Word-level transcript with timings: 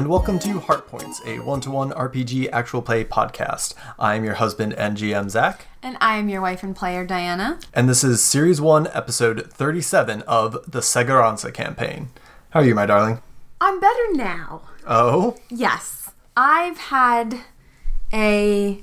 And 0.00 0.08
welcome 0.08 0.38
to 0.38 0.60
Heart 0.60 0.88
Points, 0.88 1.20
a 1.26 1.40
one 1.40 1.60
to 1.60 1.70
one 1.70 1.90
RPG 1.90 2.48
actual 2.54 2.80
play 2.80 3.04
podcast. 3.04 3.74
I 3.98 4.14
am 4.14 4.24
your 4.24 4.32
husband 4.32 4.72
and 4.72 4.96
GM, 4.96 5.28
Zach, 5.28 5.66
And 5.82 5.98
I 6.00 6.16
am 6.16 6.30
your 6.30 6.40
wife 6.40 6.62
and 6.62 6.74
player, 6.74 7.04
Diana. 7.04 7.58
and 7.74 7.86
this 7.86 8.02
is 8.02 8.22
Series 8.24 8.62
1, 8.62 8.88
Episode 8.94 9.52
37 9.52 10.22
of 10.22 10.52
the 10.66 10.80
Segaranza 10.80 11.52
campaign. 11.52 12.08
How 12.48 12.60
are 12.60 12.64
you, 12.64 12.74
my 12.74 12.86
darling? 12.86 13.20
I'm 13.60 13.78
better 13.78 14.12
now. 14.14 14.62
Oh, 14.88 15.36
Yes. 15.50 16.10
I've 16.34 16.78
had 16.78 17.40
a. 18.10 18.82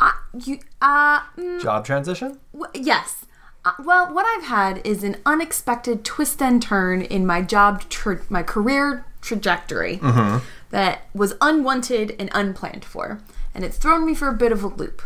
Uh, 0.00 0.10
you, 0.36 0.58
uh, 0.82 1.20
mm, 1.38 1.62
job 1.62 1.84
transition? 1.86 2.40
w- 2.52 2.72
yes. 2.74 3.24
Uh, 3.64 3.70
well, 3.84 4.12
what 4.12 4.26
I've 4.26 4.48
had 4.48 4.84
is 4.84 5.04
an 5.04 5.16
unexpected 5.24 6.04
twist 6.04 6.42
and 6.42 6.60
turn 6.60 7.02
in 7.02 7.24
my 7.24 7.40
job, 7.40 7.88
tra- 7.88 8.20
my 8.28 8.42
career 8.42 9.04
trajectory 9.24 9.96
mm-hmm. 9.96 10.44
that 10.70 11.02
was 11.14 11.34
unwanted 11.40 12.14
and 12.18 12.30
unplanned 12.32 12.84
for. 12.84 13.20
And 13.54 13.64
it's 13.64 13.78
thrown 13.78 14.04
me 14.04 14.14
for 14.14 14.28
a 14.28 14.34
bit 14.34 14.52
of 14.52 14.62
a 14.62 14.68
loop. 14.68 15.02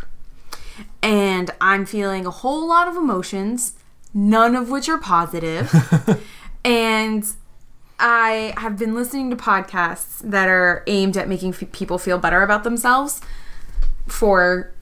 And 1.01 1.51
I'm 1.61 1.85
feeling 1.85 2.25
a 2.25 2.31
whole 2.31 2.67
lot 2.67 2.87
of 2.87 2.95
emotions, 2.95 3.73
none 4.13 4.55
of 4.55 4.69
which 4.69 4.89
are 4.89 4.97
positive. 4.97 5.73
and 6.65 7.25
I 7.99 8.53
have 8.57 8.77
been 8.77 8.93
listening 8.95 9.29
to 9.29 9.35
podcasts 9.35 10.19
that 10.19 10.47
are 10.47 10.83
aimed 10.87 11.17
at 11.17 11.27
making 11.27 11.53
f- 11.53 11.71
people 11.71 11.97
feel 11.97 12.17
better 12.17 12.41
about 12.41 12.63
themselves 12.63 13.21
for 14.07 14.73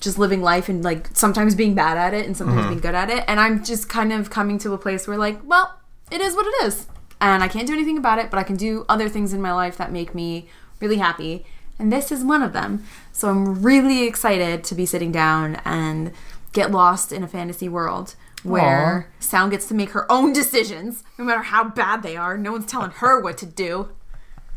just 0.00 0.18
living 0.18 0.42
life 0.42 0.68
and 0.68 0.82
like 0.82 1.08
sometimes 1.12 1.54
being 1.54 1.74
bad 1.74 1.96
at 1.96 2.12
it 2.12 2.26
and 2.26 2.36
sometimes 2.36 2.60
mm-hmm. 2.60 2.70
being 2.70 2.80
good 2.80 2.94
at 2.94 3.08
it. 3.08 3.24
And 3.28 3.40
I'm 3.40 3.64
just 3.64 3.88
kind 3.88 4.12
of 4.12 4.30
coming 4.30 4.58
to 4.58 4.72
a 4.72 4.78
place 4.78 5.06
where 5.06 5.16
like, 5.16 5.38
well, 5.44 5.78
it 6.10 6.20
is 6.20 6.34
what 6.34 6.46
it 6.46 6.66
is. 6.66 6.86
And 7.20 7.42
I 7.42 7.48
can't 7.48 7.66
do 7.66 7.72
anything 7.72 7.98
about 7.98 8.18
it, 8.18 8.30
but 8.30 8.38
I 8.38 8.42
can 8.42 8.56
do 8.56 8.84
other 8.88 9.08
things 9.08 9.32
in 9.32 9.40
my 9.40 9.52
life 9.52 9.76
that 9.78 9.90
make 9.92 10.14
me 10.14 10.48
really 10.80 10.98
happy. 10.98 11.46
And 11.78 11.92
this 11.92 12.10
is 12.12 12.24
one 12.24 12.42
of 12.42 12.52
them. 12.52 12.84
So 13.12 13.28
I'm 13.28 13.62
really 13.62 14.04
excited 14.04 14.64
to 14.64 14.74
be 14.74 14.86
sitting 14.86 15.12
down 15.12 15.56
and 15.64 16.12
get 16.52 16.70
lost 16.70 17.12
in 17.12 17.22
a 17.22 17.28
fantasy 17.28 17.68
world 17.68 18.14
where 18.42 19.10
Sound 19.18 19.50
gets 19.50 19.66
to 19.68 19.74
make 19.74 19.90
her 19.90 20.10
own 20.10 20.32
decisions, 20.32 21.02
no 21.18 21.24
matter 21.24 21.42
how 21.42 21.64
bad 21.64 22.02
they 22.02 22.16
are. 22.16 22.38
No 22.38 22.52
one's 22.52 22.66
telling 22.66 22.92
her 22.92 23.20
what 23.20 23.36
to 23.38 23.46
do. 23.46 23.88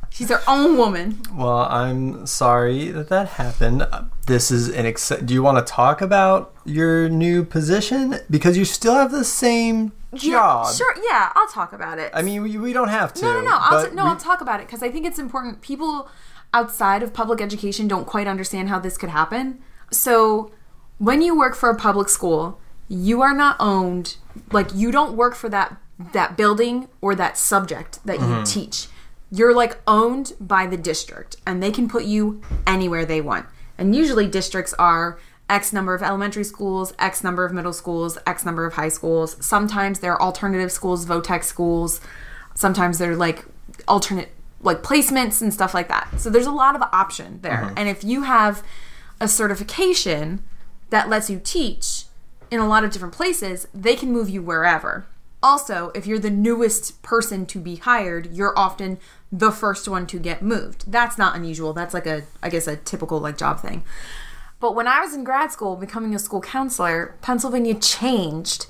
She's 0.09 0.29
her 0.29 0.41
own 0.47 0.77
woman. 0.77 1.21
Well, 1.33 1.59
I'm 1.59 2.25
sorry 2.25 2.91
that 2.91 3.09
that 3.09 3.29
happened. 3.29 3.87
This 4.25 4.51
is 4.51 4.67
an 4.69 4.85
ex- 4.85 5.09
Do 5.23 5.33
you 5.33 5.41
want 5.43 5.65
to 5.65 5.71
talk 5.71 6.01
about 6.01 6.53
your 6.65 7.09
new 7.09 7.43
position? 7.45 8.19
Because 8.29 8.57
you 8.57 8.65
still 8.65 8.95
have 8.95 9.11
the 9.11 9.23
same 9.23 9.91
job. 10.13 10.67
Yeah, 10.67 10.71
sure. 10.73 10.95
Yeah, 11.09 11.31
I'll 11.35 11.47
talk 11.47 11.73
about 11.73 11.99
it. 11.99 12.11
I 12.13 12.21
mean, 12.21 12.41
we, 12.41 12.57
we 12.57 12.73
don't 12.73 12.89
have 12.89 13.13
to. 13.15 13.21
no, 13.21 13.33
no, 13.33 13.41
no. 13.41 13.57
I'll 13.59 13.85
t- 13.87 13.95
no, 13.95 14.03
we- 14.03 14.09
I'll 14.09 14.17
talk 14.17 14.41
about 14.41 14.59
it 14.59 14.67
because 14.67 14.83
I 14.83 14.89
think 14.89 15.05
it's 15.05 15.19
important. 15.19 15.61
People 15.61 16.09
outside 16.53 17.03
of 17.03 17.13
public 17.13 17.39
education 17.41 17.87
don't 17.87 18.05
quite 18.05 18.27
understand 18.27 18.69
how 18.69 18.79
this 18.79 18.97
could 18.97 19.09
happen. 19.09 19.61
So, 19.91 20.51
when 20.97 21.21
you 21.21 21.37
work 21.37 21.55
for 21.55 21.69
a 21.69 21.75
public 21.75 22.09
school, 22.09 22.59
you 22.87 23.21
are 23.21 23.33
not 23.33 23.55
owned. 23.59 24.17
Like 24.51 24.73
you 24.73 24.91
don't 24.91 25.15
work 25.15 25.35
for 25.35 25.49
that 25.49 25.77
that 26.13 26.37
building 26.37 26.87
or 27.01 27.13
that 27.15 27.37
subject 27.37 28.03
that 28.05 28.19
you 28.19 28.25
mm-hmm. 28.25 28.43
teach. 28.43 28.87
You're 29.31 29.53
like 29.53 29.79
owned 29.87 30.33
by 30.39 30.65
the 30.65 30.77
district, 30.77 31.37
and 31.45 31.61
they 31.61 31.71
can 31.71 31.87
put 31.87 32.05
you 32.05 32.41
anywhere 32.65 33.05
they 33.05 33.21
want. 33.21 33.45
And 33.77 33.95
usually, 33.95 34.27
districts 34.27 34.73
are 34.79 35.19
X 35.49 35.73
number 35.73 35.93
of 35.93 36.03
elementary 36.03 36.43
schools, 36.43 36.93
X 36.99 37.23
number 37.23 37.45
of 37.45 37.53
middle 37.53 37.73
schools, 37.73 38.17
X 38.27 38.45
number 38.45 38.65
of 38.65 38.73
high 38.73 38.89
schools. 38.89 39.37
Sometimes 39.43 39.99
they're 39.99 40.21
alternative 40.21 40.71
schools, 40.71 41.05
VOTEC 41.05 41.43
schools. 41.43 42.01
Sometimes 42.53 42.97
they're 42.97 43.15
like 43.15 43.45
alternate 43.87 44.29
like 44.61 44.83
placements 44.83 45.41
and 45.41 45.53
stuff 45.53 45.73
like 45.73 45.87
that. 45.87 46.19
So 46.19 46.29
there's 46.29 46.45
a 46.45 46.51
lot 46.51 46.75
of 46.75 46.81
option 46.93 47.39
there. 47.41 47.63
Uh-huh. 47.63 47.73
And 47.77 47.89
if 47.89 48.03
you 48.03 48.23
have 48.23 48.63
a 49.19 49.27
certification 49.27 50.43
that 50.89 51.09
lets 51.09 51.29
you 51.29 51.39
teach 51.43 52.05
in 52.51 52.59
a 52.59 52.67
lot 52.67 52.83
of 52.83 52.91
different 52.91 53.13
places, 53.13 53.67
they 53.73 53.95
can 53.95 54.11
move 54.11 54.29
you 54.29 54.41
wherever. 54.41 55.05
Also, 55.41 55.91
if 55.95 56.05
you're 56.05 56.19
the 56.19 56.29
newest 56.29 57.01
person 57.01 57.45
to 57.45 57.59
be 57.59 57.77
hired, 57.77 58.33
you're 58.33 58.57
often 58.57 58.99
the 59.31 59.51
first 59.51 59.87
one 59.87 60.05
to 60.07 60.19
get 60.19 60.41
moved. 60.41 60.91
That's 60.91 61.17
not 61.17 61.35
unusual. 61.35 61.73
That's 61.73 61.93
like 61.93 62.05
a 62.05 62.23
I 62.43 62.49
guess 62.49 62.67
a 62.67 62.75
typical 62.75 63.19
like 63.19 63.37
job 63.37 63.61
thing. 63.61 63.83
But 64.59 64.75
when 64.75 64.87
I 64.87 64.99
was 64.99 65.13
in 65.13 65.23
grad 65.23 65.51
school 65.51 65.75
becoming 65.75 66.13
a 66.13 66.19
school 66.19 66.41
counselor, 66.41 67.15
Pennsylvania 67.21 67.75
changed 67.75 68.67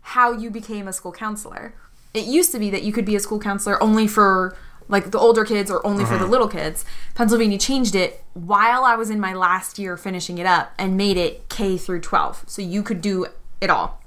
how 0.00 0.30
you 0.30 0.50
became 0.50 0.86
a 0.86 0.92
school 0.92 1.10
counselor. 1.10 1.74
It 2.14 2.26
used 2.26 2.52
to 2.52 2.60
be 2.60 2.70
that 2.70 2.84
you 2.84 2.92
could 2.92 3.04
be 3.04 3.16
a 3.16 3.20
school 3.20 3.40
counselor 3.40 3.82
only 3.82 4.06
for 4.06 4.56
like 4.88 5.10
the 5.10 5.18
older 5.18 5.44
kids 5.44 5.68
or 5.68 5.84
only 5.84 6.04
for 6.04 6.14
the 6.14 6.20
uh-huh. 6.20 6.26
little 6.26 6.48
kids. 6.48 6.84
Pennsylvania 7.16 7.58
changed 7.58 7.96
it 7.96 8.22
while 8.34 8.84
I 8.84 8.94
was 8.94 9.10
in 9.10 9.18
my 9.18 9.34
last 9.34 9.80
year 9.80 9.96
finishing 9.96 10.38
it 10.38 10.46
up 10.46 10.72
and 10.78 10.96
made 10.96 11.16
it 11.16 11.48
K 11.48 11.76
through 11.76 12.00
12. 12.00 12.44
So 12.46 12.62
you 12.62 12.84
could 12.84 13.00
do 13.00 13.26
it 13.60 13.68
all. 13.68 14.00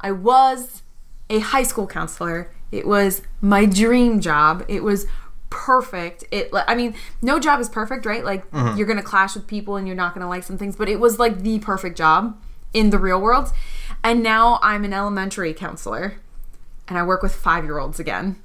I 0.00 0.10
was 0.10 0.82
a 1.30 1.38
high 1.40 1.62
school 1.62 1.86
counselor. 1.86 2.50
It 2.70 2.86
was 2.86 3.22
my 3.40 3.64
dream 3.64 4.20
job. 4.20 4.64
It 4.68 4.82
was 4.82 5.06
perfect. 5.50 6.24
It 6.30 6.50
I 6.52 6.74
mean, 6.74 6.94
no 7.22 7.38
job 7.38 7.60
is 7.60 7.68
perfect, 7.68 8.04
right? 8.06 8.24
Like 8.24 8.50
mm-hmm. 8.50 8.76
you're 8.76 8.86
going 8.86 8.98
to 8.98 9.04
clash 9.04 9.34
with 9.34 9.46
people 9.46 9.76
and 9.76 9.86
you're 9.86 9.96
not 9.96 10.14
going 10.14 10.22
to 10.22 10.28
like 10.28 10.42
some 10.42 10.58
things, 10.58 10.76
but 10.76 10.88
it 10.88 11.00
was 11.00 11.18
like 11.18 11.40
the 11.40 11.58
perfect 11.58 11.96
job 11.96 12.38
in 12.72 12.90
the 12.90 12.98
real 12.98 13.20
world. 13.20 13.52
And 14.04 14.22
now 14.22 14.58
I'm 14.62 14.84
an 14.84 14.92
elementary 14.92 15.54
counselor 15.54 16.14
and 16.86 16.98
I 16.98 17.02
work 17.02 17.22
with 17.22 17.34
5-year-olds 17.34 18.00
again, 18.00 18.36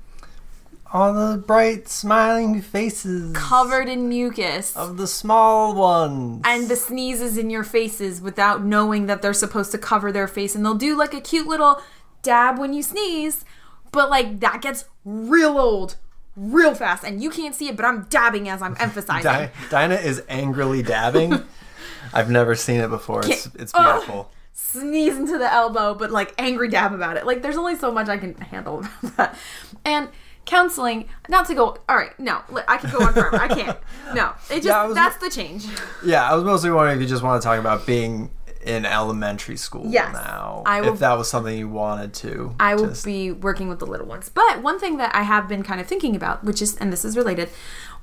all 0.94 1.12
the 1.14 1.38
bright, 1.38 1.88
smiling 1.88 2.62
faces 2.62 3.36
covered 3.36 3.90
in 3.90 4.08
mucus. 4.10 4.76
of 4.78 4.98
the 4.98 5.08
small 5.08 5.74
ones. 5.74 6.42
and 6.46 6.70
the 6.70 6.76
sneezes 6.76 7.38
in 7.38 7.50
your 7.50 7.64
faces 7.64 8.22
without 8.22 8.64
knowing 8.64 9.08
that 9.08 9.22
they're 9.22 9.34
supposed 9.34 9.72
to 9.72 9.78
cover 9.78 10.12
their 10.12 10.28
face 10.28 10.54
and 10.54 10.64
they'll 10.64 10.76
do 10.76 10.96
like 10.96 11.14
a 11.14 11.22
cute 11.22 11.48
little 11.48 11.82
dab 12.24 12.58
when 12.58 12.74
you 12.74 12.82
sneeze 12.82 13.46
but 13.92 14.10
like 14.10 14.40
that 14.40 14.62
gets 14.62 14.86
real 15.06 15.58
old 15.60 15.98
real 16.36 16.74
fast 16.74 17.04
and 17.04 17.22
you 17.22 17.30
can't 17.30 17.54
see 17.54 17.68
it 17.68 17.76
but 17.78 17.86
i'm 17.86 18.06
dabbing 18.06 18.50
as 18.50 18.62
i'm 18.62 18.76
emphasizing 18.80 19.24
Di- 19.24 19.52
Diana 19.70 19.96
is 19.96 20.24
angrily 20.28 20.82
dabbing. 20.82 21.44
I've 22.16 22.30
never 22.30 22.54
seen 22.56 22.80
it 22.82 22.90
before. 22.90 23.22
It's, 23.26 23.48
it's 23.56 23.72
Ugh. 23.74 23.96
beautiful. 24.02 24.32
sneeze 24.52 25.16
into 25.18 25.38
the 25.38 25.52
elbow 25.52 25.94
but 25.96 26.12
like 26.12 26.34
angry 26.38 26.70
dab 26.70 26.94
about 26.94 27.18
it 27.18 27.26
like 27.26 27.42
there's 27.42 27.58
only 27.58 27.76
so 27.76 27.92
much 27.92 28.08
i 28.08 28.18
can 28.18 28.36
handle 28.36 28.80
about 28.80 29.18
that 29.18 29.38
and 29.86 30.10
counseling 30.46 31.08
not 31.30 31.48
to 31.48 31.56
go 31.56 31.78
all 31.90 31.96
right 31.96 32.18
no 32.20 32.42
i 32.68 32.78
could 32.78 32.92
go 32.92 33.00
on 33.00 33.14
forever 33.14 33.38
i 33.42 33.48
can't 33.48 33.78
no 34.14 34.32
it 34.50 34.56
just 34.56 34.66
Yeah, 34.66 34.86
was- 34.86 34.96
that's 34.96 35.18
the 35.18 35.30
change 35.30 35.66
Yeah, 36.06 36.30
I 36.30 36.36
was 36.36 36.44
mostly 36.44 36.70
wondering 36.72 36.98
if 36.98 37.02
you 37.02 37.08
just 37.08 37.24
want 37.24 37.42
to 37.42 37.46
talk 37.48 37.60
about 37.60 37.86
being 37.88 38.30
in 38.66 38.86
elementary 38.86 39.58
school 39.58 39.84
Yes. 39.88 40.14
now. 40.14 40.64
I 40.66 40.82
will- 40.82 40.94
if 40.94 41.00
that 41.00 41.18
was 41.18 41.30
something 41.30 41.58
you 41.58 41.68
wanted 41.70 42.14
to. 42.16 42.56
I 42.60 42.76
will 42.76 42.88
just- 42.88 43.06
be 43.06 43.32
working 43.32 43.68
with 43.70 43.80
the 43.80 43.86
little 43.86 44.08
ones. 44.08 44.30
But 44.34 44.62
one 44.62 44.80
thing 44.80 44.98
that 44.98 45.16
I 45.16 45.24
have 45.24 45.48
been 45.48 45.64
kind 45.64 45.80
of 45.82 45.88
thinking 45.88 46.16
about, 46.16 46.44
which 46.44 46.62
is, 46.62 46.76
and 46.78 46.92
this 46.92 47.04
is 47.06 47.16
related, 47.18 47.50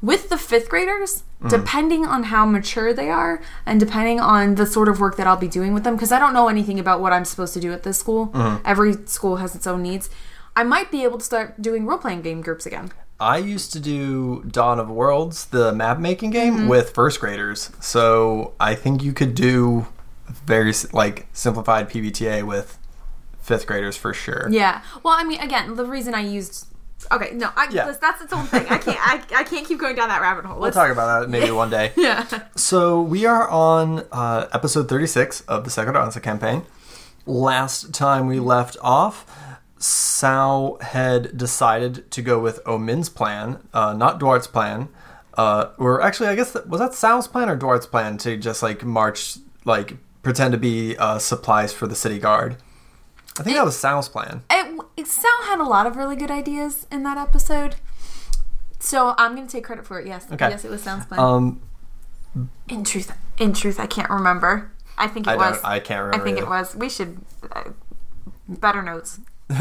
with 0.03 0.29
the 0.31 0.39
fifth 0.39 0.69
graders, 0.71 1.25
depending 1.49 2.07
on 2.07 2.25
how 2.25 2.47
mature 2.47 2.93
they 2.95 3.11
are 3.11 3.41
and 3.67 3.79
depending 3.79 4.19
on 4.21 4.55
the 4.55 4.65
sort 4.67 4.89
of 4.89 4.99
work 5.01 5.17
that 5.17 5.27
I'll 5.27 5.37
be 5.37 5.49
doing 5.49 5.75
with 5.75 5.85
them, 5.85 5.95
because 5.95 6.13
I 6.13 6.19
don't 6.19 6.33
know 6.33 6.49
anything 6.49 6.79
about 6.79 7.01
what 7.01 7.13
I'm 7.13 7.25
supposed 7.27 7.53
to 7.55 7.61
do 7.61 7.73
at 7.73 7.83
this 7.83 7.99
school. 7.99 8.33
Every 8.65 8.97
school 9.07 9.37
has 9.37 9.55
its 9.55 9.67
own 9.67 9.83
needs. 9.83 10.09
I 10.57 10.65
might 10.65 10.91
be 10.91 11.05
able 11.05 11.19
to 11.19 11.25
start 11.25 11.61
doing 11.63 11.87
role 11.87 11.99
playing 11.99 12.23
game 12.23 12.41
groups 12.41 12.67
again. 12.67 12.93
I 13.21 13.37
used 13.37 13.73
to 13.75 13.81
do 13.81 14.43
Dawn 14.51 14.81
of 14.81 14.89
Worlds, 14.91 15.45
the 15.47 15.73
map 15.73 15.99
making 15.99 16.31
game, 16.31 16.57
Mm-hmm. 16.57 16.69
with 16.69 16.91
first 16.95 17.21
graders. 17.21 17.71
So 17.81 18.53
I 18.59 18.75
think 18.75 19.03
you 19.03 19.13
could 19.13 19.35
do 19.35 19.87
very 20.47 20.73
like 20.93 21.27
simplified 21.33 21.89
PBTA 21.91 22.43
with 22.47 22.79
fifth 23.41 23.67
graders 23.67 23.97
for 23.97 24.13
sure. 24.15 24.49
Yeah. 24.51 24.83
Well, 25.03 25.15
I 25.15 25.25
mean, 25.25 25.41
again, 25.41 25.75
the 25.77 25.85
reason 25.85 26.15
I 26.15 26.21
used. 26.23 26.67
Okay, 27.11 27.31
no, 27.33 27.51
I, 27.57 27.67
Yeah. 27.71 27.91
that's, 27.99 28.21
its 28.21 28.33
own 28.33 28.45
thing. 28.47 28.67
I 28.69 28.77
can't. 28.77 28.99
I, 29.01 29.23
I 29.41 29.45
can't 29.45 29.67
keep 29.67 29.79
going 29.81 29.97
down 29.97 30.09
that 30.11 30.21
rabbit 30.21 30.45
hole. 30.45 30.57
We'll 30.57 30.65
Let's 30.65 30.77
talk 30.77 30.91
about 30.91 31.21
that 31.23 31.31
maybe 31.31 31.51
one 31.63 31.71
day. 31.71 31.93
Yeah. 31.97 32.27
So 32.57 33.01
we 33.01 33.25
are 33.25 33.49
on 33.49 34.05
uh, 34.13 34.49
episode 34.53 34.89
36 34.89 35.41
of 35.43 35.65
the 35.65 35.71
Seguranza 35.71 36.23
campaign. 36.23 36.63
Last 37.27 37.95
time 37.95 38.27
we 38.27 38.39
left 38.39 38.77
off, 38.83 39.25
Sao 39.79 40.77
had 40.83 41.37
decided 41.37 42.11
to 42.11 42.21
go 42.23 42.39
with 42.39 42.61
Omin's 42.67 43.09
plan, 43.09 43.61
uh, 43.73 43.95
not 43.95 44.21
Duart's 44.21 44.47
plan. 44.47 44.89
Uh, 45.35 45.71
or 45.79 46.03
actually, 46.03 46.29
I 46.29 46.35
guess 46.35 46.53
that, 46.53 46.69
was 46.69 46.81
that 46.81 46.93
Sao's 46.93 47.27
plan 47.29 47.49
or 47.49 47.57
Duart's 47.57 47.87
plan 47.87 48.19
to 48.19 48.37
just 48.37 48.63
like 48.63 48.85
march, 48.85 49.39
like 49.65 49.97
pretend 50.23 50.53
to 50.53 50.59
be 50.59 50.97
uh, 50.97 51.19
supplies 51.19 51.73
for 51.73 51.87
the 51.87 51.95
city 51.95 52.19
guard. 52.19 52.57
I 53.39 53.43
think 53.43 53.57
that 53.57 53.65
was 53.65 53.77
Sao's 53.77 54.09
plan. 54.09 54.43
it, 54.51 54.81
it 54.97 55.07
Sal 55.07 55.31
had 55.45 55.61
a 55.61 55.65
lot 55.65 55.87
of 55.87 55.97
really 55.97 56.17
good 56.17 56.31
ideas 56.31 56.87
in 56.91 57.03
that 57.05 57.17
episode. 57.17 57.77
So 58.81 59.15
I'm 59.19 59.35
gonna 59.35 59.47
take 59.47 59.65
credit 59.65 59.87
for 59.87 60.01
it. 60.01 60.07
Yes, 60.07 60.27
Okay. 60.33 60.49
yes, 60.51 60.65
it 60.65 60.71
was 60.71 60.83
Sal's 60.83 61.05
plan. 61.07 61.21
Um, 61.21 61.61
in 62.69 62.85
truth, 62.85 63.13
in 63.39 63.53
truth, 63.53 63.79
I 63.81 63.87
can't 63.87 64.11
remember. 64.11 64.73
I 64.99 65.07
think 65.09 65.27
it 65.27 65.31
I 65.31 65.37
was. 65.37 65.61
I 65.65 65.81
can't 65.81 66.05
remember. 66.05 66.23
I 66.23 66.25
think 66.25 66.39
it 66.39 66.49
was. 66.49 66.75
We 66.77 66.89
should 66.89 67.21
uh, 67.53 67.71
better 68.49 68.83
notes. 68.83 69.21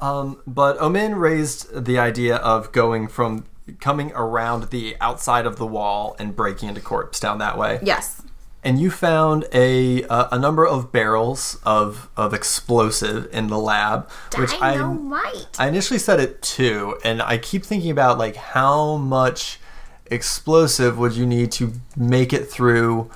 Um, 0.00 0.40
but 0.46 0.78
Omin 0.78 1.18
raised 1.18 1.84
the 1.84 1.98
idea 1.98 2.36
of 2.36 2.70
going 2.72 3.08
from 3.08 3.46
coming 3.80 4.12
around 4.14 4.70
the 4.70 4.96
outside 5.00 5.44
of 5.44 5.56
the 5.56 5.66
wall 5.66 6.14
and 6.20 6.36
breaking 6.36 6.68
into 6.68 6.80
Corpse 6.80 7.18
Town 7.18 7.38
that 7.38 7.58
way. 7.58 7.80
Yes. 7.82 8.22
And 8.64 8.80
you 8.80 8.90
found 8.90 9.46
a 9.52 10.02
uh, 10.04 10.28
a 10.32 10.38
number 10.38 10.66
of 10.66 10.90
barrels 10.90 11.58
of 11.64 12.08
of 12.16 12.34
explosive 12.34 13.28
in 13.32 13.46
the 13.46 13.58
lab, 13.58 14.10
which 14.36 14.52
I 14.60 14.74
Dynamite. 14.74 15.46
I 15.58 15.68
initially 15.68 15.98
said 15.98 16.18
it 16.20 16.42
too, 16.42 16.98
and 17.04 17.22
I 17.22 17.38
keep 17.38 17.64
thinking 17.64 17.90
about 17.90 18.18
like 18.18 18.36
how 18.36 18.96
much 18.96 19.60
explosive 20.06 20.98
would 20.98 21.14
you 21.14 21.26
need 21.26 21.52
to 21.52 21.72
make 21.96 22.32
it 22.32 22.50
through. 22.50 23.10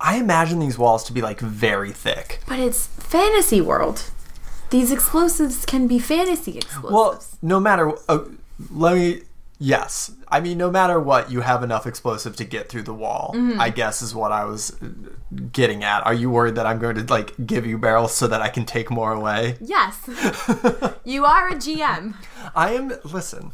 I 0.00 0.16
imagine 0.16 0.60
these 0.60 0.78
walls 0.78 1.04
to 1.04 1.12
be 1.12 1.20
like 1.20 1.40
very 1.40 1.92
thick. 1.92 2.40
But 2.46 2.58
it's 2.58 2.86
fantasy 2.86 3.60
world. 3.60 4.10
These 4.70 4.92
explosives 4.92 5.66
can 5.66 5.86
be 5.88 5.98
fantasy 5.98 6.56
explosives. 6.58 6.92
Well, 6.92 7.22
no 7.42 7.58
matter. 7.60 7.92
Uh, 8.08 8.20
let 8.70 8.94
me. 8.94 9.22
Yes, 9.62 10.10
I 10.26 10.40
mean, 10.40 10.56
no 10.56 10.70
matter 10.70 10.98
what, 10.98 11.30
you 11.30 11.42
have 11.42 11.62
enough 11.62 11.86
explosive 11.86 12.34
to 12.36 12.44
get 12.46 12.70
through 12.70 12.84
the 12.84 12.94
wall. 12.94 13.34
I 13.58 13.68
guess 13.68 14.00
is 14.00 14.14
what 14.14 14.32
I 14.32 14.44
was 14.46 14.74
uh, 14.82 14.88
getting 15.52 15.84
at. 15.84 16.04
Are 16.06 16.14
you 16.14 16.30
worried 16.30 16.54
that 16.54 16.64
I'm 16.64 16.78
going 16.78 16.96
to 16.96 17.04
like 17.12 17.34
give 17.46 17.66
you 17.66 17.76
barrels 17.76 18.14
so 18.14 18.26
that 18.26 18.40
I 18.40 18.48
can 18.48 18.64
take 18.64 18.90
more 18.90 19.12
away? 19.12 19.56
yes. 19.60 19.98
you 21.04 21.26
are 21.26 21.48
a 21.48 21.54
GM. 21.56 22.14
I 22.56 22.72
am. 22.72 22.92
Listen. 23.04 23.52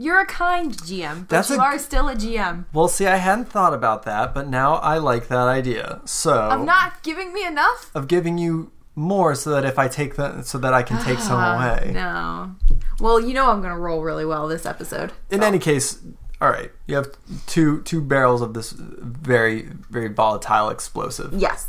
You're 0.00 0.20
a 0.20 0.26
kind 0.26 0.72
GM, 0.74 1.20
but 1.22 1.28
That's 1.28 1.50
you 1.50 1.56
a- 1.56 1.60
are 1.62 1.78
still 1.78 2.08
a 2.08 2.14
GM. 2.14 2.64
Well, 2.72 2.88
see, 2.88 3.06
I 3.06 3.16
hadn't 3.16 3.50
thought 3.50 3.74
about 3.74 4.04
that, 4.04 4.32
but 4.32 4.48
now 4.48 4.76
I 4.76 4.96
like 4.98 5.26
that 5.28 5.48
idea. 5.48 6.00
So 6.06 6.32
Of 6.40 6.64
not 6.64 7.02
giving 7.02 7.34
me 7.34 7.44
enough? 7.44 7.90
of 7.94 8.06
giving 8.08 8.38
you 8.38 8.70
more 8.98 9.34
so 9.34 9.50
that 9.50 9.64
if 9.64 9.78
I 9.78 9.88
take 9.88 10.16
that, 10.16 10.44
so 10.44 10.58
that 10.58 10.74
I 10.74 10.82
can 10.82 11.02
take 11.04 11.20
some 11.20 11.40
away. 11.40 11.92
No. 11.94 12.56
Well, 13.00 13.20
you 13.20 13.32
know 13.32 13.50
I'm 13.50 13.60
going 13.60 13.72
to 13.72 13.78
roll 13.78 14.02
really 14.02 14.24
well 14.24 14.48
this 14.48 14.66
episode. 14.66 15.12
In 15.30 15.42
any 15.42 15.58
case, 15.58 15.98
all 16.40 16.50
right, 16.50 16.70
you 16.86 16.96
have 16.96 17.14
two 17.46 17.82
two 17.82 18.02
barrels 18.02 18.42
of 18.42 18.54
this 18.54 18.72
very 18.72 19.62
very 19.88 20.08
volatile 20.08 20.68
explosive. 20.68 21.32
Yes. 21.32 21.68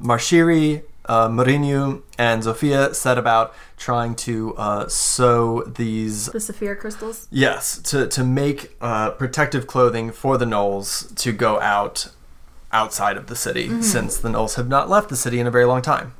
Marshiri, 0.00 0.82
uh, 1.06 1.28
Mourinho, 1.28 2.02
and 2.18 2.42
Zofia 2.42 2.94
set 2.94 3.18
about 3.18 3.54
trying 3.76 4.14
to 4.16 4.54
uh, 4.56 4.88
sew 4.88 5.62
these. 5.64 6.26
The 6.26 6.38
Saphir 6.38 6.76
crystals. 6.76 7.28
Yes, 7.30 7.78
to 7.90 8.06
to 8.08 8.22
make 8.22 8.76
uh, 8.80 9.12
protective 9.12 9.66
clothing 9.66 10.12
for 10.12 10.36
the 10.36 10.44
gnolls 10.44 11.14
to 11.16 11.32
go 11.32 11.58
out 11.60 12.10
outside 12.70 13.16
of 13.16 13.28
the 13.28 13.36
city, 13.36 13.80
since 13.80 14.18
the 14.18 14.28
gnolls 14.28 14.56
have 14.56 14.68
not 14.68 14.90
left 14.90 15.08
the 15.08 15.16
city 15.16 15.40
in 15.40 15.46
a 15.46 15.50
very 15.50 15.64
long 15.64 15.80
time. 15.80 16.12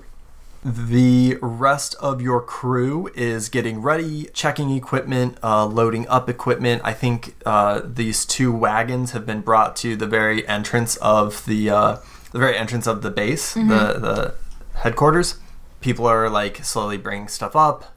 The 0.69 1.38
rest 1.41 1.94
of 1.94 2.20
your 2.20 2.43
crew 2.43 3.09
is 3.15 3.49
getting 3.49 3.81
ready, 3.81 4.29
checking 4.35 4.70
equipment, 4.70 5.38
uh, 5.43 5.65
loading 5.65 6.06
up 6.09 6.29
equipment. 6.29 6.82
I 6.85 6.93
think 6.93 7.37
uh, 7.47 7.81
these 7.82 8.26
two 8.26 8.53
wagons 8.53 9.12
have 9.12 9.25
been 9.25 9.41
brought 9.41 9.76
to 9.76 9.97
the 9.97 10.06
very 10.06 10.47
entrance 10.47 10.97
of 10.97 11.43
the 11.47 11.70
uh, 11.70 11.97
the 12.32 12.38
very 12.38 12.55
entrance 12.55 12.87
of 12.87 13.00
the 13.00 13.11
base, 13.11 13.55
the 13.55 13.61
the 13.62 14.35
headquarters. 14.81 15.37
People 15.81 16.06
are 16.06 16.29
like 16.29 16.62
slowly 16.62 16.99
bringing 16.99 17.29
stuff 17.29 17.56
up, 17.56 17.97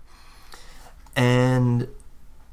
and 1.13 1.89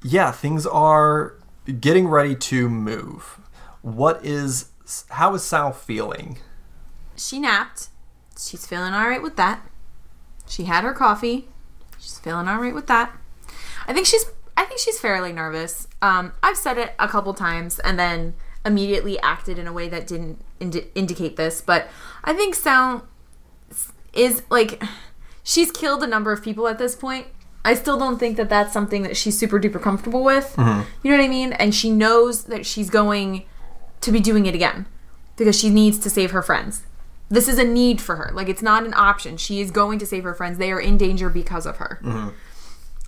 yeah, 0.02 0.32
things 0.32 0.66
are 0.66 1.34
getting 1.80 2.08
ready 2.08 2.34
to 2.34 2.68
move. 2.68 3.38
What 3.82 4.24
is 4.24 4.70
how 5.10 5.32
is 5.34 5.44
Sal 5.44 5.70
feeling? 5.70 6.38
She 7.16 7.38
napped. 7.38 7.90
She's 8.36 8.66
feeling 8.66 8.94
all 8.94 9.08
right 9.08 9.22
with 9.22 9.36
that. 9.36 9.64
She 10.48 10.64
had 10.64 10.84
her 10.84 10.92
coffee. 10.92 11.48
She's 11.98 12.18
feeling 12.18 12.48
all 12.48 12.58
right 12.58 12.74
with 12.74 12.86
that. 12.86 13.16
I 13.86 13.92
think 13.92 14.06
she's 14.06 14.24
I 14.56 14.64
think 14.64 14.80
she's 14.80 14.98
fairly 14.98 15.32
nervous. 15.32 15.86
Um, 16.02 16.32
I've 16.42 16.56
said 16.56 16.78
it 16.78 16.92
a 16.98 17.06
couple 17.06 17.32
times 17.34 17.78
and 17.78 17.98
then 17.98 18.34
immediately 18.64 19.18
acted 19.20 19.58
in 19.58 19.66
a 19.68 19.72
way 19.72 19.88
that 19.88 20.06
didn't 20.06 20.44
indi- 20.60 20.88
indicate 20.94 21.36
this, 21.36 21.60
but 21.60 21.88
I 22.24 22.32
think 22.32 22.54
Sound 22.56 23.02
is 24.12 24.42
like 24.50 24.82
she's 25.44 25.70
killed 25.70 26.02
a 26.02 26.06
number 26.06 26.32
of 26.32 26.42
people 26.42 26.66
at 26.66 26.78
this 26.78 26.96
point. 26.96 27.28
I 27.64 27.74
still 27.74 27.98
don't 27.98 28.18
think 28.18 28.36
that 28.36 28.48
that's 28.48 28.72
something 28.72 29.02
that 29.02 29.16
she's 29.16 29.38
super 29.38 29.60
duper 29.60 29.80
comfortable 29.80 30.24
with. 30.24 30.54
You 31.02 31.10
know 31.10 31.16
what 31.18 31.24
I 31.24 31.28
mean? 31.28 31.52
And 31.52 31.74
she 31.74 31.90
knows 31.90 32.44
that 32.44 32.64
she's 32.66 32.88
going 32.90 33.44
to 34.00 34.12
be 34.12 34.20
doing 34.20 34.46
it 34.46 34.54
again 34.54 34.86
because 35.36 35.58
she 35.58 35.68
needs 35.70 35.98
to 36.00 36.10
save 36.10 36.30
her 36.32 36.42
friends. 36.42 36.82
This 37.30 37.48
is 37.48 37.58
a 37.58 37.64
need 37.64 38.00
for 38.00 38.16
her. 38.16 38.30
Like 38.32 38.48
it's 38.48 38.62
not 38.62 38.84
an 38.84 38.94
option. 38.94 39.36
She 39.36 39.60
is 39.60 39.70
going 39.70 39.98
to 39.98 40.06
save 40.06 40.24
her 40.24 40.34
friends. 40.34 40.58
They 40.58 40.72
are 40.72 40.80
in 40.80 40.96
danger 40.96 41.28
because 41.28 41.66
of 41.66 41.76
her. 41.76 42.00
Mm-hmm. 42.02 42.28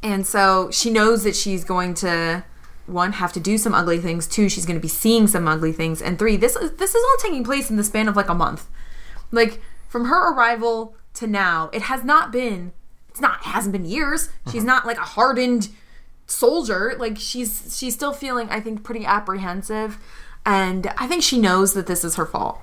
And 0.02 0.26
so 0.26 0.70
she 0.70 0.90
knows 0.90 1.25
that 1.25 1.37
she's 1.37 1.64
going 1.64 1.94
to 1.94 2.44
one 2.90 3.12
have 3.12 3.32
to 3.32 3.40
do 3.40 3.56
some 3.56 3.75
ugly 3.75 3.99
things, 3.99 4.26
two 4.26 4.49
she's 4.49 4.67
going 4.67 4.78
to 4.78 4.82
be 4.82 4.88
seeing 4.88 5.26
some 5.26 5.46
ugly 5.46 5.72
things, 5.72 6.02
and 6.02 6.19
three 6.19 6.37
this 6.37 6.56
is 6.56 6.72
this 6.72 6.94
is 6.94 7.05
all 7.05 7.17
taking 7.22 7.44
place 7.44 7.70
in 7.70 7.76
the 7.76 7.84
span 7.84 8.08
of 8.08 8.17
like 8.17 8.28
a 8.28 8.34
month. 8.34 8.67
Like 9.31 9.61
from 9.88 10.06
her 10.06 10.32
arrival 10.32 10.94
to 11.14 11.26
now, 11.26 11.70
it 11.73 11.82
has 11.82 12.05
not 12.05 12.32
been 12.32 12.73
it's 13.08 13.20
not 13.20 13.40
it 13.40 13.46
hasn't 13.46 13.73
been 13.73 13.84
years. 13.84 14.31
She's 14.46 14.61
mm-hmm. 14.61 14.66
not 14.66 14.87
like 14.87 14.99
a 14.99 15.02
hardened 15.02 15.69
soldier. 16.26 16.94
Like 16.99 17.19
she's 17.19 17.76
she's 17.78 17.94
still 17.94 18.12
feeling 18.12 18.49
I 18.50 18.61
think 18.61 18.82
pretty 18.82 19.05
apprehensive 19.05 19.99
and 20.44 20.93
I 20.96 21.06
think 21.06 21.23
she 21.23 21.38
knows 21.38 21.75
that 21.75 21.87
this 21.87 22.05
is 22.05 22.16
her 22.16 22.26
fault. 22.26 22.61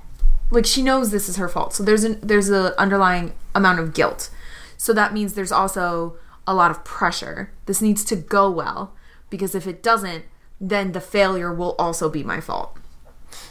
Like 0.49 0.65
she 0.65 0.81
knows 0.81 1.11
this 1.11 1.27
is 1.27 1.35
her 1.37 1.49
fault. 1.49 1.73
So 1.73 1.83
there's 1.83 2.03
an 2.03 2.19
there's 2.21 2.49
a 2.49 2.79
underlying 2.79 3.33
amount 3.53 3.79
of 3.79 3.93
guilt. 3.93 4.29
So 4.77 4.93
that 4.93 5.13
means 5.13 5.33
there's 5.33 5.51
also 5.51 6.17
a 6.45 6.53
lot 6.53 6.71
of 6.71 6.83
pressure. 6.85 7.51
This 7.65 7.81
needs 7.81 8.05
to 8.05 8.15
go 8.15 8.49
well 8.49 8.93
because 9.29 9.53
if 9.55 9.67
it 9.67 9.83
doesn't, 9.83 10.25
then 10.61 10.93
the 10.93 11.01
failure 11.01 11.53
will 11.53 11.75
also 11.77 12.09
be 12.09 12.23
my 12.23 12.39
fault. 12.39 12.77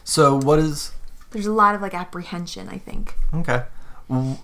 So 0.04 0.36
what 0.40 0.58
is 0.58 0.92
There's 1.32 1.46
a 1.46 1.52
lot 1.52 1.74
of 1.74 1.82
like 1.82 1.94
apprehension, 1.94 2.68
I 2.68 2.78
think. 2.78 3.14
okay? 3.34 3.64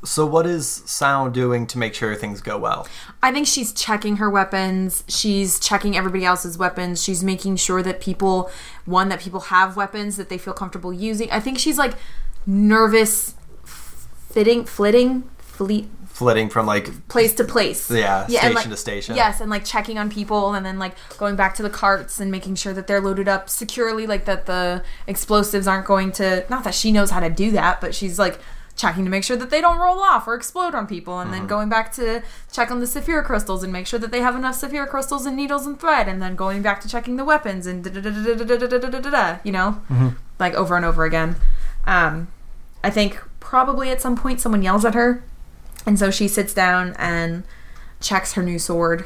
So 0.03 0.27
what 0.27 0.45
is 0.45 0.67
Sal 0.87 1.31
doing 1.31 1.69
to 1.69 1.79
make 1.79 1.95
sure 1.95 2.13
things 2.17 2.41
go 2.41 2.59
well? 2.59 2.89
I 3.23 3.31
think 3.31 3.47
she's 3.47 3.73
checking 3.73 4.17
her 4.17 4.29
weapons. 4.29 5.05
She's 5.07 5.61
checking 5.61 5.97
everybody 5.97 6.25
else's 6.25 6.59
weapons. 6.59 7.01
She's 7.01 7.23
making 7.23 7.57
sure 7.57 7.81
that 7.81 8.01
people, 8.01 8.51
one, 8.87 9.09
that 9.09 9.21
people 9.21 9.39
have 9.41 9.77
weapons 9.77 10.17
that 10.17 10.29
they 10.29 10.37
feel 10.37 10.53
comfortable 10.53 10.93
using. 10.93 11.31
I 11.31 11.39
think 11.39 11.61
she's 11.61 11.79
like 11.79 11.95
nervous, 12.47 13.35
fitting, 13.65 14.65
flitting, 14.65 15.23
fleet, 15.39 15.89
Flitting 16.07 16.51
from 16.51 16.67
like 16.67 17.09
place 17.09 17.35
to 17.37 17.43
place. 17.45 17.91
Yeah, 17.91 18.25
and, 18.25 18.31
station 18.33 18.55
like- 18.55 18.69
to 18.69 18.77
station. 18.77 19.17
Yes, 19.17 19.41
and 19.41 19.51
like 19.51 19.65
checking 19.65 19.97
on 19.99 20.11
people 20.11 20.53
and 20.53 20.65
then 20.65 20.79
like 20.79 20.95
going 21.17 21.37
back 21.37 21.55
to 21.55 21.63
the 21.63 21.71
carts 21.71 22.21
and 22.21 22.31
making 22.31 22.57
sure 22.57 22.75
that 22.75 22.87
they're 22.87 23.01
loaded 23.01 23.29
up 23.29 23.49
securely, 23.49 24.07
like 24.07 24.27
that 24.27 24.45
the 24.45 24.85
explosives 25.07 25.67
aren't 25.67 25.87
going 25.87 26.13
to 26.13 26.45
not 26.51 26.65
that 26.65 26.75
she 26.75 26.93
knows 26.93 27.11
how 27.11 27.19
to 27.21 27.31
do 27.31 27.51
that, 27.53 27.81
but 27.81 27.95
she's 27.95 28.19
like 28.19 28.39
checking 28.77 29.05
to 29.05 29.11
make 29.11 29.25
sure 29.25 29.37
that 29.39 29.49
they 29.49 29.61
don't 29.63 29.79
roll 29.79 30.01
off 30.01 30.29
or 30.29 30.35
explode 30.35 30.75
on 30.75 30.87
people 30.87 31.19
and 31.19 31.31
Mm-hmm. 31.31 31.39
then 31.41 31.47
going 31.49 31.69
back 31.71 31.93
to 31.95 32.23
check 32.53 32.71
on 32.71 32.81
the 32.81 32.87
saphir 32.87 33.23
crystals 33.23 33.63
and 33.65 33.73
make 33.73 33.87
sure 33.87 33.99
that 33.99 34.11
they 34.11 34.21
have 34.21 34.37
enough 34.37 34.55
saphir 34.55 34.87
crystals 34.87 35.25
and 35.25 35.35
needles 35.35 35.67
and 35.67 35.81
thread 35.81 36.09
and 36.09 36.21
then 36.21 36.37
going 36.37 36.61
back 36.61 36.81
to 36.83 36.89
checking 36.89 37.17
the 37.17 37.25
weapons 37.25 37.67
and 37.67 37.85
da-da-da-da-da-da-da-da-da-da, 37.85 39.39
you 39.45 39.51
know 39.53 39.81
Mm-hmm. 39.91 40.09
like 40.39 40.53
over 40.55 40.77
and 40.77 40.85
over 40.85 41.05
again 41.05 41.37
um 41.87 42.29
i 42.85 42.91
think 42.91 43.21
probably 43.41 43.91
at 43.91 44.01
some 44.01 44.17
point 44.17 44.41
someone 44.41 44.63
yells 44.63 44.85
at 44.85 44.95
her 44.95 45.23
and 45.87 45.99
so 45.99 46.11
she 46.11 46.29
sits 46.29 46.55
down 46.55 46.95
and 46.99 47.43
checks 48.01 48.35
her 48.35 48.43
new 48.43 48.59
sword, 48.59 49.05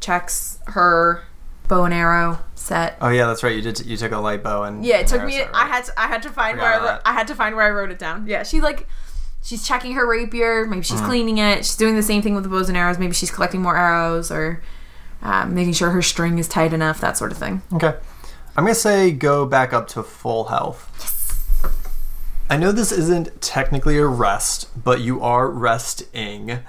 checks 0.00 0.58
her 0.68 1.22
bow 1.68 1.84
and 1.84 1.92
arrow 1.94 2.38
set. 2.54 2.96
Oh 3.00 3.08
yeah, 3.08 3.26
that's 3.26 3.42
right. 3.42 3.54
You 3.54 3.62
did. 3.62 3.84
You 3.86 3.96
took 3.96 4.12
a 4.12 4.18
light 4.18 4.42
bow 4.42 4.64
and 4.64 4.84
Yeah, 4.84 4.96
it 4.96 5.00
and 5.00 5.08
took 5.08 5.24
me. 5.24 5.32
set, 5.38 5.50
I 5.54 5.66
had 5.66 5.84
to. 5.84 5.92
I 6.00 6.06
had 6.06 6.22
to 6.22 6.30
find 6.30 6.56
Forgot 6.58 6.80
where 6.82 6.90
I, 6.90 6.92
wrote. 6.94 7.02
I 7.04 7.12
had 7.12 7.26
to 7.28 7.34
find 7.34 7.54
where 7.56 7.66
I 7.66 7.70
wrote 7.70 7.90
it 7.90 7.98
down. 7.98 8.26
Yeah, 8.26 8.42
she 8.44 8.60
like 8.60 8.86
she's 9.42 9.66
checking 9.66 9.92
her 9.92 10.06
rapier. 10.06 10.64
Maybe 10.66 10.80
Mm-hmm. 10.82 10.94
she's 10.96 11.00
cleaning 11.02 11.38
it. 11.38 11.58
She's 11.64 11.76
doing 11.76 11.96
the 11.96 12.02
same 12.02 12.22
thing 12.22 12.34
with 12.34 12.44
the 12.44 12.50
bows 12.50 12.68
and 12.68 12.76
arrows. 12.78 12.98
Maybe 12.98 13.12
she's 13.12 13.30
collecting 13.30 13.60
more 13.62 13.76
arrows 13.76 14.30
or 14.30 14.62
um, 15.22 15.54
making 15.54 15.74
sure 15.74 15.90
her 15.90 16.02
string 16.02 16.38
is 16.38 16.48
tight 16.48 16.72
enough. 16.72 17.00
That 17.00 17.16
sort 17.18 17.30
of 17.32 17.38
thing. 17.38 17.62
Okay. 17.74 17.94
I'm 18.56 18.64
gonna 18.64 18.74
say 18.74 19.10
go 19.10 19.44
back 19.46 19.72
up 19.72 19.88
to 19.88 20.02
full 20.02 20.44
health. 20.44 20.90
Yes. 20.98 21.23
I 22.50 22.56
know 22.56 22.72
this 22.72 22.92
isn't 22.92 23.40
technically 23.40 23.96
a 23.98 24.06
rest, 24.06 24.68
but 24.82 25.00
you 25.00 25.22
are 25.22 25.48
resting. 25.48 26.60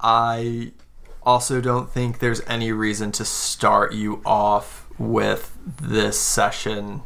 I 0.00 0.72
also 1.22 1.60
don't 1.60 1.90
think 1.90 2.18
there's 2.18 2.40
any 2.46 2.72
reason 2.72 3.12
to 3.12 3.24
start 3.24 3.92
you 3.92 4.22
off 4.24 4.86
with 4.98 5.56
this 5.80 6.18
session 6.18 7.02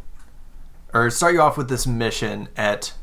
or 0.95 1.11
start 1.11 1.35
you 1.35 1.41
off 1.41 1.57
with 1.57 1.69
this 1.69 1.87
mission 1.87 2.49
at 2.57 2.95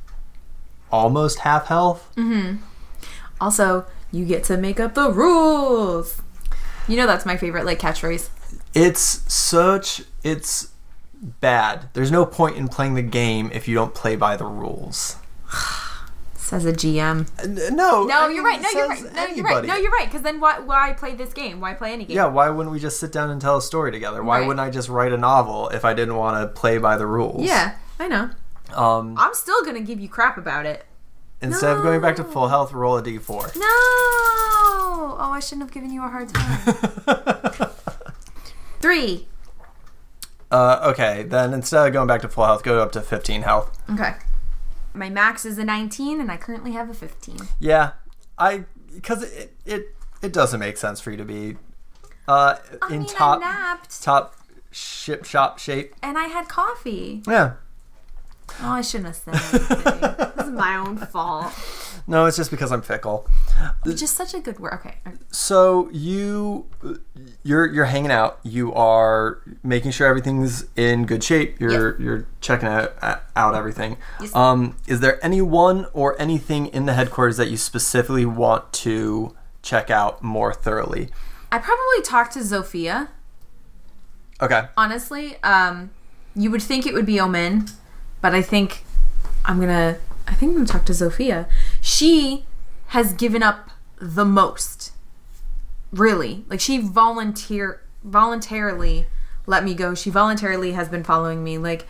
almost 0.91 1.39
half 1.39 1.67
health. 1.67 2.11
Mm-hmm. 2.15 2.63
Also, 3.41 3.85
you 4.11 4.25
get 4.25 4.43
to 4.45 4.57
make 4.57 4.79
up 4.79 4.93
the 4.93 5.11
rules. 5.11 6.21
You 6.87 6.97
know 6.97 7.05
that's 7.05 7.25
my 7.25 7.37
favorite 7.37 7.65
like 7.65 7.79
catchphrase. 7.79 8.29
It's 8.73 9.31
such 9.31 10.03
it's 10.23 10.69
bad. 11.21 11.89
There's 11.93 12.11
no 12.11 12.25
point 12.25 12.57
in 12.57 12.67
playing 12.67 12.95
the 12.95 13.01
game 13.01 13.49
if 13.53 13.67
you 13.67 13.75
don't 13.75 13.93
play 13.93 14.15
by 14.15 14.35
the 14.37 14.45
rules. 14.45 15.17
Says 16.35 16.65
a 16.65 16.73
GM. 16.73 17.29
N- 17.43 17.75
No, 17.75 18.05
No, 18.05 18.21
I 18.27 18.29
you're 18.31 18.43
right. 18.43 18.59
No, 18.59 18.69
you're 18.71 18.87
right. 18.87 19.13
No, 19.13 19.25
you're 19.27 19.45
right. 19.45 19.65
No, 19.65 19.75
you're 19.75 19.91
right. 19.91 20.05
Because 20.07 20.23
then 20.23 20.39
why, 20.39 20.57
why 20.59 20.93
play 20.93 21.13
this 21.13 21.31
game? 21.31 21.59
Why 21.61 21.75
play 21.75 21.93
any 21.93 22.05
game? 22.05 22.15
Yeah, 22.15 22.25
why 22.25 22.49
wouldn't 22.49 22.73
we 22.73 22.79
just 22.79 22.99
sit 22.99 23.11
down 23.11 23.29
and 23.29 23.39
tell 23.39 23.57
a 23.57 23.61
story 23.61 23.91
together? 23.91 24.23
Why 24.23 24.39
Right. 24.39 24.47
wouldn't 24.47 24.65
I 24.65 24.71
just 24.71 24.89
write 24.89 25.11
a 25.13 25.17
novel 25.17 25.69
if 25.69 25.85
I 25.85 25.93
didn't 25.93 26.15
want 26.15 26.41
to 26.41 26.47
play 26.59 26.79
by 26.79 26.97
the 26.97 27.05
rules? 27.05 27.43
Yeah, 27.43 27.75
I 27.99 28.07
know. 28.07 28.31
Um, 28.73 29.15
I'm 29.17 29.33
still 29.35 29.63
gonna 29.63 29.81
give 29.81 29.99
you 29.99 30.09
crap 30.09 30.37
about 30.37 30.65
it. 30.65 30.85
instead 31.41 31.71
of 31.77 31.83
going 31.83 32.01
back 32.01 32.15
to 32.17 32.23
full 32.23 32.47
health, 32.49 32.73
roll 32.73 32.97
a 32.97 33.03
d4. 33.03 33.55
No. 33.55 33.61
Oh, 35.21 35.31
I 35.33 35.39
shouldn't 35.39 35.61
have 35.63 35.71
given 35.71 35.91
you 35.91 36.03
a 36.03 36.07
hard 36.09 36.29
time. 36.29 37.69
Three. 38.81 39.27
Uh, 40.51 40.79
okay, 40.91 41.23
then 41.23 41.53
instead 41.53 41.87
of 41.87 41.93
going 41.93 42.07
back 42.07 42.21
to 42.21 42.29
full 42.29 42.45
health, 42.45 42.63
go 42.63 42.81
up 42.81 42.91
to 42.93 43.01
15 43.01 43.43
health. 43.43 43.77
Okay. 43.89 44.13
My 44.93 45.09
max 45.09 45.45
is 45.45 45.57
a 45.57 45.63
19, 45.63 46.19
and 46.19 46.31
I 46.31 46.37
currently 46.37 46.71
have 46.71 46.89
a 46.89 46.93
15. 46.93 47.37
Yeah, 47.59 47.91
I 48.37 48.65
because 48.93 49.23
it, 49.23 49.55
it 49.65 49.95
it 50.21 50.33
doesn't 50.33 50.59
make 50.59 50.77
sense 50.77 50.99
for 50.99 51.11
you 51.11 51.17
to 51.17 51.25
be 51.25 51.57
uh, 52.27 52.55
I 52.81 52.87
in 52.93 52.99
mean, 53.01 53.07
top 53.07 53.41
top 54.01 54.35
ship 54.71 55.25
shop 55.25 55.59
shape. 55.59 55.93
and 56.01 56.17
I 56.17 56.25
had 56.25 56.47
coffee. 56.49 57.21
Yeah. 57.27 57.53
Oh, 58.61 58.71
I 58.71 58.81
shouldn't 58.81 59.07
have 59.07 59.15
said 59.15 59.35
anything. 59.35 60.17
this 60.35 60.47
is 60.47 60.53
my 60.53 60.75
own 60.75 60.97
fault. 60.97 61.53
No, 62.07 62.25
it's 62.25 62.37
just 62.37 62.49
because 62.49 62.71
I'm 62.71 62.81
fickle. 62.81 63.27
Just 63.85 64.15
such 64.15 64.33
a 64.33 64.39
good 64.39 64.59
word. 64.59 64.73
Okay. 64.73 64.95
So 65.31 65.89
you 65.91 66.65
you're 67.43 67.67
you're 67.67 67.85
hanging 67.85 68.11
out. 68.11 68.39
You 68.43 68.73
are 68.73 69.41
making 69.63 69.91
sure 69.91 70.07
everything's 70.07 70.65
in 70.75 71.05
good 71.05 71.23
shape. 71.23 71.59
You're 71.59 72.01
you're 72.01 72.27
checking 72.41 72.67
out, 72.67 72.93
out 73.35 73.55
everything. 73.55 73.97
Yes. 74.19 74.35
Um, 74.35 74.75
is 74.87 75.01
there 75.01 75.23
anyone 75.23 75.85
or 75.93 76.19
anything 76.19 76.65
in 76.67 76.85
the 76.85 76.93
headquarters 76.93 77.37
that 77.37 77.49
you 77.51 77.57
specifically 77.57 78.25
want 78.25 78.73
to 78.73 79.35
check 79.61 79.89
out 79.91 80.23
more 80.23 80.53
thoroughly? 80.53 81.09
I 81.51 81.59
probably 81.59 82.01
talked 82.03 82.33
to 82.33 82.39
Zofia. 82.39 83.09
Okay. 84.41 84.67
honestly 84.77 85.35
um 85.43 85.89
you 86.33 86.49
would 86.49 86.61
think 86.61 86.85
it 86.85 86.93
would 86.93 87.05
be 87.05 87.19
omen 87.19 87.65
but 88.21 88.33
i 88.33 88.41
think 88.41 88.83
i'm 89.45 89.59
gonna 89.59 89.97
i 90.27 90.33
think 90.33 90.51
i'm 90.51 90.55
gonna 90.57 90.67
talk 90.67 90.85
to 90.85 90.93
Zofia. 90.93 91.47
she 91.81 92.45
has 92.87 93.13
given 93.13 93.43
up 93.43 93.69
the 93.99 94.25
most 94.25 94.91
really. 95.91 96.45
Like 96.49 96.59
she 96.59 96.79
volunteer 96.79 97.81
voluntarily 98.03 99.07
let 99.45 99.63
me 99.63 99.73
go. 99.73 99.95
She 99.95 100.11
voluntarily 100.11 100.73
has 100.73 100.89
been 100.89 101.03
following 101.03 101.43
me. 101.43 101.57
Like 101.57 101.87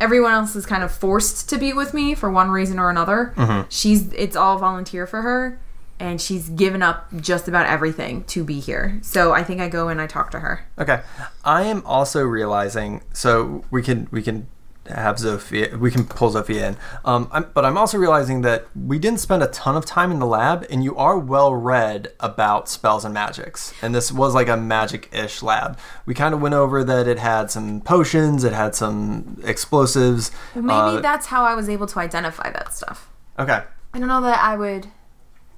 everyone 0.00 0.32
else 0.32 0.56
is 0.56 0.66
kind 0.66 0.82
of 0.82 0.90
forced 0.90 1.48
to 1.50 1.58
be 1.58 1.72
with 1.72 1.94
me 1.94 2.14
for 2.14 2.30
one 2.30 2.50
reason 2.50 2.78
or 2.78 2.90
another. 2.90 3.32
Mm-hmm. 3.36 3.68
She's 3.68 4.12
it's 4.12 4.36
all 4.36 4.58
volunteer 4.58 5.06
for 5.06 5.22
her 5.22 5.60
and 6.00 6.20
she's 6.20 6.48
given 6.48 6.82
up 6.82 7.08
just 7.20 7.46
about 7.46 7.66
everything 7.66 8.24
to 8.24 8.42
be 8.42 8.58
here. 8.58 8.98
So 9.02 9.32
i 9.32 9.44
think 9.44 9.60
i 9.60 9.68
go 9.68 9.88
and 9.88 10.00
i 10.00 10.06
talk 10.06 10.30
to 10.32 10.40
her. 10.40 10.66
Okay. 10.78 11.00
I 11.44 11.62
am 11.62 11.84
also 11.86 12.24
realizing 12.24 13.02
so 13.12 13.64
we 13.70 13.82
can 13.82 14.08
we 14.10 14.22
can 14.22 14.48
have 14.94 15.16
Zofia 15.16 15.78
we 15.78 15.90
can 15.90 16.04
pull 16.04 16.32
Zofia 16.32 16.68
in. 16.70 16.76
Um 17.04 17.28
I'm, 17.32 17.50
but 17.54 17.64
I'm 17.64 17.76
also 17.78 17.98
realizing 17.98 18.42
that 18.42 18.66
we 18.74 18.98
didn't 18.98 19.20
spend 19.20 19.42
a 19.42 19.46
ton 19.48 19.76
of 19.76 19.84
time 19.86 20.10
in 20.10 20.18
the 20.18 20.26
lab 20.26 20.66
and 20.70 20.82
you 20.84 20.96
are 20.96 21.18
well 21.18 21.54
read 21.54 22.12
about 22.20 22.68
spells 22.68 23.04
and 23.04 23.14
magics. 23.14 23.72
And 23.82 23.94
this 23.94 24.10
was 24.12 24.34
like 24.34 24.48
a 24.48 24.56
magic-ish 24.56 25.42
lab. 25.42 25.78
We 26.06 26.14
kind 26.14 26.34
of 26.34 26.40
went 26.40 26.54
over 26.54 26.82
that 26.84 27.06
it 27.06 27.18
had 27.18 27.50
some 27.50 27.80
potions, 27.80 28.44
it 28.44 28.52
had 28.52 28.74
some 28.74 29.40
explosives. 29.44 30.30
Well, 30.54 30.64
maybe 30.64 30.98
Uh, 30.98 31.00
that's 31.00 31.26
how 31.26 31.44
I 31.44 31.54
was 31.54 31.68
able 31.68 31.86
to 31.88 31.98
identify 31.98 32.50
that 32.50 32.72
stuff. 32.74 33.08
Okay. 33.38 33.62
I 33.94 33.98
don't 33.98 34.08
know 34.08 34.20
that 34.22 34.42
I 34.42 34.56
would 34.56 34.88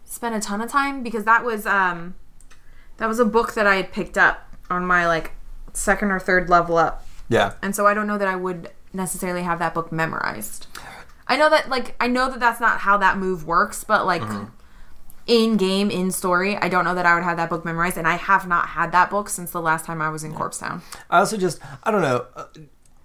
spend 0.04 0.34
a 0.34 0.40
ton 0.40 0.60
of 0.60 0.70
time 0.70 1.02
because 1.02 1.24
that 1.24 1.44
was 1.44 1.66
um 1.66 2.14
that 2.98 3.08
was 3.08 3.18
a 3.18 3.24
book 3.24 3.54
that 3.54 3.66
I 3.66 3.76
had 3.76 3.92
picked 3.92 4.16
up 4.18 4.54
on 4.70 4.84
my 4.86 5.06
like 5.06 5.32
second 5.72 6.10
or 6.10 6.20
third 6.20 6.48
level 6.48 6.76
up. 6.76 7.06
Yeah. 7.28 7.54
And 7.62 7.74
so 7.74 7.86
I 7.86 7.94
don't 7.94 8.06
know 8.06 8.18
that 8.18 8.28
I 8.28 8.36
would 8.36 8.70
necessarily 8.92 9.42
have 9.42 9.58
that 9.58 9.74
book 9.74 9.92
memorized. 9.92 10.66
I 11.26 11.36
know 11.36 11.48
that 11.50 11.68
like 11.68 11.94
I 12.00 12.08
know 12.08 12.30
that 12.30 12.40
that's 12.40 12.60
not 12.60 12.80
how 12.80 12.96
that 12.98 13.18
move 13.18 13.46
works, 13.46 13.84
but 13.84 14.04
like 14.06 14.22
in 15.26 15.56
game 15.56 15.90
in 15.90 16.10
story, 16.10 16.56
I 16.56 16.68
don't 16.68 16.84
know 16.84 16.94
that 16.94 17.06
I 17.06 17.14
would 17.14 17.24
have 17.24 17.36
that 17.36 17.48
book 17.48 17.64
memorized 17.64 17.96
and 17.96 18.06
I 18.06 18.16
have 18.16 18.46
not 18.46 18.68
had 18.68 18.92
that 18.92 19.10
book 19.10 19.28
since 19.28 19.50
the 19.50 19.60
last 19.60 19.84
time 19.84 20.02
I 20.02 20.10
was 20.10 20.24
in 20.24 20.34
Corpse 20.34 20.58
Town. 20.58 20.82
I 21.08 21.20
also 21.20 21.36
just 21.36 21.58
I 21.82 21.90
don't 21.90 22.02
know. 22.02 22.26
uh, 22.36 22.46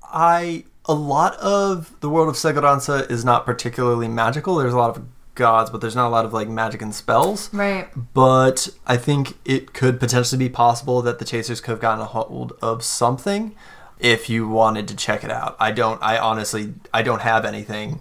I 0.04 0.66
a 0.86 0.94
lot 0.94 1.36
of 1.36 1.98
the 2.00 2.10
world 2.10 2.30
of 2.30 2.36
Seguranza 2.36 3.10
is 3.12 3.24
not 3.24 3.46
particularly 3.46 4.08
magical. 4.08 4.56
There's 4.56 4.74
a 4.74 4.78
lot 4.78 4.96
of 4.96 5.06
gods, 5.36 5.70
but 5.70 5.82
there's 5.82 5.96
not 5.96 6.08
a 6.08 6.10
lot 6.10 6.26
of 6.26 6.34
like 6.34 6.50
magic 6.50 6.82
and 6.82 6.94
spells. 6.94 7.54
Right. 7.54 7.88
But 8.14 8.70
I 8.86 8.98
think 8.98 9.38
it 9.46 9.74
could 9.74 10.00
potentially 10.00 10.40
be 10.40 10.50
possible 10.50 11.02
that 11.04 11.20
the 11.20 11.26
chasers 11.26 11.62
could 11.62 11.72
have 11.72 11.80
gotten 11.80 12.02
a 12.02 12.06
hold 12.06 12.54
of 12.62 12.84
something 12.84 13.56
if 14.00 14.30
you 14.30 14.48
wanted 14.48 14.88
to 14.90 14.96
check 14.96 15.24
it 15.24 15.32
out. 15.32 15.56
I 15.60 15.72
don't 15.72 16.02
I 16.04 16.18
honestly 16.18 16.74
I 16.94 17.02
don't 17.02 17.22
have 17.22 17.46
anything. 17.46 18.00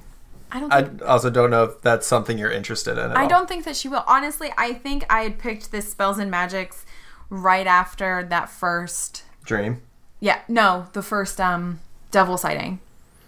I 0.53 0.61
don't 0.61 0.73
I 0.73 0.89
also 1.07 1.31
don't 1.31 1.51
know 1.51 1.65
if 1.65 1.81
that's 1.83 2.07
something 2.07 2.39
you're 2.39 2.51
interested 2.53 2.93
in 2.99 3.11
at 3.11 3.17
I 3.17 3.23
all. 3.25 3.29
don't 3.29 3.49
think 3.49 3.65
that 3.65 3.77
she 3.77 3.89
will. 3.89 4.05
Honestly, 4.07 4.53
I 4.57 4.73
think 4.75 5.05
I 5.11 5.23
had 5.23 5.39
picked 5.39 5.73
this 5.73 5.91
spells 5.91 6.19
and 6.19 6.31
magics 6.31 6.85
right 7.31 7.67
after 7.67 8.25
that 8.31 8.49
first. 8.49 9.25
dream. 9.45 9.83
Yeah, 10.21 10.41
no, 10.49 10.87
the 10.93 11.03
first 11.03 11.41
um 11.41 11.81
devil 12.11 12.37
sighting. 12.39 12.79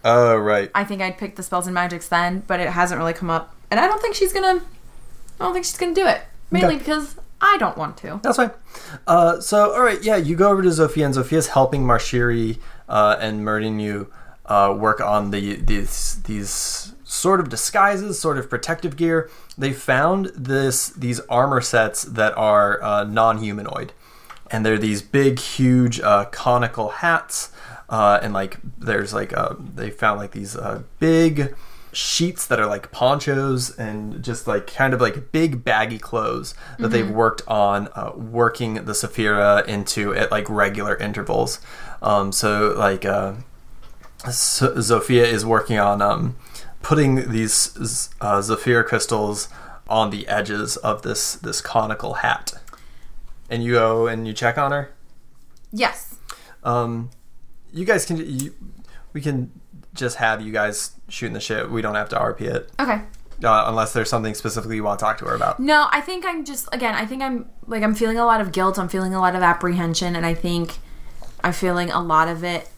Oh 0.05 0.37
right. 0.37 0.71
I 0.75 0.85
think 0.85 1.03
I'd 1.03 1.19
picked 1.19 1.37
the 1.37 1.43
spells 1.43 1.67
and 1.67 1.75
magics 1.75 2.09
then, 2.09 2.45
but 2.47 2.61
it 2.61 2.69
hasn't 2.69 2.99
really 2.99 3.13
come 3.13 3.31
up, 3.31 3.55
and 3.71 3.81
I 3.81 3.87
don't 3.89 4.01
think 4.01 4.15
she's 4.15 4.33
gonna. 4.33 4.63
I 5.41 5.45
don't 5.45 5.53
think 5.53 5.65
she's 5.65 5.77
gonna 5.79 5.95
do 5.95 6.07
it 6.07 6.23
mainly 6.51 6.77
Okay. 6.77 6.79
because 6.79 7.17
I 7.41 7.57
don't 7.59 7.77
want 7.77 7.97
to. 7.99 8.21
That's 8.23 8.37
fine. 8.37 8.51
Uh, 9.07 9.41
so, 9.41 9.73
all 9.73 9.83
right, 9.83 10.03
yeah, 10.03 10.17
you 10.17 10.35
go 10.35 10.51
over 10.51 10.63
to 10.63 10.69
Zofia, 10.69 11.05
and 11.05 11.15
Zofia's 11.15 11.49
helping 11.49 11.85
Marshiri 11.85 12.59
uh, 12.89 13.17
and 13.21 13.43
Merdinu 13.43 14.09
uh, 14.47 14.75
work 14.77 15.01
on 15.01 15.31
the 15.31 15.57
these 15.57 16.23
these 16.23 16.95
sort 17.05 17.41
of 17.41 17.49
disguises, 17.49 18.19
sort 18.19 18.39
of 18.39 18.51
protective 18.51 18.97
gear. 18.97 19.31
They 19.57 19.73
found 19.73 20.27
this 20.35 20.89
these 20.89 21.21
armor 21.21 21.61
sets 21.61 22.03
that 22.03 22.37
are 22.37 22.83
uh, 22.83 23.05
non-humanoid, 23.05 23.93
and 24.51 24.67
they're 24.67 24.79
these 24.79 25.03
big, 25.03 25.39
huge, 25.39 26.01
uh, 26.01 26.25
conical 26.27 26.89
hats, 26.89 27.53
uh, 27.89 28.19
and 28.21 28.33
like 28.33 28.59
there's 28.79 29.15
like 29.15 29.37
uh, 29.37 29.55
they 29.59 29.91
found 29.91 30.19
like 30.19 30.33
these 30.33 30.57
big 30.99 31.55
sheets 31.99 32.47
that 32.47 32.61
are 32.61 32.67
like 32.67 32.93
ponchos 32.93 33.77
and 33.77 34.23
just 34.23 34.47
like 34.47 34.69
kind 34.69 34.95
of 34.95 35.01
like 35.01 35.33
big 35.33 35.65
baggy 35.65 35.99
clothes 35.99 36.55
that 36.79 36.89
they've 36.89 37.11
worked 37.11 37.43
on 37.49 37.89
uh, 37.97 38.13
working 38.15 38.75
the 38.75 38.93
Saphira 38.93 39.67
into 39.67 40.15
at 40.15 40.31
like 40.31 40.49
regular 40.49 40.95
intervals. 40.97 41.61
Um, 42.01 42.31
so 42.31 42.73
like 42.77 43.05
uh, 43.05 43.35
so- 44.31 44.77
Zofia 44.77 45.25
is 45.25 45.45
working 45.45 45.77
on 45.79 46.01
um, 46.01 46.37
putting 46.83 47.33
these 47.33 47.77
uh, 48.21 48.39
Zafira 48.39 48.85
crystals 48.85 49.49
on 49.89 50.11
the 50.11 50.29
edges 50.29 50.77
of 50.77 51.03
this 51.03 51.35
this 51.35 51.61
conical 51.61 52.15
hat. 52.15 52.53
And 53.51 53.65
you 53.65 53.73
go 53.73 54.07
and 54.07 54.25
you 54.25 54.33
check 54.33 54.57
on 54.57 54.71
her. 54.71 54.95
Yes. 55.73 56.17
Um, 56.63 57.11
you 57.73 57.85
guys 57.85 58.07
can 58.07 58.19
you, 58.19 58.55
we 59.13 59.21
can 59.21 59.51
just 59.99 60.17
have 60.17 60.41
you 60.41 60.53
guys 60.53 60.93
shooting 61.09 61.35
the 61.35 61.41
shit. 61.41 61.71
We 61.71 61.83
don't 61.83 61.95
have 61.97 62.09
to 62.11 62.17
RP 62.17 62.41
it 62.43 62.71
Okay. 62.81 63.03
uh, 63.45 63.65
unless 63.67 63.93
there's 63.93 64.09
something 64.09 64.33
specifically 64.35 64.77
you 64.77 64.85
want 64.85 64.99
to 64.99 65.05
talk 65.05 65.19
to 65.19 65.27
her 65.27 65.35
about. 65.35 65.61
No, 65.61 65.87
I 65.91 66.01
think 66.01 66.25
I'm 66.27 66.45
just 66.45 66.69
again. 66.73 66.95
I 66.95 67.05
think 67.05 67.23
I'm 67.23 67.51
like 67.67 67.83
I'm 67.83 67.95
feeling 67.95 68.19
a 68.19 68.25
lot 68.25 68.41
of 68.41 68.53
guilt. 68.53 68.79
I'm 68.79 68.89
feeling 68.89 69.13
a 69.15 69.21
lot 69.21 69.35
of 69.37 69.43
apprehension, 69.43 70.17
and 70.17 70.25
I 70.25 70.33
think 70.35 70.79
I'm 71.45 71.53
feeling 71.53 71.91
a 71.91 72.01
lot 72.01 72.29
of 72.29 72.43
it. 72.45 72.69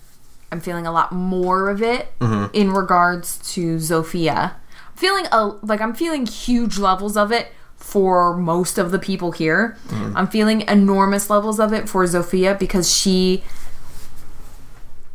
I'm 0.53 0.61
feeling 0.61 0.85
a 0.87 0.91
lot 0.93 1.13
more 1.13 1.69
of 1.71 1.81
it 1.81 2.13
in 2.53 2.73
regards 2.73 3.39
to 3.55 3.77
Zofia. 3.77 4.55
I'm 4.55 4.97
feeling 4.97 5.27
a 5.31 5.47
like 5.63 5.81
I'm 5.81 5.95
feeling 5.95 6.27
huge 6.27 6.77
levels 6.79 7.17
of 7.17 7.31
it 7.31 7.53
for 7.77 8.37
most 8.37 8.77
of 8.77 8.91
the 8.91 8.99
people 8.99 9.31
here. 9.33 9.77
I'm 9.91 10.27
feeling 10.27 10.63
enormous 10.63 11.31
levels 11.31 11.61
of 11.61 11.73
it 11.73 11.89
for 11.89 12.05
Zofia 12.05 12.59
because 12.59 12.93
she 12.95 13.43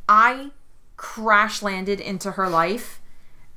I 0.07 0.51
crash 1.05 1.62
landed 1.62 2.01
into 2.01 2.31
her 2.31 2.50
life 2.50 3.00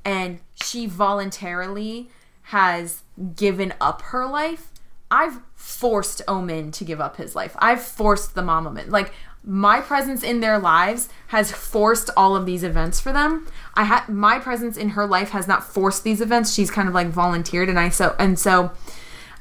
and 0.04 0.38
she 0.54 0.84
voluntarily 0.84 2.10
has 2.42 3.02
given 3.34 3.72
up 3.80 4.02
her 4.02 4.26
life. 4.26 4.70
I've 5.10 5.40
forced 5.54 6.20
Omen 6.28 6.72
to 6.72 6.84
give 6.84 7.00
up 7.00 7.16
his 7.16 7.34
life. 7.34 7.56
I've 7.58 7.80
forced 7.80 8.34
the 8.34 8.42
Mamaman. 8.42 8.90
Like 8.90 9.14
my 9.42 9.80
presence 9.80 10.22
in 10.22 10.40
their 10.40 10.58
lives 10.58 11.08
has 11.28 11.50
forced 11.50 12.10
all 12.18 12.36
of 12.36 12.44
these 12.44 12.62
events 12.62 13.00
for 13.00 13.14
them. 13.14 13.48
I 13.72 13.84
had 13.84 14.10
my 14.10 14.38
presence 14.38 14.76
in 14.76 14.90
her 14.90 15.06
life 15.06 15.30
has 15.30 15.48
not 15.48 15.64
forced 15.64 16.04
these 16.04 16.20
events. 16.20 16.52
She's 16.52 16.70
kind 16.70 16.86
of 16.86 16.92
like 16.92 17.08
volunteered 17.08 17.70
and 17.70 17.80
I 17.80 17.88
so 17.88 18.14
and 18.18 18.38
so 18.38 18.72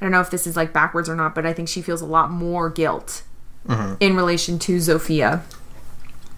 don't 0.00 0.12
know 0.12 0.22
if 0.22 0.30
this 0.30 0.46
is 0.46 0.56
like 0.56 0.72
backwards 0.72 1.10
or 1.10 1.14
not, 1.14 1.34
but 1.34 1.44
I 1.44 1.52
think 1.52 1.68
she 1.68 1.82
feels 1.82 2.00
a 2.00 2.06
lot 2.06 2.30
more 2.30 2.70
guilt 2.70 3.22
mm-hmm. 3.68 3.94
in 4.00 4.16
relation 4.16 4.58
to 4.60 4.78
Zofia 4.78 5.42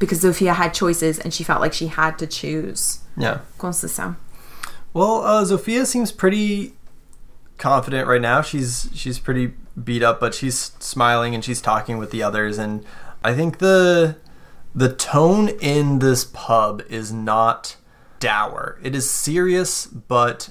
because 0.01 0.25
Zofia 0.25 0.55
had 0.55 0.75
choices 0.75 1.21
and 1.21 1.33
she 1.33 1.45
felt 1.45 1.61
like 1.61 1.73
she 1.73 1.87
had 1.87 2.19
to 2.19 2.27
choose. 2.27 3.01
Yeah. 3.17 3.41
Ça? 3.59 4.17
Well, 4.93 5.23
uh, 5.23 5.45
Zofia 5.45 5.87
seems 5.87 6.11
pretty 6.11 6.73
confident 7.59 8.09
right 8.09 8.21
now. 8.21 8.43
She's 8.43 8.89
she's 8.93 9.21
pretty 9.21 9.53
beat 9.83 10.03
up, 10.03 10.19
but 10.19 10.35
she's 10.35 10.73
smiling 10.81 11.35
and 11.35 11.45
she's 11.45 11.61
talking 11.61 11.99
with 11.99 12.11
the 12.11 12.25
others. 12.25 12.59
And 12.59 12.85
I 13.23 13.35
think 13.35 13.59
the 13.59 14.17
the 14.75 14.93
tone 14.93 15.51
in 15.61 16.01
this 16.01 16.25
pub 16.25 16.83
is 16.89 17.13
not 17.13 17.77
dour. 18.19 18.81
It 18.83 18.97
is 18.97 19.09
serious, 19.09 19.87
but 19.87 20.51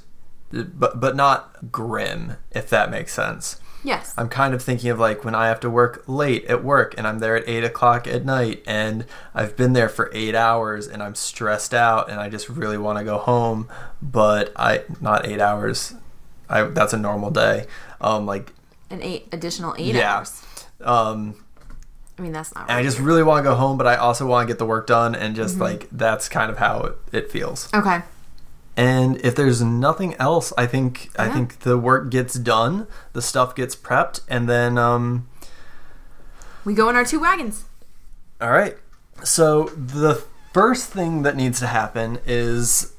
but 0.51 0.99
but 0.99 1.15
not 1.15 1.71
grim, 1.71 2.37
if 2.51 2.69
that 2.69 2.89
makes 2.91 3.13
sense. 3.13 3.59
Yes. 3.83 4.13
I'm 4.17 4.29
kind 4.29 4.53
of 4.53 4.61
thinking 4.61 4.89
of 4.89 4.99
like 4.99 5.23
when 5.23 5.35
I 5.35 5.47
have 5.47 5.59
to 5.61 5.69
work 5.69 6.03
late 6.07 6.45
at 6.45 6.63
work 6.63 6.93
and 6.97 7.07
I'm 7.07 7.19
there 7.19 7.35
at 7.35 7.47
eight 7.47 7.63
o'clock 7.63 8.07
at 8.07 8.25
night 8.25 8.63
and 8.67 9.05
I've 9.33 9.55
been 9.55 9.73
there 9.73 9.89
for 9.89 10.09
eight 10.13 10.35
hours 10.35 10.87
and 10.87 11.01
I'm 11.01 11.15
stressed 11.15 11.73
out 11.73 12.09
and 12.09 12.19
I 12.19 12.29
just 12.29 12.49
really 12.49 12.77
want 12.77 12.97
to 12.99 13.05
go 13.05 13.17
home, 13.17 13.69
but 14.01 14.51
I 14.55 14.83
not 14.99 15.25
eight 15.25 15.39
hours. 15.39 15.93
I 16.49 16.63
that's 16.63 16.93
a 16.93 16.97
normal 16.97 17.31
day. 17.31 17.67
Um, 18.01 18.25
like 18.25 18.51
An 18.89 19.01
eight 19.01 19.27
additional 19.31 19.75
eight 19.77 19.95
yeah. 19.95 20.17
hours. 20.17 20.45
Um, 20.81 21.43
I 22.17 22.21
mean, 22.21 22.33
that's 22.33 22.53
not 22.53 22.63
and 22.63 22.71
I 22.77 22.83
just 22.83 22.99
really 22.99 23.23
want 23.23 23.43
to 23.45 23.49
go 23.49 23.55
home, 23.55 23.77
but 23.77 23.87
I 23.87 23.95
also 23.95 24.25
want 24.27 24.47
to 24.47 24.53
get 24.53 24.59
the 24.59 24.65
work 24.65 24.87
done 24.87 25.15
and 25.15 25.35
just 25.35 25.57
like 25.57 25.87
that's 25.91 26.27
kind 26.27 26.51
of 26.51 26.57
how 26.57 26.81
it, 26.81 26.97
it 27.13 27.31
feels. 27.31 27.73
okay. 27.73 28.01
And 28.79 29.17
if 29.25 29.35
there's 29.35 29.61
nothing 29.61 30.13
else, 30.15 30.53
I 30.57 30.65
think 30.65 31.09
I 31.19 31.27
think 31.29 31.59
the 31.59 31.77
work 31.77 32.09
gets 32.09 32.35
done, 32.35 32.87
the 33.13 33.21
stuff 33.21 33.53
gets 33.53 33.75
prepped, 33.75 34.21
and 34.29 34.47
then 34.47 34.77
um, 34.77 35.27
We 36.63 36.73
go 36.73 36.89
in 36.89 36.95
our 36.95 37.03
two 37.05 37.19
wagons. 37.19 37.65
All 38.39 38.51
right. 38.51 38.77
So 39.23 39.65
the 39.75 40.23
first 40.53 40.89
thing 40.91 41.23
that 41.23 41.35
needs 41.35 41.59
to 41.59 41.67
happen 41.67 42.19
is 42.25 42.93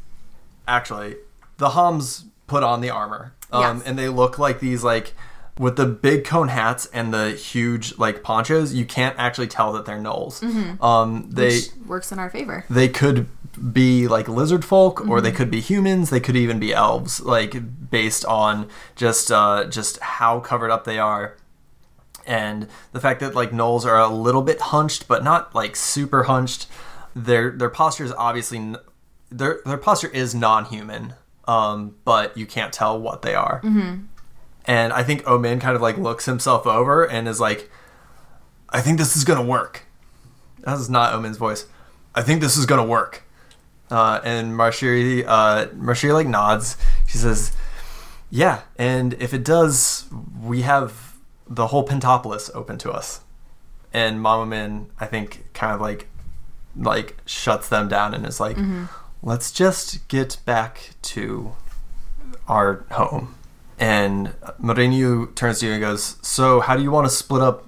actually 0.68 1.16
the 1.56 1.70
Homs 1.70 2.24
put 2.46 2.62
on 2.62 2.80
the 2.82 2.90
armor, 2.90 3.32
um, 3.50 3.78
Yes. 3.78 3.86
and 3.86 3.98
they 3.98 4.08
look 4.10 4.38
like 4.38 4.60
these 4.60 4.84
like 4.84 5.14
with 5.58 5.76
the 5.76 5.86
big 5.86 6.24
cone 6.24 6.48
hats 6.48 6.86
and 6.92 7.12
the 7.12 7.30
huge 7.30 7.96
like 7.98 8.22
ponchos. 8.22 8.74
You 8.74 8.84
can't 8.84 9.14
actually 9.18 9.46
tell 9.48 9.72
that 9.72 9.86
they're 9.86 9.98
gnolls. 9.98 10.42
Um, 10.82 11.30
they 11.30 11.46
Which 11.56 11.68
works 11.86 12.12
in 12.12 12.18
our 12.18 12.28
favor. 12.30 12.64
they 12.68 12.88
could 12.88 13.26
be 13.72 14.08
like 14.08 14.26
lizard 14.28 14.64
folk 14.64 15.06
or 15.06 15.20
they 15.20 15.30
could 15.32 15.50
be 15.50 15.60
humans 15.60 16.08
they 16.08 16.20
could 16.20 16.36
even 16.36 16.58
be 16.58 16.72
elves 16.72 17.20
like 17.20 17.90
based 17.90 18.24
on 18.24 18.66
just 18.96 19.30
uh 19.30 19.64
just 19.66 19.98
how 20.00 20.40
covered 20.40 20.70
up 20.70 20.84
they 20.84 20.98
are. 20.98 21.36
And 22.26 22.68
the 22.92 23.00
fact 23.00 23.20
that 23.20 23.34
like 23.34 23.50
gnolls 23.50 23.84
are 23.84 23.98
a 23.98 24.08
little 24.08 24.42
bit 24.42 24.60
hunched 24.60 25.08
but 25.08 25.22
not 25.24 25.54
like 25.54 25.76
super 25.76 26.22
hunched 26.24 26.66
their 27.14 27.50
their 27.50 27.70
posture 27.70 28.04
is 28.04 28.12
obviously 28.12 28.58
n- 28.58 28.76
their 29.30 29.60
their 29.66 29.76
posture 29.78 30.08
is 30.08 30.34
non-human 30.34 31.14
um 31.48 31.96
but 32.04 32.36
you 32.36 32.46
can't 32.46 32.72
tell 32.72 33.00
what 33.00 33.22
they 33.22 33.34
are. 33.34 33.60
Mm-hmm. 33.62 34.04
and 34.66 34.92
i 34.92 35.02
think 35.02 35.22
omin 35.24 35.60
kind 35.60 35.74
of 35.74 35.82
like 35.82 35.98
looks 35.98 36.26
himself 36.26 36.66
over 36.66 37.04
and 37.04 37.26
is 37.26 37.40
like 37.40 37.70
i 38.68 38.80
think 38.80 38.98
this 38.98 39.16
is 39.16 39.24
gonna 39.24 39.42
work. 39.44 39.86
That 40.60 40.78
is 40.78 40.88
not 40.90 41.14
omin's 41.14 41.38
voice. 41.38 41.66
I 42.14 42.22
think 42.22 42.40
this 42.40 42.56
is 42.56 42.66
gonna 42.66 42.84
work 42.84 43.22
uh, 43.90 44.20
and 44.24 44.52
Marshiri, 44.52 45.24
uh, 45.26 45.66
Marshiri 45.74 46.14
like 46.14 46.26
nods. 46.26 46.76
She 47.06 47.18
says, 47.18 47.52
"Yeah, 48.30 48.60
and 48.78 49.14
if 49.14 49.34
it 49.34 49.44
does, 49.44 50.06
we 50.40 50.62
have 50.62 51.14
the 51.48 51.68
whole 51.68 51.86
Pentopolis 51.86 52.50
open 52.54 52.78
to 52.78 52.90
us." 52.92 53.20
And 53.92 54.20
Mama 54.20 54.46
Min, 54.46 54.90
I 55.00 55.06
think, 55.06 55.46
kind 55.52 55.74
of 55.74 55.80
like 55.80 56.08
like 56.76 57.16
shuts 57.26 57.68
them 57.68 57.88
down 57.88 58.14
and 58.14 58.24
is 58.26 58.38
like, 58.40 58.56
"Let's 59.22 59.50
just 59.50 60.06
get 60.08 60.38
back 60.44 60.90
to 61.02 61.52
our 62.46 62.84
home." 62.92 63.34
And 63.78 64.34
Mourinho 64.62 65.34
turns 65.34 65.60
to 65.60 65.66
you 65.66 65.72
and 65.72 65.80
goes, 65.80 66.16
"So, 66.22 66.60
how 66.60 66.76
do 66.76 66.82
you 66.82 66.90
want 66.90 67.06
to 67.08 67.14
split 67.14 67.42
up 67.42 67.66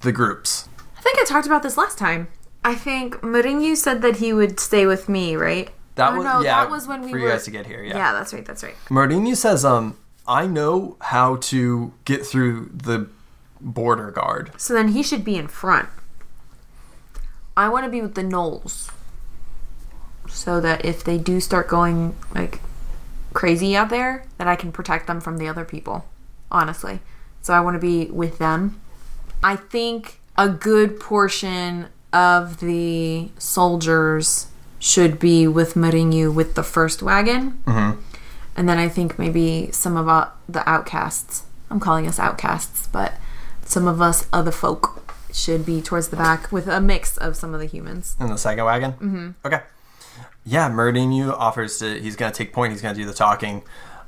the 0.00 0.10
groups?" 0.10 0.68
I 0.98 1.02
think 1.02 1.18
I 1.18 1.24
talked 1.24 1.46
about 1.46 1.62
this 1.62 1.76
last 1.76 1.96
time. 1.98 2.28
I 2.64 2.74
think 2.74 3.16
Mourinho 3.16 3.76
said 3.76 4.02
that 4.02 4.16
he 4.16 4.32
would 4.32 4.60
stay 4.60 4.86
with 4.86 5.08
me, 5.08 5.34
right? 5.36 5.70
That 5.94 6.12
Oh, 6.12 6.16
was 6.16 6.24
no, 6.24 6.40
yeah, 6.40 6.62
that 6.62 6.70
was 6.70 6.86
when 6.86 7.02
we 7.02 7.10
for 7.10 7.18
you 7.18 7.28
guys 7.28 7.44
to 7.44 7.50
get 7.50 7.66
here. 7.66 7.82
Yeah. 7.82 7.96
yeah, 7.96 8.12
that's 8.12 8.32
right. 8.32 8.44
That's 8.44 8.62
right. 8.62 8.74
Mardini 8.88 9.34
says, 9.36 9.64
um, 9.64 9.96
I 10.26 10.46
know 10.46 10.96
how 11.00 11.36
to 11.36 11.92
get 12.04 12.24
through 12.24 12.70
the 12.72 13.08
border 13.60 14.10
guard. 14.10 14.52
So 14.56 14.74
then 14.74 14.88
he 14.88 15.02
should 15.02 15.24
be 15.24 15.36
in 15.36 15.48
front. 15.48 15.88
I 17.56 17.68
want 17.68 17.84
to 17.84 17.90
be 17.90 18.00
with 18.00 18.14
the 18.14 18.22
gnolls. 18.22 18.90
So 20.28 20.60
that 20.60 20.84
if 20.84 21.02
they 21.02 21.18
do 21.18 21.40
start 21.40 21.66
going 21.68 22.14
like 22.34 22.60
crazy 23.32 23.76
out 23.76 23.88
there, 23.90 24.24
that 24.38 24.46
I 24.46 24.56
can 24.56 24.70
protect 24.72 25.06
them 25.06 25.20
from 25.20 25.38
the 25.38 25.48
other 25.48 25.64
people. 25.64 26.06
Honestly. 26.50 27.00
So 27.42 27.52
I 27.54 27.60
want 27.60 27.74
to 27.74 27.80
be 27.80 28.10
with 28.10 28.38
them. 28.38 28.80
I 29.42 29.56
think 29.56 30.20
a 30.36 30.48
good 30.48 31.00
portion 31.00 31.88
of 32.12 32.60
the 32.60 33.28
soldiers 33.38 34.48
should 34.78 35.18
be 35.18 35.46
with 35.46 35.74
Mourinho 35.74 36.34
with 36.34 36.54
the 36.54 36.62
first 36.62 37.02
wagon. 37.02 37.62
Mm-hmm. 37.64 38.00
And 38.56 38.68
then 38.68 38.78
I 38.78 38.88
think 38.88 39.18
maybe 39.18 39.70
some 39.72 39.96
of 39.96 40.32
the 40.48 40.68
outcasts, 40.68 41.44
I'm 41.70 41.80
calling 41.80 42.06
us 42.06 42.18
outcasts, 42.18 42.88
but 42.88 43.14
some 43.64 43.86
of 43.86 44.00
us 44.00 44.26
other 44.32 44.50
folk 44.50 45.14
should 45.32 45.64
be 45.64 45.80
towards 45.80 46.08
the 46.08 46.16
back 46.16 46.50
with 46.50 46.66
a 46.66 46.80
mix 46.80 47.16
of 47.16 47.36
some 47.36 47.54
of 47.54 47.60
the 47.60 47.66
humans. 47.66 48.16
In 48.18 48.26
the 48.26 48.36
second 48.36 48.64
wagon? 48.64 48.92
Mm-hmm. 48.92 49.30
Okay. 49.44 49.60
Yeah, 50.44 50.68
Mardini 50.70 51.30
offers 51.30 51.78
to, 51.78 52.00
he's 52.00 52.16
going 52.16 52.32
to 52.32 52.36
take 52.36 52.52
point, 52.52 52.72
he's 52.72 52.82
going 52.82 52.94
to 52.94 53.00
do 53.00 53.06
the 53.06 53.14
talking. 53.14 53.62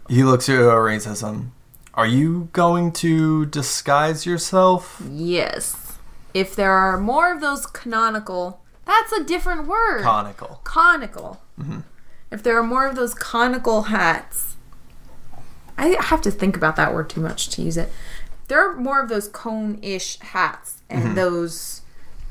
He 0.09 0.25
looks 0.25 0.49
at 0.49 0.59
over 0.59 0.89
and 0.89 1.01
says, 1.01 1.23
um, 1.23 1.53
Are 1.95 2.07
you 2.07 2.49
going 2.53 2.93
to 2.93 3.47
disguise 3.47 4.27
yourself? 4.27 5.01
Yes. 5.09 5.82
If 6.35 6.57
there 6.57 6.73
are 6.73 6.99
more 6.99 7.33
of 7.33 7.41
those 7.41 7.67
canonical, 7.67 8.61
that's 8.85 9.13
a 9.13 9.23
different 9.23 9.67
word. 9.67 10.03
Conical. 10.03 10.61
conical. 10.65 11.43
If 12.31 12.43
there 12.43 12.59
are 12.59 12.63
more 12.63 12.87
of 12.87 12.97
those 12.97 13.15
conical 13.15 13.83
hats, 13.83 14.57
I 15.79 15.97
have 16.01 16.23
to 16.23 16.31
think 16.31 16.57
about 16.57 16.77
that 16.77 16.93
word 16.95 17.11
too 17.11 17.21
much 17.21 17.49
to 17.51 17.63
use 17.63 17.77
it. 17.77 17.91
There 18.49 18.69
are 18.69 18.75
more 18.75 19.01
of 19.01 19.09
those 19.09 19.29
cone-ish 19.29 20.19
hats 20.21 20.83
and 20.91 21.17
those, 21.17 21.83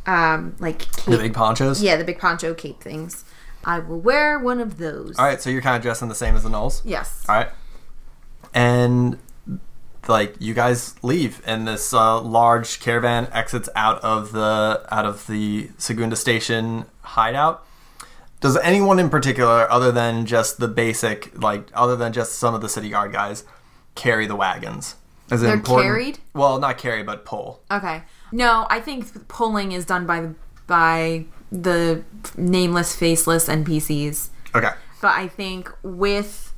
um, 0.05 0.55
like 0.59 0.79
cape. 0.79 1.05
The 1.05 1.17
big 1.17 1.33
ponchos? 1.33 1.81
yeah, 1.81 1.95
the 1.95 2.03
big 2.03 2.19
poncho 2.19 2.53
cape 2.53 2.81
things. 2.81 3.23
I 3.63 3.79
will 3.79 3.99
wear 3.99 4.39
one 4.39 4.59
of 4.59 4.77
those. 4.77 5.17
All 5.19 5.25
right, 5.25 5.39
so 5.39 5.49
you're 5.49 5.61
kind 5.61 5.75
of 5.75 5.81
dressing 5.81 6.09
the 6.09 6.15
same 6.15 6.35
as 6.35 6.43
the 6.43 6.49
gnolls? 6.49 6.81
Yes. 6.83 7.23
All 7.29 7.35
right. 7.35 7.49
And 8.53 9.17
like 10.07 10.35
you 10.39 10.53
guys 10.53 10.95
leave 11.03 11.41
and 11.45 11.67
this 11.67 11.93
uh, 11.93 12.19
large 12.21 12.79
caravan 12.79 13.27
exits 13.31 13.69
out 13.75 14.03
of 14.03 14.31
the 14.31 14.85
out 14.91 15.05
of 15.05 15.27
the 15.27 15.69
Segunda 15.77 16.15
station 16.15 16.85
hideout. 17.01 17.65
Does 18.39 18.57
anyone 18.57 18.97
in 18.97 19.09
particular 19.09 19.69
other 19.71 19.91
than 19.91 20.25
just 20.25 20.57
the 20.57 20.67
basic 20.67 21.37
like 21.39 21.69
other 21.73 21.95
than 21.95 22.13
just 22.13 22.33
some 22.33 22.55
of 22.55 22.61
the 22.61 22.69
city 22.69 22.89
guard 22.89 23.11
guys 23.11 23.43
carry 23.95 24.25
the 24.25 24.35
wagons? 24.35 24.95
Is 25.31 25.41
They're 25.41 25.53
important? 25.53 25.87
carried? 25.87 26.19
Well, 26.33 26.59
not 26.59 26.77
carry 26.77 27.03
but 27.03 27.23
pull. 27.23 27.61
Okay. 27.71 28.03
No, 28.31 28.67
I 28.69 28.79
think 28.79 29.27
pulling 29.27 29.71
is 29.71 29.85
done 29.85 30.05
by 30.05 30.21
the 30.21 30.35
by 30.67 31.25
the 31.51 32.03
nameless, 32.37 32.95
faceless 32.95 33.47
NPCs. 33.47 34.29
Okay. 34.55 34.71
But 35.01 35.15
I 35.15 35.27
think 35.27 35.69
with 35.83 36.50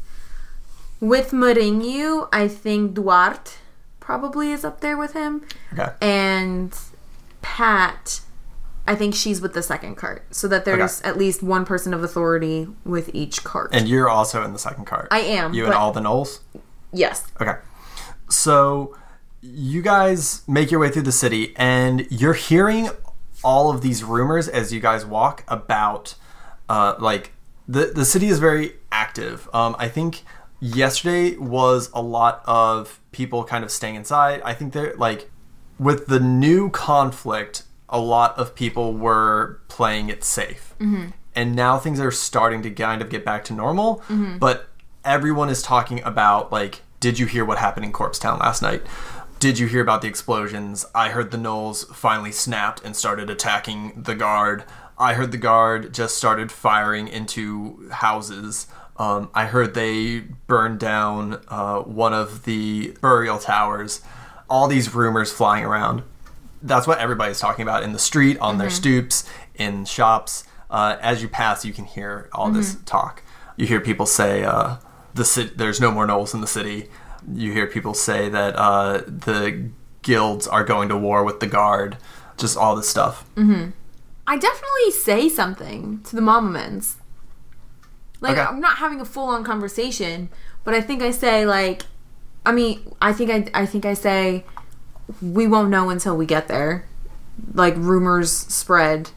with 1.03 1.31
Mourinho, 1.31 2.29
I 2.31 2.47
think 2.47 2.93
Duarte 2.93 3.51
probably 3.99 4.51
is 4.51 4.63
up 4.63 4.79
there 4.81 4.97
with 4.97 5.13
him. 5.13 5.45
Okay. 5.73 5.91
And 6.01 6.73
Pat, 7.41 8.21
I 8.87 8.95
think 8.95 9.13
she's 9.13 9.41
with 9.41 9.53
the 9.53 9.61
second 9.63 9.95
cart. 9.95 10.23
So 10.31 10.47
that 10.47 10.65
there's 10.65 11.01
at 11.01 11.17
least 11.17 11.43
one 11.43 11.65
person 11.65 11.93
of 11.93 12.03
authority 12.03 12.67
with 12.85 13.09
each 13.13 13.43
cart. 13.43 13.69
And 13.73 13.87
you're 13.87 14.09
also 14.09 14.43
in 14.43 14.53
the 14.53 14.59
second 14.59 14.85
cart. 14.85 15.07
I 15.11 15.19
am, 15.19 15.53
You 15.53 15.65
and 15.65 15.73
all 15.73 15.91
the 15.91 16.01
gnolls? 16.01 16.39
yes. 16.91 17.27
Okay. 17.41 17.55
So 18.29 18.95
you 19.41 19.81
guys 19.81 20.41
make 20.47 20.71
your 20.71 20.79
way 20.79 20.89
through 20.89 21.01
the 21.03 21.11
city 21.11 21.53
and 21.57 22.07
you're 22.09 22.33
hearing 22.33 22.89
all 23.43 23.69
of 23.69 23.81
these 23.81 24.03
rumors 24.05 24.47
as 24.47 24.71
you 24.71 24.79
guys 24.79 25.05
walk 25.05 25.43
about 25.49 26.15
uh, 26.69 26.95
like 26.97 27.33
the 27.67 27.87
the 27.93 28.05
city 28.05 28.27
is 28.27 28.39
very 28.39 28.73
active. 28.91 29.49
Um, 29.53 29.75
I 29.77 29.89
think 29.89 30.23
yesterday 30.63 31.35
was 31.35 31.91
a 31.93 32.01
lot 32.01 32.41
of 32.45 33.01
people 33.11 33.43
kind 33.43 33.63
of 33.63 33.71
staying 33.71 33.95
inside. 33.95 34.41
I 34.43 34.53
think 34.53 34.73
they're 34.73 34.95
like 34.95 35.29
with 35.77 36.07
the 36.07 36.19
new 36.19 36.69
conflict, 36.69 37.63
a 37.89 37.99
lot 37.99 38.37
of 38.37 38.55
people 38.55 38.93
were 38.93 39.59
playing 39.67 40.09
it 40.09 40.23
safe. 40.23 40.73
Mm-hmm. 40.79 41.09
And 41.35 41.55
now 41.55 41.79
things 41.79 41.99
are 41.99 42.11
starting 42.11 42.61
to 42.61 42.71
kind 42.71 43.01
of 43.01 43.09
get 43.09 43.25
back 43.25 43.43
to 43.45 43.53
normal. 43.53 43.97
Mm-hmm. 44.07 44.37
But 44.37 44.69
everyone 45.03 45.49
is 45.49 45.61
talking 45.61 46.01
about, 46.03 46.51
like, 46.51 46.81
did 46.99 47.19
you 47.19 47.25
hear 47.25 47.43
what 47.43 47.57
happened 47.57 47.85
in 47.85 47.91
Corpse 47.91 48.19
Town 48.19 48.39
last 48.39 48.61
night? 48.61 48.83
Did 49.39 49.59
you 49.59 49.67
hear 49.67 49.81
about 49.81 50.01
the 50.01 50.07
explosions? 50.07 50.85
I 50.95 51.09
heard 51.09 51.31
the 51.31 51.37
gnolls 51.37 51.93
finally 51.93 52.31
snapped 52.31 52.81
and 52.85 52.95
started 52.95 53.29
attacking 53.29 54.03
the 54.03 54.15
guard. 54.15 54.63
I 54.97 55.13
heard 55.13 55.31
the 55.31 55.37
guard 55.37 55.93
just 55.93 56.17
started 56.17 56.51
firing 56.51 57.07
into 57.07 57.89
houses. 57.91 58.67
Um, 58.97 59.29
I 59.33 59.45
heard 59.45 59.73
they 59.73 60.19
burned 60.47 60.79
down 60.79 61.41
uh, 61.47 61.79
one 61.79 62.13
of 62.13 62.45
the 62.45 62.95
burial 63.01 63.39
towers. 63.39 64.01
All 64.49 64.67
these 64.67 64.93
rumors 64.93 65.31
flying 65.31 65.65
around. 65.65 66.03
That's 66.61 66.85
what 66.87 66.99
everybody's 66.99 67.39
talking 67.39 67.63
about 67.63 67.83
in 67.83 67.91
the 67.91 67.99
street, 67.99 68.37
on 68.39 68.57
their 68.57 68.69
stoops, 68.69 69.29
in 69.55 69.85
shops. 69.85 70.43
Uh, 70.69 70.97
as 71.01 71.21
you 71.21 71.27
pass, 71.27 71.65
you 71.65 71.73
can 71.73 71.85
hear 71.85 72.29
all 72.33 72.49
this 72.51 72.77
talk. 72.85 73.21
You 73.57 73.65
hear 73.67 73.79
people 73.81 74.05
say, 74.05 74.43
uh, 74.43 74.77
"The 75.13 75.25
city, 75.25 75.51
there's 75.55 75.81
no 75.81 75.91
more 75.91 76.07
gnolls 76.07 76.33
in 76.33 76.41
the 76.41 76.47
city." 76.47 76.89
You 77.31 77.51
hear 77.51 77.67
people 77.67 77.93
say 77.93 78.29
that 78.29 78.55
uh, 78.55 79.01
the 79.07 79.69
guilds 80.03 80.47
are 80.47 80.63
going 80.63 80.89
to 80.89 80.97
war 80.97 81.23
with 81.23 81.39
the 81.39 81.47
guard. 81.47 81.97
Just 82.37 82.57
all 82.57 82.75
this 82.75 82.89
stuff. 82.89 83.25
I 84.25 84.37
definitely 84.37 84.91
say 84.91 85.29
something 85.29 86.01
to 86.03 86.15
the 86.15 86.21
Mamamans. 86.21 86.95
Like 88.21 88.37
Okay. 88.37 88.41
I'm 88.41 88.61
not 88.61 88.77
having 88.77 89.01
a 89.01 89.05
full 89.05 89.27
on 89.27 89.43
conversation, 89.43 90.29
but 90.63 90.73
I 90.73 90.81
think 90.81 91.01
I 91.01 91.11
say 91.11 91.45
like 91.45 91.83
I 92.45 92.51
mean, 92.51 92.93
I 93.01 93.13
think 93.13 93.29
I 93.31 93.61
I 93.61 93.65
think 93.65 93.85
I 93.85 93.93
say 93.93 94.45
we 95.21 95.47
won't 95.47 95.69
know 95.69 95.89
until 95.89 96.15
we 96.15 96.25
get 96.25 96.47
there. 96.47 96.85
Like 97.53 97.75
rumors 97.77 98.31
spread 98.31 99.11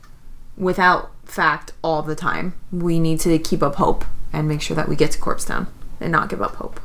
without 0.57 1.11
fact 1.25 1.73
all 1.83 2.03
the 2.03 2.15
time. 2.17 2.55
We 2.73 2.99
need 2.99 3.21
to 3.21 3.39
keep 3.39 3.63
up 3.63 3.77
hope 3.77 4.05
and 4.33 4.49
make 4.49 4.63
sure 4.63 4.75
that 4.77 4.89
we 4.89 4.97
get 4.97 5.13
to 5.13 5.19
Corpse 5.19 5.45
Town 5.45 5.67
and 6.01 6.11
not 6.13 6.29
give 6.29 6.43
up 6.43 6.57
hope. 6.57 6.81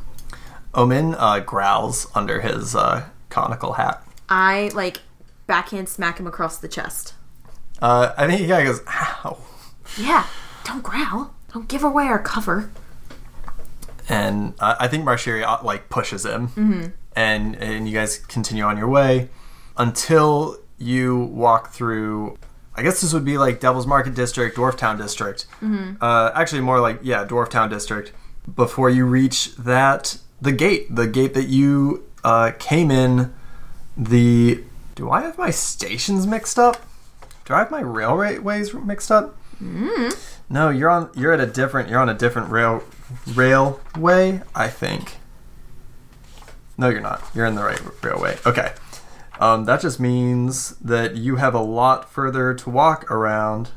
Omen 0.74 1.14
uh, 1.16 1.40
growls 1.40 2.06
under 2.14 2.40
his 2.40 2.74
uh, 2.74 3.08
conical 3.28 3.74
hat. 3.74 4.02
I 4.28 4.70
like 4.74 5.00
backhand 5.46 5.88
smack 5.88 6.18
him 6.18 6.26
across 6.26 6.56
the 6.58 6.68
chest. 6.68 7.14
Uh, 7.82 8.14
I 8.16 8.26
think 8.28 8.40
he 8.40 8.46
kind 8.46 8.66
of 8.68 8.76
goes, 8.76 8.86
"Ow," 8.88 9.36
Yeah, 9.98 10.26
don't 10.64 10.82
growl. 10.82 11.34
Don't 11.52 11.68
give 11.68 11.82
away 11.84 12.04
our 12.06 12.18
cover. 12.22 12.70
and 14.08 14.54
uh, 14.60 14.76
I 14.80 14.88
think 14.88 15.04
Marshiri 15.04 15.42
uh, 15.44 15.58
like 15.64 15.88
pushes 15.88 16.24
him, 16.24 16.92
and 17.16 17.56
and 17.56 17.88
you 17.88 17.94
guys 17.94 18.18
continue 18.18 18.64
on 18.64 18.76
your 18.78 18.88
way 18.88 19.28
until 19.76 20.58
you 20.78 21.18
walk 21.18 21.72
through. 21.72 22.38
I 22.74 22.82
guess 22.82 23.00
this 23.02 23.12
would 23.12 23.24
be 23.24 23.36
like 23.36 23.60
Devil's 23.60 23.86
Market 23.86 24.14
District, 24.14 24.56
Dwarf 24.56 24.76
Town 24.78 24.96
District. 24.96 25.46
Uh, 26.00 26.30
actually, 26.34 26.62
more 26.62 26.80
like 26.80 27.00
yeah, 27.02 27.24
Dwarf 27.26 27.50
Town 27.50 27.68
District. 27.68 28.12
Before 28.56 28.88
you 28.90 29.04
reach 29.06 29.54
that, 29.56 30.18
the 30.40 30.52
gate, 30.52 30.94
the 30.94 31.06
gate 31.06 31.34
that 31.34 31.48
you 31.48 32.04
uh, 32.24 32.52
came 32.58 32.90
in. 32.90 33.32
The 33.96 34.64
do 34.94 35.10
I 35.10 35.20
have 35.22 35.36
my 35.36 35.50
stations 35.50 36.26
mixed 36.26 36.58
up? 36.58 36.86
Do 37.44 37.54
I 37.54 37.58
have 37.58 37.70
my 37.70 37.80
railways 37.80 38.72
mixed 38.74 39.10
up? 39.10 39.36
No, 40.48 40.70
you're 40.70 40.90
on. 40.90 41.10
You're 41.14 41.32
at 41.32 41.40
a 41.40 41.46
different. 41.46 41.88
You're 41.88 42.00
on 42.00 42.08
a 42.08 42.14
different 42.14 42.50
rail 42.50 42.82
railway. 43.34 44.42
I 44.54 44.68
think. 44.68 45.16
No, 46.76 46.88
you're 46.88 47.00
not. 47.00 47.22
You're 47.34 47.46
in 47.46 47.54
the 47.54 47.62
right 47.62 47.80
railway. 48.02 48.38
Okay. 48.46 48.72
Um, 49.38 49.64
that 49.64 49.80
just 49.80 49.98
means 49.98 50.76
that 50.76 51.16
you 51.16 51.36
have 51.36 51.54
a 51.54 51.60
lot 51.60 52.10
further 52.10 52.54
to 52.54 52.70
walk 52.70 53.10
around 53.10 53.70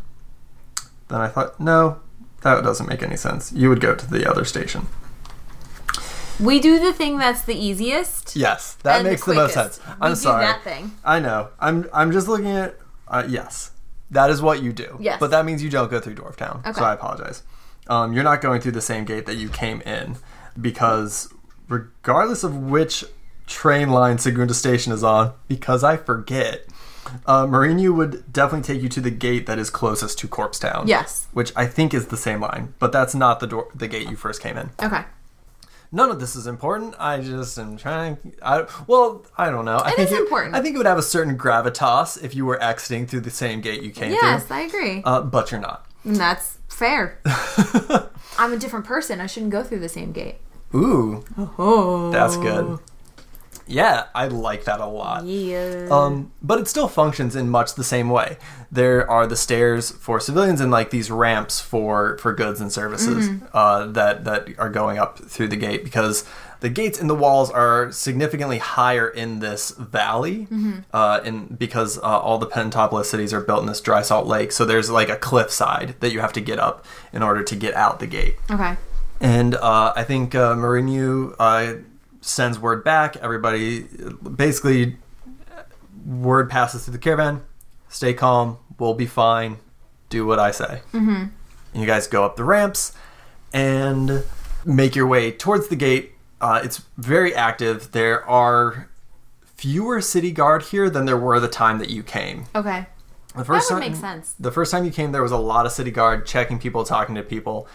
than 1.07 1.21
I 1.21 1.27
thought. 1.27 1.59
No, 1.59 1.99
that 2.41 2.63
doesn't 2.63 2.87
make 2.87 3.01
any 3.01 3.17
sense. 3.17 3.51
You 3.51 3.69
would 3.69 3.79
go 3.79 3.95
to 3.95 4.09
the 4.09 4.29
other 4.29 4.45
station. 4.45 4.87
We 6.39 6.59
do 6.59 6.79
the 6.79 6.93
thing 6.93 7.17
that's 7.17 7.43
the 7.43 7.55
easiest. 7.55 8.35
Yes, 8.35 8.75
that 8.83 9.03
makes 9.03 9.23
the, 9.23 9.35
most 9.35 9.53
sense. 9.53 9.79
I'm 10.01 10.11
we 10.11 10.15
sorry. 10.15 10.45
That 10.45 10.63
thing. 10.63 10.91
I 11.03 11.19
know. 11.19 11.49
I'm. 11.59 11.89
I'm 11.93 12.11
just 12.11 12.27
looking 12.27 12.51
at. 12.51 12.77
Uh, 13.07 13.25
yes, 13.27 13.71
that 14.11 14.29
is 14.29 14.41
what 14.41 14.61
you 14.61 14.73
do. 14.73 14.97
Yes. 14.99 15.19
But 15.19 15.31
that 15.31 15.45
means 15.45 15.63
you 15.63 15.69
don't 15.69 15.89
go 15.89 15.99
through 15.99 16.15
Dwarftown. 16.15 16.59
Okay. 16.65 16.73
So 16.73 16.83
I 16.83 16.93
apologize. 16.93 17.43
Um, 17.87 18.13
you're 18.13 18.23
not 18.23 18.41
going 18.41 18.61
through 18.61 18.71
the 18.73 18.81
same 18.81 19.05
gate 19.05 19.25
that 19.27 19.35
you 19.35 19.49
came 19.49 19.81
in 19.81 20.17
because, 20.59 21.31
regardless 21.67 22.43
of 22.43 22.57
which 22.57 23.03
train 23.47 23.89
line 23.89 24.17
Segunda 24.17 24.53
Station 24.53 24.91
is 24.91 25.03
on, 25.03 25.33
because 25.47 25.83
I 25.83 25.97
forget, 25.97 26.65
uh, 27.27 27.47
would 27.49 28.33
definitely 28.33 28.73
take 28.73 28.81
you 28.81 28.89
to 28.89 29.01
the 29.01 29.11
gate 29.11 29.45
that 29.45 29.59
is 29.59 29.69
closest 29.69 30.17
to 30.19 30.27
Corpse 30.27 30.57
Town. 30.57 30.87
Yes. 30.87 31.27
Which 31.33 31.51
I 31.55 31.67
think 31.67 31.93
is 31.93 32.07
the 32.07 32.17
same 32.17 32.41
line, 32.41 32.73
but 32.79 32.91
that's 32.91 33.13
not 33.13 33.39
the 33.39 33.47
door, 33.47 33.67
the 33.75 33.87
gate 33.87 34.09
you 34.09 34.15
first 34.15 34.41
came 34.41 34.57
in. 34.57 34.71
Okay. 34.81 35.03
None 35.91 36.09
of 36.11 36.19
this 36.19 36.35
is 36.35 36.47
important. 36.47 36.95
I 36.99 37.19
just 37.21 37.57
am 37.57 37.77
trying. 37.77 38.17
I 38.41 38.65
well, 38.87 39.25
I 39.37 39.49
don't 39.49 39.65
know. 39.65 39.77
I 39.77 39.89
It 39.91 39.95
think 39.95 40.11
is 40.11 40.17
important. 40.19 40.55
I 40.55 40.61
think 40.61 40.75
it 40.75 40.77
would 40.77 40.85
have 40.87 40.97
a 40.97 41.01
certain 41.03 41.37
gravitas 41.37 42.21
if 42.23 42.35
you 42.35 42.45
were 42.45 42.61
exiting 42.61 43.07
through 43.07 43.21
the 43.21 43.29
same 43.31 43.61
gate 43.61 43.81
you 43.83 43.91
came 43.91 44.11
Yes, 44.11 44.45
through. 44.45 44.57
I 44.57 44.61
agree. 44.61 45.01
Uh, 45.05 45.21
but 45.21 45.51
you're 45.51 45.61
not. 45.61 45.85
and 46.03 46.15
that's 46.15 46.57
fair. 46.67 47.19
I'm 48.37 48.51
a 48.53 48.57
different 48.57 48.85
person. 48.85 49.21
I 49.21 49.27
shouldn't 49.27 49.51
go 49.51 49.63
through 49.63 49.79
the 49.79 49.89
same 49.89 50.11
gate. 50.11 50.35
Ooh, 50.73 51.23
Oh. 51.57 52.11
that's 52.11 52.35
good. 52.37 52.79
Yeah, 53.67 54.05
I 54.13 54.27
like 54.27 54.65
that 54.65 54.79
a 54.79 54.85
lot. 54.85 55.25
Yeah. 55.25 55.87
Um, 55.89 56.31
but 56.41 56.59
it 56.59 56.67
still 56.67 56.87
functions 56.87 57.35
in 57.35 57.49
much 57.49 57.75
the 57.75 57.83
same 57.83 58.09
way. 58.09 58.37
There 58.71 59.09
are 59.09 59.25
the 59.25 59.35
stairs 59.35 59.91
for 59.91 60.19
civilians 60.19 60.61
and 60.61 60.71
like 60.71 60.89
these 60.91 61.09
ramps 61.09 61.59
for 61.59 62.17
for 62.19 62.33
goods 62.33 62.61
and 62.61 62.71
services 62.71 63.29
uh, 63.53 63.87
that 63.87 64.23
that 64.25 64.49
are 64.59 64.69
going 64.69 64.97
up 64.97 65.19
through 65.19 65.47
the 65.47 65.55
gate 65.55 65.83
because 65.83 66.25
the 66.59 66.69
gates 66.69 66.99
and 66.99 67.09
the 67.09 67.15
walls 67.15 67.51
are 67.51 67.91
significantly 67.91 68.57
higher 68.57 69.07
in 69.07 69.39
this 69.39 69.71
valley, 69.71 70.47
uh, 70.93 71.21
in 71.23 71.47
because 71.47 71.97
uh, 71.99 72.01
all 72.01 72.37
the 72.37 72.47
Pentopolis 72.47 73.05
cities 73.05 73.33
are 73.33 73.41
built 73.41 73.61
in 73.61 73.67
this 73.67 73.81
dry 73.81 74.01
salt 74.01 74.25
lake. 74.25 74.51
So 74.51 74.65
there's 74.65 74.89
like 74.89 75.09
a 75.09 75.17
cliff 75.17 75.51
side 75.51 75.95
that 75.99 76.11
you 76.11 76.21
have 76.21 76.33
to 76.33 76.41
get 76.41 76.59
up 76.59 76.85
in 77.13 77.21
order 77.23 77.43
to 77.43 77.55
get 77.55 77.73
out 77.73 77.99
the 77.99 78.07
gate. 78.07 78.35
okay. 78.49 78.77
And 79.21 79.55
uh, 79.55 79.93
I 79.95 80.03
think 80.03 80.35
uh, 80.35 80.55
Mourinho 80.55 81.35
uh, 81.39 81.75
sends 82.25 82.59
word 82.59 82.83
back. 82.83 83.15
Everybody, 83.17 83.83
basically, 84.35 84.97
word 86.05 86.49
passes 86.49 86.83
through 86.83 86.93
the 86.93 86.99
caravan. 86.99 87.43
Stay 87.87 88.13
calm. 88.13 88.57
We'll 88.79 88.95
be 88.95 89.05
fine. 89.05 89.57
Do 90.09 90.25
what 90.25 90.39
I 90.39 90.51
say. 90.51 90.81
Mm-hmm. 90.91 91.25
And 91.73 91.81
you 91.81 91.85
guys 91.85 92.07
go 92.07 92.25
up 92.25 92.35
the 92.35 92.43
ramps 92.43 92.93
and 93.53 94.23
make 94.65 94.95
your 94.95 95.07
way 95.07 95.31
towards 95.31 95.67
the 95.67 95.75
gate. 95.75 96.13
Uh, 96.41 96.61
it's 96.63 96.83
very 96.97 97.33
active. 97.33 97.91
There 97.91 98.27
are 98.27 98.89
fewer 99.43 100.01
city 100.01 100.31
guard 100.31 100.63
here 100.63 100.89
than 100.89 101.05
there 101.05 101.17
were 101.17 101.39
the 101.39 101.47
time 101.47 101.79
that 101.79 101.89
you 101.89 102.03
came. 102.03 102.45
Okay. 102.53 102.87
The 103.35 103.45
first 103.45 103.69
would 103.69 103.81
time, 103.81 103.91
make 103.91 103.99
sense. 103.99 104.33
The 104.39 104.51
first 104.51 104.71
time 104.71 104.85
you 104.85 104.91
came, 104.91 105.11
there 105.11 105.23
was 105.23 105.31
a 105.31 105.37
lot 105.37 105.65
of 105.65 105.71
city 105.71 105.91
guard 105.91 106.25
checking 106.25 106.59
people, 106.59 106.83
talking 106.85 107.15
to 107.15 107.23
people. 107.23 107.67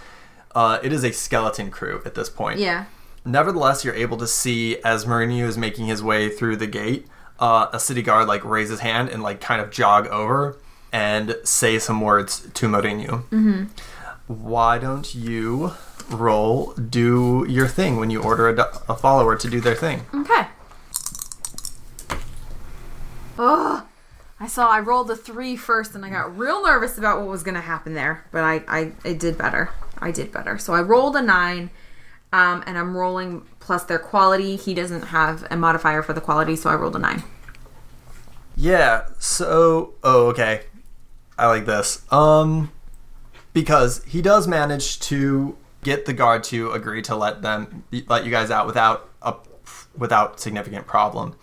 Uh, 0.55 0.79
it 0.83 0.93
is 0.93 1.05
a 1.05 1.13
skeleton 1.13 1.71
crew 1.71 2.03
at 2.05 2.15
this 2.15 2.29
point. 2.31 2.59
Yeah. 2.59 2.87
Nevertheless, 3.25 3.85
you're 3.85 3.95
able 3.95 4.17
to 4.19 4.27
see 4.27 4.79
as 4.83 5.05
Mourinho 5.05 5.45
is 5.45 5.59
making 5.59 5.87
his 5.87 6.03
way 6.03 6.29
through 6.29 6.57
the 6.57 6.67
gate, 6.67 7.07
uh, 7.39 7.69
a 7.73 7.81
city 7.81 8.03
guard 8.03 8.29
like 8.29 8.45
raise 8.45 8.71
his 8.71 8.81
hand 8.81 9.09
and 9.09 9.23
like 9.23 9.41
kind 9.41 9.61
of 9.61 9.71
jog 9.71 10.07
over 10.09 10.57
and 10.93 11.37
say 11.45 11.79
some 11.79 12.01
words 12.01 12.49
to 12.55 12.67
Mourinho. 12.67 13.25
Mm-hmm. 13.29 13.65
Why 14.27 14.79
don't 14.79 15.15
you 15.15 15.73
roll 16.09 16.73
do 16.75 17.47
your 17.49 17.69
thing 17.69 17.97
when 17.97 18.11
you 18.11 18.23
order 18.23 18.49
a, 18.49 18.81
a 18.89 18.97
follower 18.97 19.37
to 19.37 19.51
do 19.51 19.61
their 19.61 19.75
thing? 19.75 20.07
Okay. 20.15 20.47
Oh, 23.39 23.87
I 24.39 24.47
saw 24.47 24.71
I 24.71 24.81
rolled 24.81 25.11
a 25.11 25.17
three 25.17 25.57
first, 25.57 25.95
and 25.95 26.05
I 26.05 26.11
got 26.11 26.37
real 26.37 26.63
nervous 26.63 26.99
about 26.99 27.19
what 27.19 27.29
was 27.29 27.43
going 27.43 27.55
to 27.55 27.61
happen 27.61 27.95
there. 27.95 28.25
But 28.33 28.45
I, 28.45 28.63
I, 28.69 28.93
I 29.05 29.13
did 29.15 29.39
better. 29.39 29.71
I 29.99 30.11
did 30.11 30.33
better. 30.33 30.59
So 30.59 30.75
I 30.75 30.83
rolled 30.83 31.17
a 31.17 31.23
nine, 31.23 31.71
um, 32.33 32.63
and 32.67 32.79
I'm 32.79 32.97
rolling 32.97 33.43
plus 33.59 33.85
their 33.85 33.99
quality. 33.99 34.57
He 34.57 34.75
doesn't 34.75 35.03
have 35.03 35.47
a 35.51 35.57
modifier 35.57 36.03
for 36.03 36.13
the 36.13 36.21
quality, 36.21 36.57
so 36.57 36.71
I 36.71 36.75
rolled 36.75 36.97
a 36.97 36.99
nine. 36.99 37.23
Yeah. 38.57 39.07
So, 39.19 39.95
oh, 40.03 40.27
okay. 40.29 40.63
I 41.39 41.47
like 41.47 41.67
this. 41.67 42.05
Um, 42.13 42.71
because 43.53 44.05
he 44.05 44.23
does 44.23 44.47
manage 44.47 45.01
to 45.01 45.57
get 45.83 46.05
the 46.05 46.13
guard 46.13 46.45
to 46.45 46.71
agree 46.73 47.03
to 47.03 47.17
let 47.17 47.43
them 47.43 47.85
let 48.09 48.25
you 48.25 48.31
guys 48.31 48.51
out 48.51 48.67
without 48.67 49.09
a 49.23 49.35
without 49.97 50.39
significant 50.39 50.87
problem. 50.87 51.35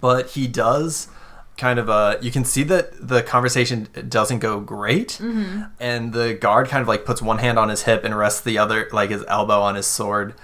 But 0.00 0.30
he 0.30 0.46
does 0.46 1.08
kind 1.56 1.78
of 1.78 1.88
uh 1.88 2.16
you 2.20 2.30
can 2.30 2.44
see 2.44 2.62
that 2.62 2.92
the 3.08 3.22
conversation 3.22 3.88
doesn't 4.08 4.40
go 4.40 4.60
great 4.60 5.18
and 5.80 6.12
the 6.12 6.34
guard 6.34 6.68
kind 6.68 6.82
of 6.82 6.88
like 6.88 7.04
puts 7.04 7.22
one 7.22 7.38
hand 7.38 7.58
on 7.58 7.68
his 7.70 7.82
hip 7.82 8.04
and 8.04 8.16
rests 8.16 8.40
the 8.42 8.58
other 8.58 8.88
like 8.92 9.10
his 9.10 9.24
elbow 9.28 9.60
on 9.60 9.74
his 9.74 9.86
sword 9.86 10.34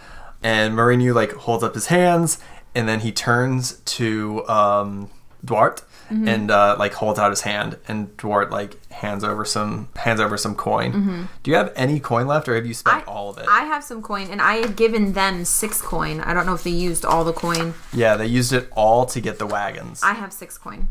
and 0.42 0.74
Mourinho 0.74 1.14
like 1.14 1.32
holds 1.32 1.62
up 1.62 1.74
his 1.74 1.86
hands 1.86 2.38
and 2.74 2.88
then 2.88 3.00
he 3.00 3.12
turns 3.12 3.74
to 3.84 4.46
um 4.48 5.10
Duarte 5.44 5.82
and 6.10 6.50
uh, 6.50 6.76
like 6.78 6.92
holds 6.92 7.18
out 7.18 7.30
his 7.30 7.40
hand 7.40 7.78
and 7.88 8.14
Duarte 8.18 8.50
like 8.52 8.86
hands 8.92 9.24
over 9.24 9.46
some 9.46 9.88
hands 9.96 10.20
over 10.20 10.36
some 10.36 10.54
coin. 10.54 11.28
Do 11.42 11.50
you 11.50 11.56
have 11.56 11.72
any 11.74 12.00
coin 12.00 12.26
left 12.26 12.48
or 12.50 12.54
have 12.54 12.66
you 12.66 12.74
spent 12.74 13.08
all 13.08 13.30
of 13.30 13.38
it? 13.38 13.46
I 13.48 13.64
have 13.64 13.82
some 13.82 14.02
coin, 14.02 14.26
and 14.30 14.42
I 14.42 14.56
had 14.56 14.76
given 14.76 15.14
them 15.14 15.46
six 15.46 15.80
coin. 15.80 16.20
I 16.20 16.34
don't 16.34 16.44
know 16.44 16.52
if 16.52 16.64
they 16.64 16.70
used 16.70 17.06
all 17.06 17.24
the 17.24 17.32
coin. 17.32 17.72
yeah, 17.94 18.14
they 18.16 18.26
used 18.26 18.52
it 18.52 18.68
all 18.72 19.06
to 19.06 19.20
get 19.22 19.38
the 19.38 19.46
wagons. 19.46 20.02
I 20.02 20.12
have 20.12 20.34
six 20.34 20.58
coin. 20.58 20.88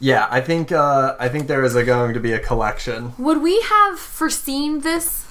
Yeah, 0.00 0.26
I 0.30 0.40
think 0.40 0.72
uh, 0.72 1.16
I 1.18 1.28
think 1.28 1.46
there 1.46 1.64
is 1.64 1.74
a, 1.76 1.84
going 1.84 2.14
to 2.14 2.20
be 2.20 2.32
a 2.32 2.38
collection. 2.38 3.14
Would 3.18 3.42
we 3.42 3.60
have 3.62 3.98
foreseen 3.98 4.80
this 4.80 5.26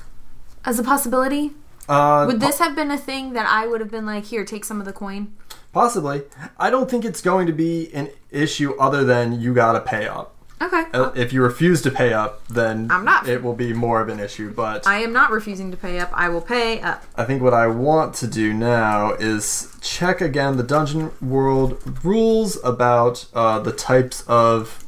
as 0.65 0.79
a 0.79 0.83
possibility? 0.83 1.51
Uh, 1.89 2.25
Would 2.27 2.39
this 2.39 2.59
have 2.59 2.75
been 2.75 2.91
a 2.91 2.97
thing 2.97 3.33
that 3.33 3.47
I 3.47 3.67
would 3.67 3.81
have 3.81 3.91
been 3.91 4.05
like, 4.05 4.25
here, 4.25 4.45
take 4.45 4.63
some 4.63 4.79
of 4.79 4.85
the 4.85 4.93
coin? 4.93 5.33
possibly? 5.73 6.23
I 6.57 6.69
don't 6.69 6.89
think 6.89 7.05
it's 7.05 7.21
going 7.21 7.47
to 7.47 7.53
be 7.53 7.93
an 7.93 8.09
issue 8.29 8.75
other 8.79 9.03
than 9.03 9.39
you 9.39 9.53
gotta 9.53 9.79
pay 9.79 10.07
up. 10.07 10.35
Okay. 10.61 10.83
Uh, 10.93 11.11
If 11.15 11.33
you 11.33 11.41
refuse 11.41 11.81
to 11.81 11.91
pay 11.91 12.13
up, 12.13 12.45
then 12.47 12.89
I'm 12.91 13.03
not. 13.03 13.27
It 13.27 13.41
will 13.43 13.55
be 13.55 13.73
more 13.73 13.99
of 14.01 14.09
an 14.09 14.19
issue. 14.19 14.53
But 14.53 14.85
I 14.85 14.99
am 14.99 15.11
not 15.11 15.31
refusing 15.31 15.71
to 15.71 15.77
pay 15.77 15.99
up. 15.99 16.11
I 16.13 16.29
will 16.29 16.41
pay 16.41 16.79
up. 16.81 17.03
I 17.15 17.25
think 17.25 17.41
what 17.41 17.53
I 17.53 17.67
want 17.67 18.13
to 18.15 18.27
do 18.27 18.53
now 18.53 19.13
is 19.13 19.75
check 19.81 20.21
again 20.21 20.57
the 20.57 20.63
Dungeon 20.63 21.11
World 21.21 22.05
rules 22.05 22.63
about 22.63 23.25
uh, 23.33 23.59
the 23.59 23.71
types 23.71 24.23
of, 24.27 24.85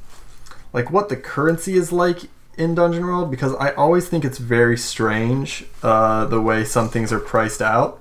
like, 0.74 0.92
what 0.92 1.10
the 1.10 1.16
currency 1.18 1.74
is 1.74 1.92
like 1.92 2.20
in 2.56 2.76
Dungeon 2.76 3.04
World 3.06 3.32
because 3.32 3.56
I 3.56 3.72
always 3.72 4.08
think 4.08 4.24
it's 4.24 4.38
very 4.38 4.78
strange 4.78 5.66
uh, 5.82 6.26
the 6.26 6.40
way 6.40 6.64
some 6.64 6.88
things 6.90 7.12
are 7.12 7.20
priced 7.20 7.64
out. 7.64 8.00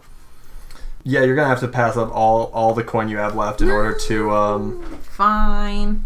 Yeah, 1.04 1.22
you're 1.22 1.34
gonna 1.34 1.48
have 1.48 1.60
to 1.60 1.68
pass 1.68 1.96
up 1.96 2.14
all 2.14 2.44
all 2.54 2.74
the 2.74 2.84
coin 2.84 3.08
you 3.08 3.16
have 3.16 3.34
left 3.34 3.60
in 3.60 3.70
order 3.70 3.98
to. 3.98 4.30
Um, 4.30 4.82
Fine. 5.02 6.04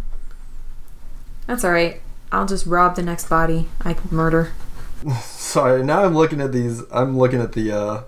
That's 1.46 1.64
alright. 1.64 2.00
I'll 2.32 2.46
just 2.46 2.66
rob 2.66 2.96
the 2.96 3.02
next 3.02 3.28
body 3.28 3.68
I 3.82 3.94
could 3.94 4.12
murder. 4.12 4.52
sorry, 5.22 5.82
now 5.84 6.04
I'm 6.04 6.14
looking 6.14 6.40
at 6.40 6.52
these. 6.52 6.82
I'm 6.92 7.16
looking 7.16 7.40
at 7.40 7.52
the 7.52 7.72
uh, 7.72 8.02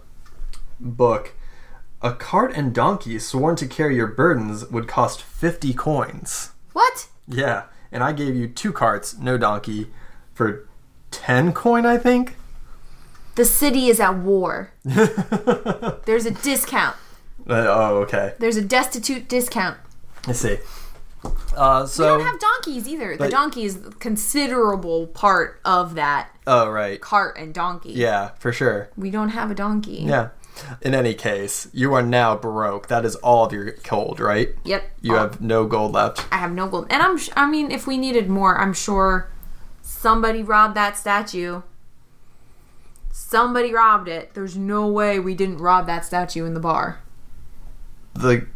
book. 0.81 1.35
A 2.01 2.13
cart 2.13 2.53
and 2.55 2.75
donkey 2.75 3.19
sworn 3.19 3.57
to 3.57 3.67
carry 3.67 3.97
your 3.97 4.07
burdens 4.07 4.67
would 4.71 4.87
cost 4.87 5.23
fifty 5.23 5.73
coins. 5.75 6.53
What? 6.73 7.09
Yeah, 7.27 7.65
and 7.91 8.03
I 8.05 8.13
gave 8.13 8.35
you 8.37 8.49
two 8.49 8.73
carts, 8.73 9.19
no 9.19 9.37
donkey, 9.37 9.89
for 10.33 10.69
10 11.11 11.53
coin, 11.53 11.87
I 11.87 11.99
think? 11.99 12.37
The 13.35 13.45
city 13.45 13.89
is 13.89 14.01
at 14.01 14.17
war. 14.17 14.73
uh, 14.91 15.95
There's 16.07 16.27
a 16.27 16.31
discount. 16.31 16.97
oh, 17.47 17.99
okay. 18.03 18.35
There's 18.39 18.57
a 18.57 18.65
destitute 18.65 19.29
discount. 19.29 19.79
I 20.27 20.33
see. 20.33 20.59
Uh, 21.57 21.87
We 21.99 22.05
don't 22.05 22.21
have 22.21 22.39
donkeys 22.41 22.89
either. 22.89 23.17
The 23.17 23.29
donkey 23.29 23.65
is 23.65 23.77
a 23.77 23.91
considerable 23.91 25.07
part 25.09 25.61
of 25.65 25.95
that 25.95 26.31
oh, 26.47 26.71
right. 26.71 27.01
cart 27.01 27.37
and 27.37 27.53
donkey. 27.53 27.93
Yeah, 27.93 28.31
for 28.39 28.53
sure. 28.53 28.91
We 28.97 29.11
don't 29.11 29.31
have 29.31 29.51
a 29.51 29.55
donkey. 29.55 30.05
Yeah. 30.07 30.31
In 30.83 30.95
any 30.95 31.15
case, 31.15 31.69
you 31.73 31.95
are 31.95 32.03
now 32.03 32.37
broke. 32.37 32.89
That 32.89 33.05
is 33.05 33.15
all 33.17 33.47
of 33.47 33.53
your 33.53 33.73
gold, 33.89 34.19
right? 34.21 34.51
Yep. 34.65 34.91
You 35.01 35.15
have 35.15 35.41
no 35.41 35.67
gold 35.67 35.93
left. 35.93 36.27
I 36.33 36.39
have 36.39 36.53
no 36.53 36.69
gold. 36.69 36.87
And 36.91 37.03
I'm 37.03 37.17
sh- 37.17 37.31
I 37.37 37.49
mean 37.49 37.71
if 37.71 37.87
we 37.87 37.97
needed 37.97 38.29
more, 38.29 38.59
I'm 38.59 38.73
sure 38.73 39.31
somebody 39.83 40.43
robbed 40.43 40.77
that 40.77 40.97
statue. 40.97 41.63
Somebody 43.13 43.73
robbed 43.73 44.09
it. 44.09 44.35
There's 44.35 44.57
no 44.57 44.87
way 44.89 45.19
we 45.21 45.35
didn't 45.35 45.59
rob 45.59 45.87
that 45.87 46.05
statue 46.05 46.45
in 46.45 46.55
the 46.55 46.61
bar. 46.61 47.01
The 48.15 48.47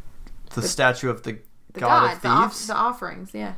the 0.55 0.63
statue 0.63 1.09
of 1.09 1.23
the, 1.23 1.39
The 1.75 1.81
god, 1.81 1.89
god, 1.89 2.17
of 2.17 2.23
the, 2.23 2.29
off- 2.29 2.53
thieves. 2.53 2.67
the 2.67 2.75
offerings, 2.77 3.31
yeah. 3.33 3.55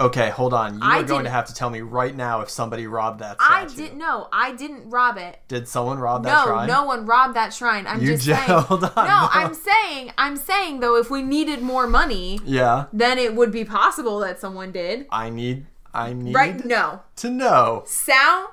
okay, 0.00 0.30
hold 0.30 0.54
on. 0.54 0.74
You 0.74 0.80
I 0.82 1.00
are 1.00 1.02
going 1.02 1.24
to 1.24 1.30
have 1.30 1.46
to 1.46 1.54
tell 1.54 1.70
me 1.70 1.80
right 1.80 2.14
now 2.14 2.40
if 2.40 2.50
somebody 2.50 2.86
robbed 2.86 3.20
that 3.20 3.38
shrine. 3.40 3.64
I 3.64 3.74
didn't 3.74 3.98
know. 3.98 4.28
I 4.32 4.52
didn't 4.54 4.88
rob 4.90 5.16
it. 5.18 5.40
Did 5.48 5.66
someone 5.66 5.98
rob 5.98 6.22
that 6.24 6.32
No, 6.32 6.44
shrine? 6.52 6.68
no 6.68 6.74
no 6.74 6.84
one 6.84 7.04
robbed 7.06 7.34
that 7.34 7.52
shrine. 7.52 7.86
I'm 7.86 8.00
You 8.00 8.16
just 8.16 8.24
saying. 8.26 8.38
hold 8.48 8.84
on, 8.84 8.92
no, 8.94 9.02
no. 9.02 9.28
I'm 9.32 9.54
saying, 9.54 10.12
I'm 10.16 10.36
saying 10.36 10.80
though, 10.80 10.96
if 10.96 11.10
we 11.10 11.22
needed 11.22 11.62
more 11.62 11.86
money, 11.88 12.38
Yeah. 12.44 12.84
then 12.92 13.18
it 13.18 13.34
would 13.34 13.50
be 13.50 13.64
possible 13.64 14.20
that 14.20 14.38
someone 14.40 14.70
did. 14.70 15.06
I 15.10 15.30
need 15.30 15.66
I 15.92 16.12
need 16.12 16.34
Right? 16.34 16.64
No. 16.64 17.00
to 17.16 17.30
know. 17.30 17.82
Sal, 17.86 18.52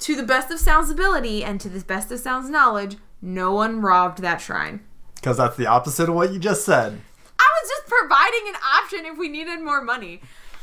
to 0.00 0.16
the 0.16 0.24
best 0.24 0.50
of 0.50 0.58
Sal's 0.58 0.90
ability 0.90 1.42
and 1.44 1.58
to 1.60 1.68
the 1.70 1.80
best 1.80 2.10
of 2.12 2.18
Sal's 2.18 2.50
knowledge, 2.50 2.96
no 3.22 3.52
one 3.52 3.80
robbed 3.80 4.20
that 4.20 4.40
shrine. 4.42 4.80
Because 5.14 5.36
that's 5.38 5.56
the 5.56 5.66
opposite 5.68 6.08
of 6.08 6.14
what 6.16 6.32
you 6.32 6.40
just 6.40 6.64
said. 6.66 7.00
I 7.42 7.62
was 7.62 7.70
just 7.70 7.86
providing 7.86 8.48
an 8.48 8.54
option 8.78 9.06
if 9.06 9.18
we 9.18 9.28
needed 9.28 9.60
more 9.60 9.82
money. 9.82 10.20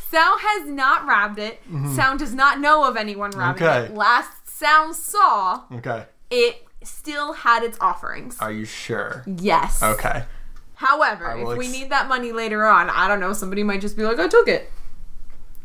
Sal 0.10 0.38
has 0.40 0.68
not 0.70 1.06
robbed 1.06 1.38
it. 1.40 1.62
Sound 1.96 2.20
does 2.20 2.34
not 2.34 2.60
know 2.60 2.84
of 2.88 2.96
anyone 2.98 3.32
robbing 3.32 3.62
Mm-hmm. 3.64 3.84
Okay. 3.84 3.94
it. 3.94 3.96
Last 3.96 4.48
Sound 4.50 4.96
saw, 4.96 5.64
Okay. 5.74 6.06
it 6.30 6.66
still 6.84 7.34
had 7.34 7.64
its 7.64 7.78
offerings. 7.80 8.38
Are 8.40 8.52
you 8.52 8.66
sure? 8.66 9.24
Yes. 9.28 9.82
Okay. 9.84 10.24
However, 10.76 11.36
if 11.38 11.58
we 11.58 11.68
need 11.68 11.90
that 11.92 12.08
money 12.08 12.32
later 12.32 12.66
on, 12.66 12.90
I 12.90 13.08
don't 13.08 13.20
know, 13.20 13.34
somebody 13.34 13.64
might 13.64 13.82
just 13.82 13.96
be 13.98 14.04
like, 14.04 14.18
I 14.20 14.28
took 14.28 14.48
it. 14.48 14.72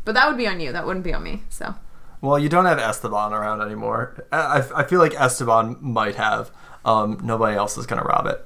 But 0.03 0.13
that 0.15 0.27
would 0.27 0.37
be 0.37 0.47
on 0.47 0.59
you. 0.59 0.71
That 0.73 0.85
wouldn't 0.85 1.03
be 1.05 1.13
on 1.13 1.23
me. 1.23 1.43
So. 1.49 1.73
Well, 2.21 2.37
you 2.37 2.49
don't 2.49 2.65
have 2.65 2.79
Esteban 2.79 3.33
around 3.33 3.61
anymore. 3.61 4.25
I, 4.31 4.37
I- 4.59 4.79
I 4.81 4.83
feel 4.83 4.99
like 4.99 5.13
Esteban 5.19 5.77
might 5.81 6.15
have. 6.15 6.51
Um, 6.83 7.19
nobody 7.23 7.57
else 7.57 7.77
is 7.77 7.85
going 7.87 8.01
to 8.01 8.07
rob 8.07 8.27
it. 8.27 8.45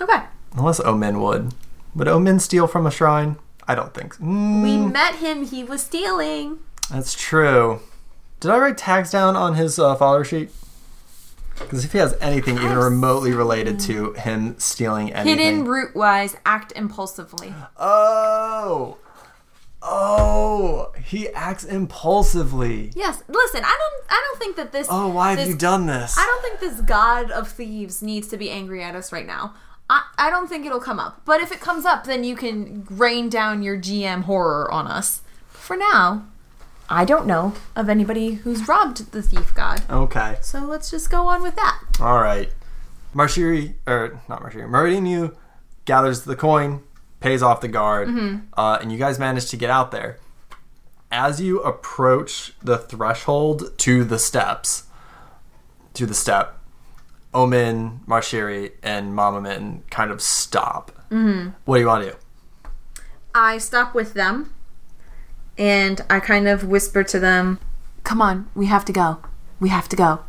Okay. 0.00 0.22
Unless 0.56 0.80
Omen 0.80 1.20
would. 1.20 1.54
Would 1.96 2.06
Omin 2.08 2.40
steal 2.40 2.66
from 2.66 2.86
a 2.86 2.90
shrine? 2.90 3.36
I 3.66 3.74
don't 3.74 3.92
think 3.92 4.14
so. 4.14 4.22
Mm, 4.22 4.62
We 4.62 4.76
met 4.76 5.16
him. 5.16 5.44
He 5.46 5.64
was 5.64 5.82
stealing. 5.82 6.58
That's 6.90 7.14
true. 7.14 7.80
Did 8.38 8.50
I 8.52 8.58
write 8.58 8.78
tags 8.78 9.10
down 9.10 9.34
on 9.34 9.54
his 9.54 9.78
uh, 9.78 9.96
follower 9.96 10.22
sheet? 10.22 10.50
Because 11.58 11.84
if 11.86 11.92
he 11.92 11.98
has 11.98 12.14
anything 12.20 12.56
even 12.58 12.76
remotely 12.76 13.32
related 13.32 13.80
to 13.80 14.12
him 14.12 14.58
stealing 14.58 15.10
anything. 15.12 15.38
Hidden 15.38 15.64
root 15.64 15.96
wise, 15.96 16.36
act 16.44 16.70
impulsively. 16.76 17.54
Oh! 17.78 18.98
Oh! 19.82 20.92
He 21.02 21.28
acts 21.30 21.64
impulsively. 21.64 22.92
Yes. 22.94 23.22
Listen, 23.28 23.62
I 23.64 23.76
don't. 23.78 24.04
I 24.10 24.22
don't 24.28 24.38
think 24.38 24.56
that 24.56 24.72
this. 24.72 24.86
Oh, 24.90 25.08
why 25.08 25.30
have 25.30 25.38
this- 25.38 25.48
you 25.48 25.56
done 25.56 25.86
this? 25.86 26.16
I 26.18 26.24
don't 26.26 26.42
think 26.42 26.60
this 26.60 26.80
god 26.82 27.30
of 27.30 27.48
thieves 27.48 28.02
needs 28.02 28.28
to 28.28 28.36
be 28.36 28.50
angry 28.50 28.82
at 28.82 28.94
us 28.94 29.10
right 29.12 29.26
now. 29.26 29.54
I, 29.88 30.02
I 30.18 30.30
don't 30.30 30.48
think 30.48 30.66
it'll 30.66 30.80
come 30.80 30.98
up. 30.98 31.22
But 31.24 31.40
if 31.40 31.52
it 31.52 31.60
comes 31.60 31.84
up, 31.84 32.04
then 32.04 32.24
you 32.24 32.36
can 32.36 32.86
rain 32.90 33.28
down 33.28 33.62
your 33.62 33.78
GM 33.78 34.22
horror 34.24 34.70
on 34.70 34.86
us. 34.86 35.22
For 35.48 35.76
now, 35.76 36.26
I 36.88 37.04
don't 37.04 37.26
know 37.26 37.54
of 37.74 37.88
anybody 37.88 38.34
who's 38.34 38.68
robbed 38.68 39.12
the 39.12 39.22
thief 39.22 39.54
god. 39.54 39.82
Okay. 39.90 40.38
So 40.40 40.60
let's 40.60 40.90
just 40.90 41.10
go 41.10 41.26
on 41.26 41.42
with 41.42 41.56
that. 41.56 41.80
All 42.00 42.20
right. 42.20 42.50
Marshiri, 43.14 43.74
or 43.86 44.20
not 44.28 44.42
Marshiri, 44.42 44.68
Meridianu 44.68 45.34
gathers 45.84 46.24
the 46.24 46.36
coin, 46.36 46.82
pays 47.20 47.42
off 47.42 47.60
the 47.60 47.68
guard, 47.68 48.08
uh, 48.54 48.78
and 48.80 48.92
you 48.92 48.98
guys 48.98 49.18
manage 49.18 49.48
to 49.50 49.56
get 49.56 49.70
out 49.70 49.90
there. 49.90 50.18
As 51.10 51.40
you 51.40 51.60
approach 51.62 52.52
the 52.62 52.76
threshold 52.76 53.76
to 53.78 54.04
the 54.04 54.18
steps, 54.18 54.84
to 55.94 56.04
the 56.04 56.14
step, 56.14 56.55
Omin, 57.36 58.00
Marshiri, 58.06 58.72
and 58.82 59.12
Mamamin 59.12 59.82
kind 59.90 60.10
of 60.10 60.22
stop. 60.22 60.90
Mm-hmm. 61.10 61.50
What 61.66 61.76
do 61.76 61.80
you 61.82 61.86
want 61.86 62.04
to 62.04 62.10
do? 62.12 62.16
I 63.34 63.58
stop 63.58 63.94
with 63.94 64.14
them 64.14 64.54
and 65.58 66.00
I 66.08 66.20
kind 66.20 66.48
of 66.48 66.64
whisper 66.64 67.04
to 67.04 67.20
them, 67.20 67.58
Come 68.04 68.22
on, 68.22 68.48
we 68.54 68.66
have 68.66 68.84
to 68.86 68.92
go. 68.92 69.18
We 69.60 69.68
have 69.68 69.88
to 69.88 69.96
go. 69.96 70.20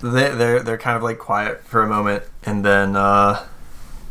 They, 0.00 0.30
they're 0.34 0.62
they're 0.62 0.78
kind 0.78 0.96
of 0.96 1.02
like 1.02 1.18
quiet 1.18 1.62
for 1.64 1.82
a 1.82 1.88
moment, 1.88 2.24
and 2.44 2.64
then 2.64 2.96
uh, 2.96 3.46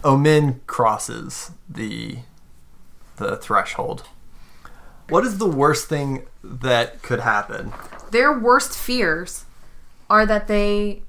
Omin 0.04 0.62
crosses 0.66 1.52
the 1.70 2.20
the 3.18 3.36
threshold. 3.38 4.08
What 5.10 5.26
is 5.26 5.38
the 5.38 5.48
worst 5.48 5.88
thing 5.88 6.26
that 6.44 7.04
could 7.04 7.20
happen? 7.20 7.74
Their 8.12 8.32
worst 8.32 8.76
fears 8.76 9.46
are 10.10 10.26
that 10.26 10.48
they 10.48 11.04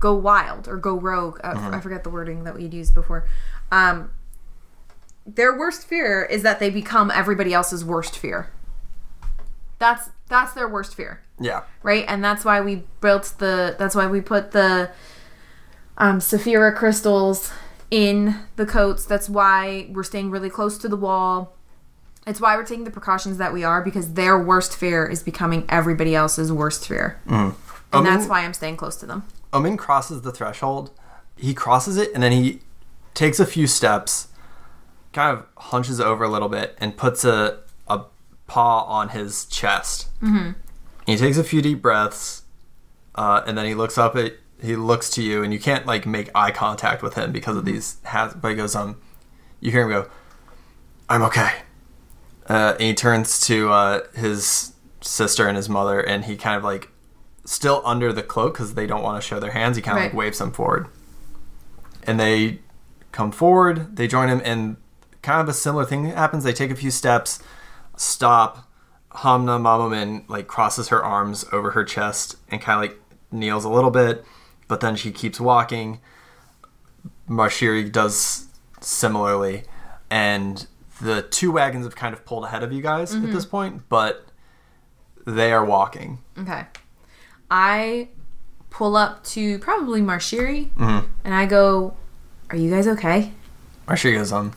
go 0.00 0.14
wild 0.14 0.68
or 0.68 0.76
go 0.76 0.94
rogue. 0.94 1.40
Uh, 1.42 1.70
I 1.72 1.80
forget 1.80 2.04
the 2.04 2.10
wording 2.10 2.44
that 2.44 2.54
we'd 2.54 2.74
used 2.74 2.94
before. 2.94 3.26
Um, 3.72 4.10
their 5.26 5.56
worst 5.56 5.86
fear 5.86 6.24
is 6.24 6.42
that 6.42 6.58
they 6.58 6.70
become 6.70 7.10
everybody 7.10 7.52
else's 7.52 7.84
worst 7.84 8.18
fear. 8.18 8.50
That's 9.78 10.10
that's 10.28 10.52
their 10.54 10.68
worst 10.68 10.94
fear, 10.94 11.22
Yeah, 11.38 11.62
right? 11.82 12.04
And 12.08 12.22
that's 12.22 12.44
why 12.44 12.60
we 12.60 12.84
built 13.00 13.34
the. 13.38 13.76
That's 13.78 13.94
why 13.94 14.06
we 14.06 14.20
put 14.20 14.50
the 14.50 14.90
um, 15.96 16.18
Saphira 16.18 16.74
crystals 16.74 17.52
in 17.90 18.40
the 18.56 18.66
coats. 18.66 19.04
That's 19.04 19.28
why 19.28 19.88
we're 19.92 20.02
staying 20.02 20.30
really 20.30 20.50
close 20.50 20.78
to 20.78 20.88
the 20.88 20.96
wall. 20.96 21.54
It's 22.26 22.40
why 22.40 22.56
we're 22.56 22.66
taking 22.66 22.84
the 22.84 22.90
precautions 22.90 23.38
that 23.38 23.52
we 23.54 23.64
are 23.64 23.82
because 23.82 24.12
their 24.14 24.38
worst 24.38 24.76
fear 24.76 25.06
is 25.06 25.22
becoming 25.22 25.64
everybody 25.68 26.14
else's 26.14 26.52
worst 26.52 26.86
fear. 26.86 27.18
And 27.92 28.06
that's 28.06 28.26
why 28.26 28.44
I'm 28.44 28.54
staying 28.54 28.76
close 28.76 28.96
to 28.96 29.06
them. 29.06 29.24
Omin 29.52 29.78
crosses 29.78 30.22
the 30.22 30.32
threshold. 30.32 30.90
He 31.36 31.54
crosses 31.54 31.96
it, 31.96 32.10
and 32.12 32.22
then 32.22 32.32
he 32.32 32.60
takes 33.14 33.40
a 33.40 33.46
few 33.46 33.66
steps, 33.66 34.28
kind 35.12 35.36
of 35.36 35.46
hunches 35.56 36.00
over 36.00 36.24
a 36.24 36.28
little 36.28 36.48
bit, 36.48 36.76
and 36.78 36.96
puts 36.96 37.24
a 37.24 37.60
a 37.86 38.02
paw 38.46 38.82
on 38.82 39.10
his 39.10 39.46
chest. 39.46 40.08
Mm-hmm. 40.20 40.52
He 41.06 41.16
takes 41.16 41.38
a 41.38 41.44
few 41.44 41.62
deep 41.62 41.80
breaths, 41.80 42.42
uh, 43.14 43.42
and 43.46 43.56
then 43.56 43.64
he 43.64 43.74
looks 43.74 43.96
up 43.96 44.16
at 44.16 44.34
he 44.60 44.76
looks 44.76 45.08
to 45.10 45.22
you, 45.22 45.42
and 45.42 45.52
you 45.52 45.58
can't 45.58 45.86
like 45.86 46.04
make 46.04 46.30
eye 46.34 46.50
contact 46.50 47.02
with 47.02 47.14
him 47.14 47.32
because 47.32 47.56
of 47.56 47.64
these 47.64 47.96
hats. 48.04 48.34
But 48.34 48.50
he 48.50 48.54
goes, 48.56 48.74
um, 48.74 49.00
you 49.60 49.70
hear 49.70 49.82
him 49.82 49.88
go, 49.90 50.10
"I'm 51.08 51.22
okay," 51.22 51.52
uh, 52.48 52.72
and 52.72 52.82
he 52.82 52.94
turns 52.94 53.40
to 53.46 53.70
uh, 53.70 54.00
his 54.14 54.74
sister 55.00 55.46
and 55.46 55.56
his 55.56 55.68
mother, 55.68 56.00
and 56.00 56.24
he 56.24 56.36
kind 56.36 56.56
of 56.56 56.64
like 56.64 56.90
still 57.48 57.80
under 57.86 58.12
the 58.12 58.22
cloak 58.22 58.54
because 58.54 58.74
they 58.74 58.86
don't 58.86 59.02
want 59.02 59.20
to 59.20 59.26
show 59.26 59.40
their 59.40 59.52
hands. 59.52 59.76
He 59.76 59.82
kind 59.82 59.96
of 59.96 60.02
Right. 60.02 60.10
like 60.10 60.16
waves 60.16 60.38
them 60.38 60.52
forward, 60.52 60.86
and 62.02 62.20
they 62.20 62.60
come 63.10 63.32
forward. 63.32 63.96
They 63.96 64.06
join 64.06 64.28
him, 64.28 64.42
and 64.44 64.76
kind 65.22 65.40
of 65.40 65.48
a 65.48 65.54
similar 65.54 65.86
thing 65.86 66.04
happens. 66.06 66.44
They 66.44 66.52
take 66.52 66.70
a 66.70 66.76
few 66.76 66.90
steps, 66.90 67.42
stop. 67.96 68.64
Hamna 69.10 69.58
Mamomin 69.58 70.28
like 70.28 70.46
crosses 70.46 70.88
her 70.88 71.02
arms 71.02 71.46
over 71.50 71.70
her 71.70 71.82
chest 71.82 72.36
and 72.50 72.60
kind 72.60 72.76
of 72.76 72.90
like 72.90 73.00
kneels 73.32 73.64
a 73.64 73.70
little 73.70 73.90
bit, 73.90 74.24
but 74.68 74.80
then 74.80 74.94
she 74.94 75.10
keeps 75.10 75.40
walking. 75.40 76.00
Marshiri 77.28 77.90
does 77.90 78.46
similarly, 78.80 79.64
and 80.10 80.66
the 81.00 81.22
two 81.22 81.50
wagons 81.50 81.86
have 81.86 81.96
kind 81.96 82.12
of 82.12 82.24
pulled 82.26 82.44
ahead 82.44 82.62
of 82.62 82.72
you 82.72 82.82
guys 82.82 83.14
at 83.14 83.22
mm-hmm. 83.22 83.32
this 83.32 83.46
point, 83.46 83.88
but 83.88 84.26
they 85.26 85.50
are 85.50 85.64
walking. 85.64 86.18
Okay. 86.38 86.66
I 87.50 88.08
pull 88.70 88.96
up 88.96 89.24
to 89.24 89.58
probably 89.58 90.00
Marshiri 90.02 90.68
Mm-hmm. 90.70 91.06
and 91.24 91.34
I 91.34 91.46
go, 91.46 91.96
Are 92.50 92.56
you 92.56 92.70
guys 92.70 92.86
okay? 92.88 93.32
Marshiri 93.86 94.14
goes, 94.16 94.32
um, 94.32 94.52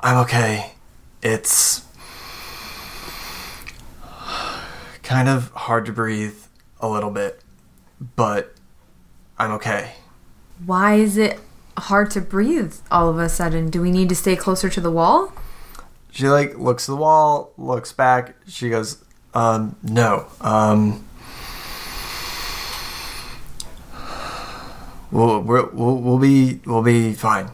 I'm 0.00 0.18
okay. 0.18 0.72
It's 1.22 1.82
kind 5.02 5.28
of 5.28 5.50
hard 5.52 5.86
to 5.86 5.92
breathe 5.92 6.36
a 6.80 6.88
little 6.88 7.10
bit, 7.10 7.40
but 8.16 8.54
I'm 9.38 9.50
okay. 9.52 9.92
Why 10.64 10.94
is 10.94 11.16
it 11.16 11.40
hard 11.78 12.10
to 12.12 12.20
breathe 12.20 12.74
all 12.90 13.08
of 13.08 13.18
a 13.18 13.28
sudden? 13.28 13.70
Do 13.70 13.80
we 13.82 13.90
need 13.90 14.08
to 14.08 14.14
stay 14.14 14.36
closer 14.36 14.68
to 14.70 14.80
the 14.80 14.90
wall? 14.90 15.32
She 16.10 16.28
like 16.28 16.56
looks 16.58 16.88
at 16.88 16.92
the 16.92 16.96
wall, 16.96 17.52
looks 17.58 17.92
back. 17.92 18.36
She 18.46 18.70
goes, 18.70 19.04
um, 19.34 19.76
no. 19.82 20.26
Um, 20.40 21.05
we'll, 25.10 25.40
we'll 25.40 25.70
we'll 25.72 26.18
be 26.18 26.60
we'll 26.64 26.82
be 26.82 27.12
fine. 27.12 27.50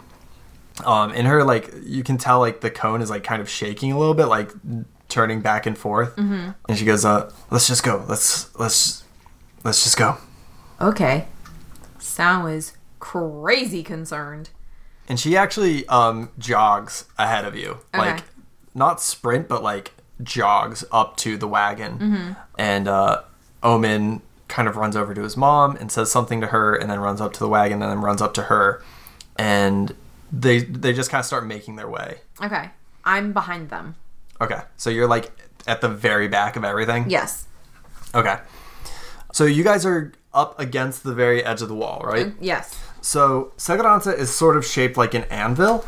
Um, 0.84 1.12
in 1.12 1.26
her 1.26 1.44
like 1.44 1.70
you 1.84 2.02
can 2.02 2.18
tell 2.18 2.40
like 2.40 2.60
the 2.60 2.70
cone 2.70 3.02
is 3.02 3.10
like 3.10 3.24
kind 3.24 3.42
of 3.42 3.48
shaking 3.48 3.92
a 3.92 3.98
little 3.98 4.14
bit, 4.14 4.26
like 4.26 4.50
turning 5.08 5.40
back 5.40 5.66
and 5.66 5.76
forth. 5.76 6.16
Mm-hmm. 6.16 6.50
And 6.68 6.78
she 6.78 6.84
goes, 6.84 7.04
uh, 7.04 7.30
let's 7.50 7.68
just 7.68 7.84
go. 7.84 8.04
Let's 8.08 8.54
let's 8.58 9.04
let's 9.64 9.84
just 9.84 9.96
go. 9.96 10.16
Okay. 10.80 11.26
Sal 11.98 12.46
is 12.46 12.72
crazy 12.98 13.82
concerned. 13.82 14.50
And 15.08 15.20
she 15.20 15.36
actually 15.36 15.86
um 15.88 16.30
jogs 16.38 17.04
ahead 17.18 17.44
of 17.44 17.54
you. 17.54 17.78
Okay. 17.94 17.98
Like 17.98 18.24
not 18.74 19.00
sprint, 19.00 19.48
but 19.48 19.62
like 19.62 19.92
jogs 20.22 20.84
up 20.90 21.16
to 21.18 21.36
the 21.36 21.46
wagon. 21.46 21.98
Mm-hmm. 21.98 22.32
And 22.58 22.88
uh 22.88 23.22
Omin 23.62 24.22
kind 24.52 24.68
of 24.68 24.76
runs 24.76 24.94
over 24.94 25.14
to 25.14 25.22
his 25.22 25.34
mom 25.34 25.76
and 25.76 25.90
says 25.90 26.12
something 26.12 26.40
to 26.42 26.48
her 26.48 26.74
and 26.74 26.90
then 26.90 27.00
runs 27.00 27.22
up 27.22 27.32
to 27.32 27.40
the 27.40 27.48
wagon 27.48 27.80
and 27.82 27.90
then 27.90 28.02
runs 28.02 28.20
up 28.20 28.34
to 28.34 28.42
her. 28.42 28.82
And 29.36 29.96
they 30.30 30.60
they 30.60 30.92
just 30.92 31.10
kind 31.10 31.20
of 31.20 31.26
start 31.26 31.46
making 31.46 31.76
their 31.76 31.88
way. 31.88 32.18
Okay. 32.40 32.68
I'm 33.02 33.32
behind 33.32 33.70
them. 33.70 33.96
Okay. 34.42 34.60
So 34.76 34.90
you're 34.90 35.08
like 35.08 35.32
at 35.66 35.80
the 35.80 35.88
very 35.88 36.28
back 36.28 36.56
of 36.56 36.64
everything? 36.64 37.08
Yes. 37.08 37.46
Okay. 38.14 38.38
So 39.32 39.46
you 39.46 39.64
guys 39.64 39.86
are 39.86 40.12
up 40.34 40.60
against 40.60 41.02
the 41.02 41.14
very 41.14 41.42
edge 41.42 41.62
of 41.62 41.68
the 41.68 41.74
wall, 41.74 42.02
right? 42.04 42.26
Mm, 42.26 42.36
yes. 42.38 42.78
So 43.00 43.52
Seguranza 43.56 44.16
is 44.16 44.34
sort 44.34 44.58
of 44.58 44.66
shaped 44.66 44.98
like 44.98 45.14
an 45.14 45.24
anvil, 45.24 45.86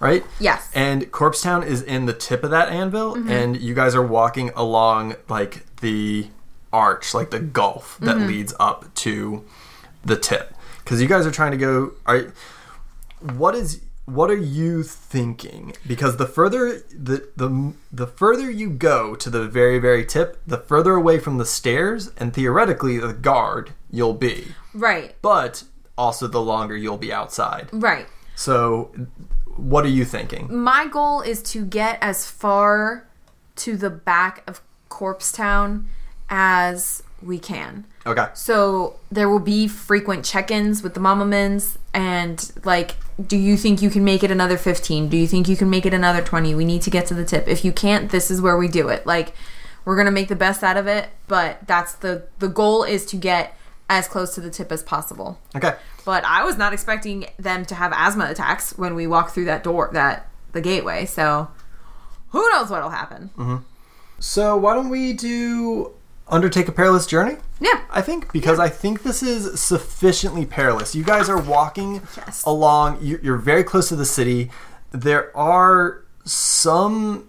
right? 0.00 0.24
Yes. 0.40 0.68
And 0.74 1.10
Corpse 1.12 1.42
Town 1.42 1.62
is 1.62 1.80
in 1.80 2.06
the 2.06 2.12
tip 2.12 2.42
of 2.42 2.50
that 2.50 2.70
anvil, 2.70 3.14
mm-hmm. 3.14 3.30
and 3.30 3.60
you 3.60 3.74
guys 3.74 3.94
are 3.94 4.04
walking 4.04 4.50
along 4.56 5.14
like 5.28 5.76
the 5.76 6.26
arch, 6.74 7.14
like 7.14 7.30
the 7.30 7.38
gulf 7.38 7.98
that 8.00 8.16
mm-hmm. 8.16 8.26
leads 8.26 8.52
up 8.58 8.92
to 8.96 9.44
the 10.04 10.16
tip. 10.16 10.54
Because 10.78 11.00
you 11.00 11.08
guys 11.08 11.24
are 11.24 11.30
trying 11.30 11.52
to 11.52 11.56
go. 11.56 11.92
Are 12.04 12.32
what 13.20 13.54
is 13.54 13.80
what 14.06 14.30
are 14.30 14.36
you 14.36 14.82
thinking? 14.82 15.74
Because 15.86 16.16
the 16.16 16.26
further 16.26 16.80
the 16.90 17.28
the 17.36 17.72
the 17.90 18.06
further 18.06 18.50
you 18.50 18.68
go 18.68 19.14
to 19.14 19.30
the 19.30 19.46
very 19.46 19.78
very 19.78 20.04
tip, 20.04 20.40
the 20.46 20.58
further 20.58 20.94
away 20.94 21.18
from 21.18 21.38
the 21.38 21.46
stairs 21.46 22.10
and 22.18 22.34
theoretically 22.34 22.98
the 22.98 23.14
guard 23.14 23.72
you'll 23.90 24.14
be. 24.14 24.48
Right. 24.74 25.14
But 25.22 25.64
also 25.96 26.26
the 26.26 26.42
longer 26.42 26.76
you'll 26.76 26.98
be 26.98 27.12
outside. 27.12 27.68
Right. 27.72 28.06
So, 28.34 28.92
what 29.56 29.84
are 29.84 29.90
you 29.90 30.04
thinking? 30.04 30.54
My 30.54 30.86
goal 30.88 31.20
is 31.20 31.40
to 31.44 31.64
get 31.64 31.98
as 32.02 32.28
far 32.28 33.06
to 33.56 33.76
the 33.76 33.90
back 33.90 34.42
of 34.48 34.60
Corpse 34.88 35.30
Town 35.32 35.88
as 36.34 37.00
we 37.22 37.38
can. 37.38 37.84
Okay. 38.04 38.26
So 38.34 38.96
there 39.10 39.28
will 39.28 39.38
be 39.38 39.68
frequent 39.68 40.24
check-ins 40.24 40.82
with 40.82 40.94
the 40.94 41.00
Mamamins 41.00 41.76
and 41.94 42.52
like 42.64 42.96
do 43.24 43.36
you 43.36 43.56
think 43.56 43.80
you 43.80 43.90
can 43.90 44.02
make 44.02 44.24
it 44.24 44.32
another 44.32 44.58
15? 44.58 45.08
Do 45.08 45.16
you 45.16 45.28
think 45.28 45.48
you 45.48 45.56
can 45.56 45.70
make 45.70 45.86
it 45.86 45.94
another 45.94 46.20
20? 46.20 46.52
We 46.56 46.64
need 46.64 46.82
to 46.82 46.90
get 46.90 47.06
to 47.06 47.14
the 47.14 47.24
tip. 47.24 47.46
If 47.46 47.64
you 47.64 47.70
can't, 47.70 48.10
this 48.10 48.28
is 48.28 48.42
where 48.42 48.56
we 48.56 48.66
do 48.66 48.88
it. 48.88 49.06
Like 49.06 49.34
we're 49.84 49.94
going 49.94 50.06
to 50.06 50.10
make 50.10 50.26
the 50.26 50.34
best 50.34 50.64
out 50.64 50.76
of 50.76 50.88
it, 50.88 51.08
but 51.28 51.64
that's 51.68 51.94
the 51.94 52.26
the 52.40 52.48
goal 52.48 52.82
is 52.82 53.06
to 53.06 53.16
get 53.16 53.56
as 53.88 54.08
close 54.08 54.34
to 54.34 54.40
the 54.40 54.50
tip 54.50 54.72
as 54.72 54.82
possible. 54.82 55.38
Okay. 55.54 55.74
But 56.04 56.24
I 56.24 56.42
was 56.44 56.58
not 56.58 56.72
expecting 56.72 57.26
them 57.38 57.64
to 57.66 57.76
have 57.76 57.92
asthma 57.94 58.26
attacks 58.28 58.76
when 58.76 58.96
we 58.96 59.06
walk 59.06 59.30
through 59.30 59.44
that 59.44 59.62
door 59.62 59.90
that 59.92 60.28
the 60.50 60.60
gateway. 60.60 61.06
So 61.06 61.48
who 62.30 62.50
knows 62.50 62.70
what'll 62.70 62.90
happen. 62.90 63.30
Mm-hmm. 63.38 63.56
So, 64.18 64.56
why 64.56 64.74
don't 64.74 64.88
we 64.88 65.12
do 65.12 65.92
undertake 66.28 66.68
a 66.68 66.72
perilous 66.72 67.06
journey? 67.06 67.36
Yeah. 67.60 67.80
I 67.90 68.00
think 68.02 68.32
because 68.32 68.58
I 68.58 68.68
think 68.68 69.02
this 69.02 69.22
is 69.22 69.60
sufficiently 69.60 70.46
perilous. 70.46 70.94
You 70.94 71.04
guys 71.04 71.28
are 71.28 71.40
walking 71.40 72.02
Yes. 72.16 72.42
along. 72.44 72.98
you- 73.02 73.20
You're 73.22 73.36
very 73.36 73.62
close 73.64 73.88
to 73.88 73.96
the 73.96 74.04
city. 74.06 74.50
There 74.92 75.36
are 75.36 76.02
some 76.24 77.24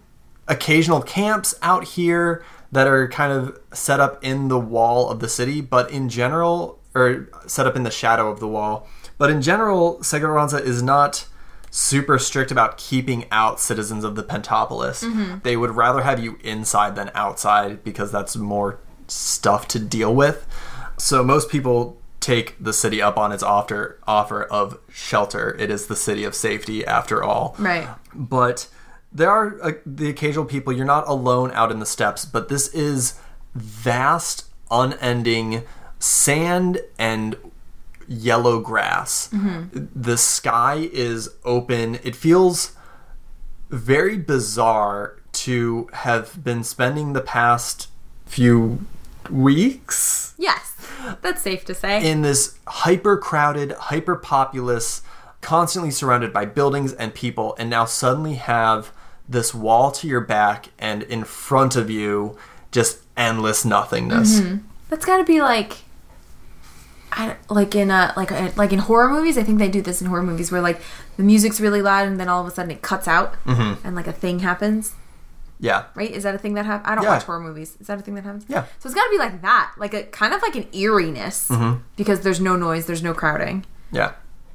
occasional 0.48 1.02
camps 1.02 1.56
out 1.62 1.84
here 1.84 2.44
that 2.72 2.88
are 2.88 3.08
kind 3.08 3.32
of 3.32 3.58
set 3.74 4.00
up 4.00 4.24
in 4.24 4.48
the 4.48 4.60
wall 4.60 5.10
of 5.10 5.20
the 5.20 5.30
city, 5.30 5.62
but 5.62 5.90
in 5.92 6.10
general, 6.10 6.80
or 6.94 7.28
set 7.48 7.66
up 7.68 7.76
in 7.76 7.84
the 7.84 7.92
shadow 7.92 8.30
of 8.30 8.40
the 8.40 8.48
wall. 8.48 8.88
But 9.18 9.30
in 9.30 9.42
general, 9.42 10.00
Seguranza 10.02 10.62
is 10.62 10.82
not 10.84 11.28
super 11.72 12.18
strict 12.18 12.52
about 12.52 12.78
keeping 12.78 13.26
out 13.32 13.60
citizens 13.60 14.04
of 14.04 14.16
the 14.16 14.24
Pentopolis. 14.24 15.04
Mm-hmm. 15.04 15.40
They 15.44 15.58
would 15.58 15.72
rather 15.72 16.02
have 16.04 16.20
you 16.20 16.38
inside 16.44 16.96
than 16.96 17.12
outside 17.14 17.84
because 17.84 18.12
that's 18.12 18.36
more 18.36 18.80
stuff 19.08 19.68
to 19.70 19.80
deal 19.80 20.14
with. 20.14 20.46
So 20.98 21.24
most 21.24 21.50
people 21.50 21.98
take 22.20 22.56
the 22.64 22.74
city 22.74 23.02
up 23.02 23.18
on 23.18 23.32
its 23.32 23.44
offer 23.44 24.00
offer 24.08 24.44
of 24.44 24.80
shelter. 24.90 25.56
It 25.60 25.70
is 25.70 25.88
the 25.88 25.96
city 25.96 26.24
of 26.24 26.34
safety 26.36 26.86
after 26.86 27.24
all 27.24 27.56
Right. 27.60 27.88
but 28.14 28.68
there 29.12 29.30
are 29.30 29.58
uh, 29.64 29.72
the 29.86 30.10
occasional 30.10 30.46
people 30.46 30.74
you're 30.74 30.86
not 30.86 31.08
alone 31.08 31.52
out 31.54 31.72
in 31.72 31.80
the 31.80 31.86
steppes 31.86 32.26
but 32.26 32.50
this 32.50 32.68
is 32.74 33.20
vast 33.54 34.46
unending 34.72 35.64
sand 36.00 36.82
and 36.98 37.36
yellow 38.08 38.60
grass 38.60 39.30
the 39.96 40.18
sky 40.18 40.90
is 40.92 41.30
open 41.46 41.96
it 42.04 42.16
feels 42.16 42.74
very 43.70 44.18
bizarre 44.18 45.16
to 45.32 45.88
have 45.94 46.44
been 46.44 46.64
spending 46.64 47.14
the 47.14 47.22
past 47.22 47.88
few 48.26 48.80
weeks 49.30 50.34
Yes. 50.38 50.76
That's 51.22 51.42
safe 51.42 51.66
to 51.66 51.76
say. 51.76 52.10
in 52.10 52.22
this 52.22 52.58
hyper 52.68 53.18
crowded, 53.18 53.72
hyper 53.74 54.16
populous, 54.16 55.02
constantly 55.42 55.92
surrounded 55.92 56.34
by 56.34 56.46
buildings 56.46 56.94
and 56.94 57.14
people, 57.14 57.56
and 57.60 57.70
now 57.70 57.86
suddenly 57.86 58.36
have 58.36 58.92
this 59.28 59.54
wall 59.54 59.92
to 59.92 60.08
your 60.08 60.22
back 60.22 60.68
and 60.80 61.04
in 61.04 61.24
front 61.24 61.76
of 61.76 61.90
you 61.90 62.38
just 62.72 63.00
endless 63.18 63.66
nothingness. 63.66 64.42
That's 64.90 65.06
got 65.06 65.18
to 65.18 65.24
be 65.24 65.42
like, 65.42 65.78
I 67.12 67.38
like 67.50 67.76
in 67.76 67.92
a 67.92 68.14
like 68.18 68.32
uh, 68.32 68.52
like 68.56 68.74
in 68.74 68.80
horror 68.80 69.10
movies. 69.10 69.38
I 69.38 69.44
think 69.44 69.58
they 69.60 69.70
do 69.70 69.82
this 69.82 70.02
in 70.02 70.08
horror 70.08 70.24
movies 70.24 70.52
where 70.52 70.62
like 70.62 70.82
the 71.18 71.24
music's 71.24 71.62
really 71.62 71.82
loud 71.82 72.08
and 72.08 72.20
then 72.20 72.28
all 72.28 72.42
of 72.42 72.48
a 72.48 72.52
sudden 72.52 72.72
it 72.72 72.82
cuts 72.82 73.08
out 73.08 73.36
and 73.84 73.96
like 73.96 74.08
a 74.08 74.14
thing 74.14 74.40
happens. 74.40 74.94
Yeah. 75.60 75.86
Right? 75.96 76.12
Is 76.12 76.24
that 76.24 76.36
a 76.36 76.38
thing 76.38 76.54
that 76.56 76.66
happens? 76.66 76.88
I 76.90 76.96
don't 76.96 77.04
Yeah. 77.06 77.12
watch 77.12 77.24
horror 77.24 77.40
movies. 77.40 77.78
Is 77.80 77.88
that 77.88 78.00
a 78.00 78.02
thing 78.02 78.16
that 78.16 78.24
happens? 78.26 78.46
Yeah. 78.48 78.66
So 78.80 78.88
it's 78.88 78.94
got 78.96 79.04
to 79.06 79.10
be 79.12 79.18
like 79.18 79.42
that, 79.42 79.72
like 79.78 79.94
a 79.94 80.04
kind 80.04 80.34
of 80.34 80.42
like 80.42 80.56
an 80.56 80.68
eeriness 80.74 81.50
because 81.96 82.22
there's 82.22 82.42
no 82.42 82.56
noise, 82.56 82.86
there's 82.88 83.04
no 83.04 83.14
crowding. 83.14 83.66
Yeah. 83.92 84.14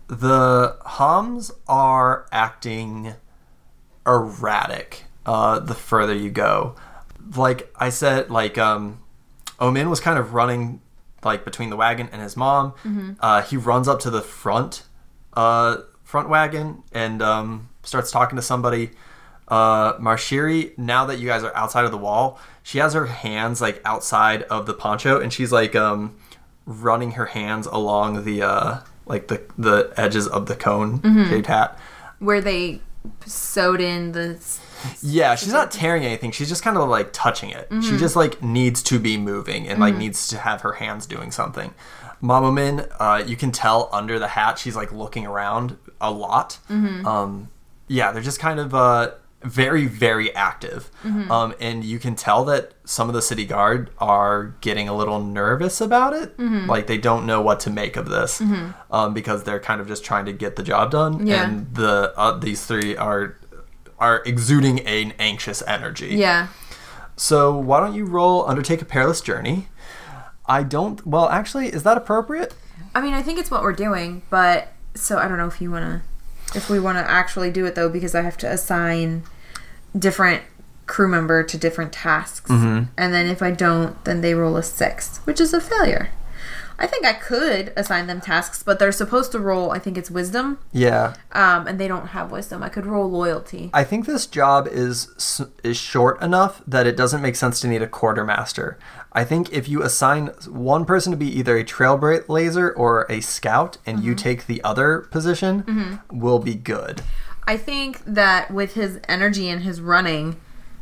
The 0.09 0.77
hums 0.85 1.51
are 1.69 2.27
acting 2.33 3.15
erratic 4.07 5.05
uh, 5.27 5.59
the 5.61 5.75
further 5.75 6.15
you 6.15 6.31
go. 6.31 6.75
Like 7.37 7.73
I 7.79 7.91
said, 7.91 8.31
like 8.31 8.59
um, 8.59 9.01
Omin 9.61 9.89
was 9.91 10.01
kind 10.01 10.19
of 10.19 10.35
running 10.35 10.81
like 11.23 11.45
between 11.45 11.71
the 11.71 11.77
wagon 11.77 12.09
and 12.13 12.23
his 12.23 12.37
mom. 12.37 12.75
Uh, 13.21 13.43
he 13.43 13.57
runs 13.57 13.87
up 13.89 14.01
to 14.01 14.11
the 14.11 14.23
front 14.23 14.85
uh, 15.35 15.79
front 16.03 16.29
wagon 16.29 16.83
and 16.93 17.23
um, 17.23 17.69
starts 17.83 18.11
talking 18.11 18.37
to 18.37 18.43
somebody. 18.43 18.91
Uh, 19.51 19.95
Marshiri, 19.99 20.77
now 20.79 21.05
that 21.07 21.19
you 21.19 21.27
guys 21.27 21.43
are 21.43 21.55
outside 21.57 21.85
of 21.85 21.91
the 21.91 21.99
wall, 21.99 22.39
she 22.63 22.79
has 22.79 22.95
her 22.95 23.07
hands 23.07 23.61
like 23.61 23.81
outside 23.85 24.43
of 24.45 24.67
the 24.67 24.75
poncho, 24.75 25.21
and 25.21 25.33
she's 25.33 25.51
like 25.51 25.75
um, 25.75 26.17
running 26.67 27.13
her 27.13 27.27
hands 27.27 27.67
along 27.67 28.25
the 28.25 28.43
uh, 28.43 28.79
like 29.07 29.27
the 29.29 29.43
the 29.59 29.93
edges 29.97 30.27
of 30.29 30.47
the 30.47 30.55
cone 30.55 31.01
shaped 31.29 31.49
hat. 31.49 31.79
Where 32.21 32.41
they 32.41 32.81
sewed 33.27 33.81
in 33.81 34.13
the. 34.13 34.39
Yeah, 35.03 35.35
she's 35.35 35.53
not 35.53 35.71
tearing 35.71 36.05
anything. 36.07 36.31
She's 36.31 36.49
just 36.49 36.63
kind 36.63 36.77
of 36.79 36.89
like 36.89 37.13
touching 37.13 37.51
it. 37.51 37.69
She 37.83 37.99
just 37.99 38.17
like 38.17 38.43
needs 38.43 38.83
to 38.85 38.99
be 38.99 39.19
moving 39.19 39.69
and 39.69 39.79
like 39.79 39.95
needs 39.97 40.27
to 40.29 40.39
have 40.39 40.63
her 40.63 40.73
hands 40.73 41.05
doing 41.07 41.31
something. 41.33 41.75
Mama 42.23 42.51
Min, 42.53 42.87
uh, 42.99 43.23
you 43.27 43.37
can 43.37 43.51
tell 43.53 43.89
under 43.93 44.19
the 44.19 44.29
hat 44.29 44.59
she's 44.59 44.77
like 44.77 44.93
looking 44.93 45.27
around 45.27 45.77
a 46.01 46.11
lot. 46.11 46.59
Um, 47.07 47.49
yeah, 47.89 48.13
they're 48.13 48.23
just 48.23 48.39
kind 48.41 48.59
of 48.61 48.75
uh, 48.75 49.11
very 49.43 49.87
very 49.87 50.35
active, 50.35 50.91
um, 51.31 51.55
and 51.61 51.85
you 51.85 51.99
can 51.99 52.15
tell 52.15 52.45
that 52.45 52.75
some 52.85 53.09
of 53.09 53.15
the 53.15 53.23
city 53.23 53.47
guard 53.47 53.91
are 53.99 54.55
getting 54.61 54.89
a 54.89 54.95
little 54.95 55.23
nervous 55.23 55.81
about 55.81 56.13
it. 56.13 56.39
Like 56.39 56.87
they 56.87 56.99
don't 56.99 57.25
know 57.27 57.41
what 57.41 57.61
to 57.61 57.71
make 57.71 57.97
of 57.97 58.09
this 58.09 58.43
um, 58.91 59.15
because 59.15 59.45
they're 59.45 59.61
kind 59.61 59.81
of 59.81 59.89
just 59.89 60.05
trying 60.05 60.27
to 60.27 60.33
get 60.33 60.57
the 60.57 60.63
job 60.63 60.91
done. 60.91 61.27
Yeah. 61.27 61.45
And 61.49 61.75
the 61.75 62.13
uh, 62.17 62.39
these 62.39 62.67
three 62.67 62.97
are 62.97 63.37
are 63.99 64.23
exuding 64.27 64.81
an 64.81 65.13
anxious 65.19 65.63
energy. 65.67 66.15
Yeah. 66.17 66.49
So 67.17 67.55
why 67.55 67.81
don't 67.81 67.95
you 67.95 68.07
roll 68.07 68.47
undertake 68.49 68.81
a 68.81 68.87
perilous 68.87 69.21
journey? 69.21 69.69
I 70.47 70.63
don't. 70.63 71.07
Well, 71.07 71.29
actually, 71.29 71.69
is 71.69 71.83
that 71.85 71.97
appropriate? 71.97 72.55
I 72.95 73.01
mean, 73.01 73.15
I 73.15 73.23
think 73.23 73.39
it's 73.39 73.51
what 73.51 73.63
we're 73.63 73.73
doing, 73.73 74.23
but 74.31 74.69
so 74.95 75.19
I 75.19 75.29
don't 75.29 75.39
know 75.39 75.47
if 75.47 75.61
you 75.61 75.71
want 75.71 75.85
to, 75.85 76.03
if 76.55 76.69
we 76.69 76.81
want 76.81 76.99
to 76.99 77.11
actually 77.11 77.51
do 77.51 77.67
it 77.67 77.75
though, 77.75 77.89
because 77.89 78.15
I 78.15 78.23
have 78.23 78.37
to 78.39 78.51
assign 78.51 79.23
different 79.97 80.43
crew 80.87 81.09
member 81.09 81.43
to 81.43 81.57
different 81.57 81.93
tasks, 81.93 82.51
mm-hmm. 82.51 82.91
and 82.97 83.15
then 83.15 83.27
if 83.27 83.43
I 83.43 83.51
don't, 83.51 84.03
then 84.05 84.21
they 84.21 84.35
roll 84.35 84.57
a 84.57 84.63
six, 84.63 85.19
which 85.19 85.41
is 85.41 85.55
a 85.55 85.61
failure. 85.61 86.11
I 86.83 86.87
think 86.87 87.05
I 87.05 87.13
could 87.13 87.73
assign 87.77 88.07
them 88.07 88.21
tasks, 88.23 88.63
but 88.63 88.79
they're 88.79 88.91
supposed 88.91 89.33
to 89.33 89.39
roll. 89.39 89.71
I 89.71 89.79
think 89.79 89.99
it's 89.99 90.11
wisdom, 90.11 90.59
Yeah. 90.73 91.13
um, 91.33 91.67
and 91.67 91.79
they 91.79 91.87
don't 91.87 92.09
have 92.09 92.33
wisdom. 92.33 92.63
I 92.63 92.71
could 92.71 92.87
roll 92.87 93.09
loyalty. 93.11 93.69
I 93.75 93.85
think 93.85 94.07
this 94.07 94.27
job 94.27 94.67
is 94.67 95.09
is 95.63 95.77
short 95.77 96.21
enough 96.23 96.63
that 96.67 96.87
it 96.87 96.97
doesn't 96.97 97.21
make 97.21 97.37
sense 97.37 97.61
to 97.61 97.69
need 97.69 97.83
a 97.83 97.87
quartermaster. 97.87 98.79
I 99.13 99.25
think 99.25 99.53
if 99.53 99.69
you 99.69 99.83
assign 99.83 100.29
one 100.49 100.85
person 100.87 101.11
to 101.13 101.17
be 101.19 101.29
either 101.39 101.57
a 101.59 101.65
trailblazer 101.65 102.73
or 102.77 103.07
a 103.11 103.21
scout, 103.21 103.77
and 103.85 104.03
you 104.03 104.15
take 104.15 104.47
the 104.47 104.63
other 104.65 105.01
position, 105.11 106.01
will 106.11 106.39
be 106.39 106.55
good. 106.55 107.03
I 107.47 107.57
think 107.57 108.03
that 108.07 108.51
with 108.51 108.75
his 108.75 109.01
energy 109.09 109.49
and 109.51 109.63
his 109.63 109.81
running, 109.81 110.37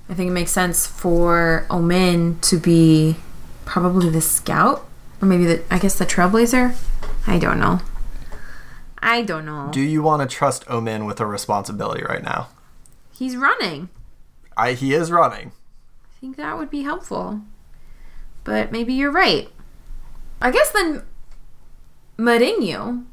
I 0.09 0.15
think 0.15 0.29
it 0.29 0.33
makes 0.35 0.51
sense 0.53 0.87
for 0.87 1.67
Omin 1.71 2.41
to 2.43 2.59
be 2.59 3.17
probably 3.65 4.11
the 4.11 4.21
scout 4.21 4.87
or 5.21 5.27
maybe 5.27 5.47
the 5.47 5.63
I 5.71 5.79
guess 5.79 5.99
the 5.99 6.07
trailblazer. 6.07 6.77
I 7.27 7.39
don't 7.39 7.59
know. 7.59 7.81
I 9.01 9.23
don't 9.23 9.45
know. 9.45 9.69
Do 9.71 9.81
you 9.81 10.03
want 10.03 10.29
to 10.29 10.35
trust 10.35 10.67
Omin 10.67 11.07
with 11.07 11.21
a 11.21 11.27
responsibility 11.27 12.03
right 12.05 12.23
now? 12.23 12.49
He's 13.13 13.37
running. 13.37 13.89
I 14.57 14.73
he 14.73 14.93
is 14.95 15.11
running. 15.11 15.53
I 16.05 16.21
think 16.21 16.37
that 16.37 16.59
would 16.59 16.71
be 16.71 16.83
helpful. 16.83 17.43
But 18.45 18.73
maybe 18.73 18.93
you're 18.95 19.13
right. 19.13 19.49
I 20.41 20.51
guess 20.51 20.71
then 20.71 21.03
Marinho, 22.19 23.05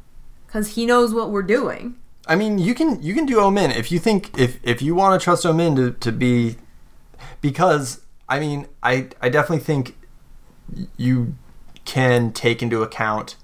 because 0.47 0.75
he 0.75 0.85
knows 0.85 1.13
what 1.13 1.31
we're 1.31 1.43
doing. 1.43 1.95
I 2.27 2.35
mean, 2.35 2.57
you 2.57 2.73
can 2.73 3.01
you 3.03 3.13
can 3.13 3.25
do 3.25 3.37
Omin 3.37 3.75
if 3.75 3.91
you 3.91 3.99
think 3.99 4.37
if 4.37 4.59
if 4.63 4.81
you 4.81 4.95
want 4.95 5.19
to 5.19 5.23
trust 5.23 5.45
Omin 5.45 5.75
to, 5.75 5.91
to 5.91 6.11
be 6.11 6.57
because 7.41 8.01
I 8.27 8.39
mean 8.39 8.67
I 8.81 9.09
I 9.21 9.29
definitely 9.29 9.63
think 9.63 9.97
you 10.97 11.35
can 11.85 12.31
take 12.31 12.61
into 12.61 12.81
account 12.81 13.35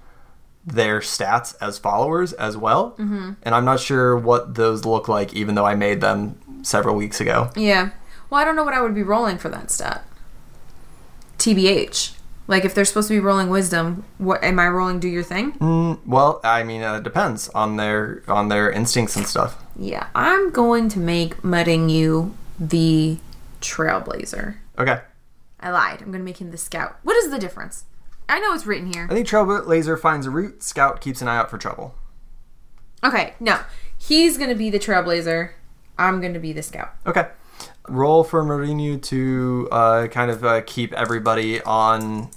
their 0.65 0.99
stats 0.99 1.55
as 1.61 1.79
followers 1.79 2.33
as 2.33 2.57
well, 2.57 2.91
mm-hmm. 2.91 3.33
and 3.43 3.55
I'm 3.55 3.65
not 3.65 3.79
sure 3.79 4.15
what 4.17 4.55
those 4.55 4.85
look 4.85 5.07
like, 5.07 5.33
even 5.33 5.55
though 5.55 5.65
I 5.65 5.75
made 5.75 6.01
them 6.01 6.39
several 6.63 6.95
weeks 6.95 7.19
ago. 7.19 7.51
Yeah. 7.55 7.91
Well, 8.29 8.39
I 8.39 8.43
don't 8.43 8.55
know 8.55 8.63
what 8.63 8.73
I 8.73 8.81
would 8.81 8.95
be 8.95 9.03
rolling 9.03 9.37
for 9.37 9.49
that 9.49 9.71
stat. 9.71 10.05
TBH. 11.37 12.13
Like 12.47 12.65
if 12.65 12.75
they're 12.75 12.85
supposed 12.85 13.07
to 13.07 13.13
be 13.13 13.19
rolling 13.19 13.49
wisdom, 13.49 14.03
what 14.17 14.43
am 14.43 14.59
I 14.59 14.67
rolling 14.67 14.99
do 14.99 15.07
your 15.07 15.23
thing? 15.23 15.53
Mm, 15.53 15.99
well, 16.05 16.41
I 16.43 16.63
mean, 16.63 16.81
uh, 16.81 16.95
it 16.95 17.03
depends 17.03 17.49
on 17.49 17.77
their 17.77 18.23
on 18.27 18.49
their 18.49 18.69
instincts 18.69 19.15
and 19.15 19.25
stuff. 19.25 19.63
Yeah, 19.75 20.07
I'm 20.13 20.51
going 20.51 20.89
to 20.89 20.99
make 20.99 21.43
mudding 21.43 21.89
you 21.89 22.35
the 22.59 23.17
trailblazer. 23.61 24.57
Okay, 24.77 24.99
I 25.59 25.71
lied. 25.71 26.01
I'm 26.01 26.07
going 26.07 26.19
to 26.19 26.25
make 26.25 26.41
him 26.41 26.51
the 26.51 26.57
scout. 26.57 26.97
What 27.03 27.15
is 27.17 27.29
the 27.31 27.39
difference? 27.39 27.85
I 28.31 28.39
know 28.39 28.53
it's 28.53 28.65
written 28.65 28.93
here. 28.93 29.07
I 29.09 29.13
think 29.13 29.27
Trailblazer 29.27 29.99
finds 29.99 30.25
a 30.25 30.29
route. 30.29 30.63
Scout 30.63 31.01
keeps 31.01 31.21
an 31.21 31.27
eye 31.27 31.35
out 31.35 31.49
for 31.49 31.57
trouble. 31.57 31.93
Okay, 33.03 33.33
no. 33.41 33.59
He's 33.97 34.37
going 34.37 34.49
to 34.49 34.55
be 34.55 34.69
the 34.69 34.79
trailblazer. 34.79 35.51
I'm 35.97 36.21
going 36.21 36.33
to 36.33 36.39
be 36.39 36.53
the 36.53 36.63
scout. 36.63 36.93
Okay. 37.05 37.27
Roll 37.89 38.23
for 38.23 38.41
Mourinho 38.43 39.01
to 39.03 39.67
uh, 39.69 40.07
kind 40.07 40.31
of 40.31 40.45
uh, 40.45 40.61
keep 40.65 40.93
everybody 40.93 41.61
on 41.61 42.29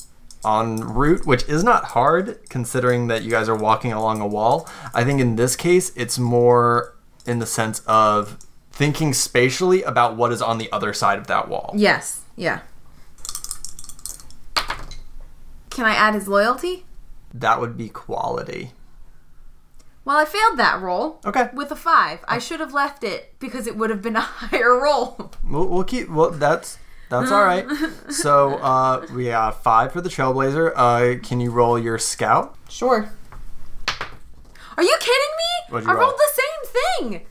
on 0.44 0.76
route, 0.80 1.24
which 1.24 1.48
is 1.48 1.62
not 1.64 1.84
hard 1.84 2.38
considering 2.50 3.06
that 3.06 3.22
you 3.22 3.30
guys 3.30 3.48
are 3.48 3.56
walking 3.56 3.92
along 3.92 4.20
a 4.20 4.26
wall. 4.26 4.68
I 4.92 5.04
think 5.04 5.20
in 5.20 5.36
this 5.36 5.56
case, 5.56 5.90
it's 5.96 6.18
more 6.18 6.96
in 7.24 7.38
the 7.38 7.46
sense 7.46 7.80
of 7.86 8.38
thinking 8.70 9.14
spatially 9.14 9.82
about 9.84 10.16
what 10.16 10.32
is 10.32 10.42
on 10.42 10.58
the 10.58 10.70
other 10.72 10.92
side 10.92 11.18
of 11.18 11.28
that 11.28 11.48
wall. 11.48 11.72
Yes. 11.74 12.22
Yeah. 12.36 12.60
Can 15.74 15.84
I 15.86 15.94
add 15.94 16.14
his 16.14 16.28
loyalty? 16.28 16.84
That 17.32 17.60
would 17.60 17.76
be 17.76 17.88
quality. 17.88 18.70
Well, 20.04 20.16
I 20.18 20.24
failed 20.24 20.58
that 20.58 20.80
roll. 20.80 21.20
Okay. 21.26 21.48
With 21.52 21.70
a 21.72 21.76
five. 21.76 22.20
I 22.28 22.38
should 22.38 22.60
have 22.60 22.72
left 22.72 23.02
it 23.02 23.34
because 23.40 23.66
it 23.66 23.76
would 23.76 23.90
have 23.90 24.00
been 24.02 24.16
a 24.16 24.20
higher 24.20 24.80
roll. 24.80 25.32
We'll, 25.42 25.66
we'll 25.66 25.84
keep. 25.84 26.08
Well, 26.08 26.30
that's 26.30 26.78
that's 27.08 27.30
all 27.30 27.44
right. 27.44 27.66
So 28.10 28.54
uh, 28.56 29.06
we 29.14 29.26
have 29.26 29.56
five 29.62 29.92
for 29.92 30.00
the 30.00 30.08
Trailblazer. 30.08 30.72
Uh, 30.76 31.18
can 31.22 31.40
you 31.40 31.50
roll 31.50 31.78
your 31.78 31.98
Scout? 31.98 32.56
Sure. 32.68 33.10
Are 34.76 34.82
you 34.82 34.96
kidding 35.00 35.32
me? 35.72 35.80
You 35.82 35.88
I 35.90 35.92
roll? 35.94 36.02
rolled 36.08 36.14
the 36.18 36.32
same 36.32 37.10
thing. 37.10 37.26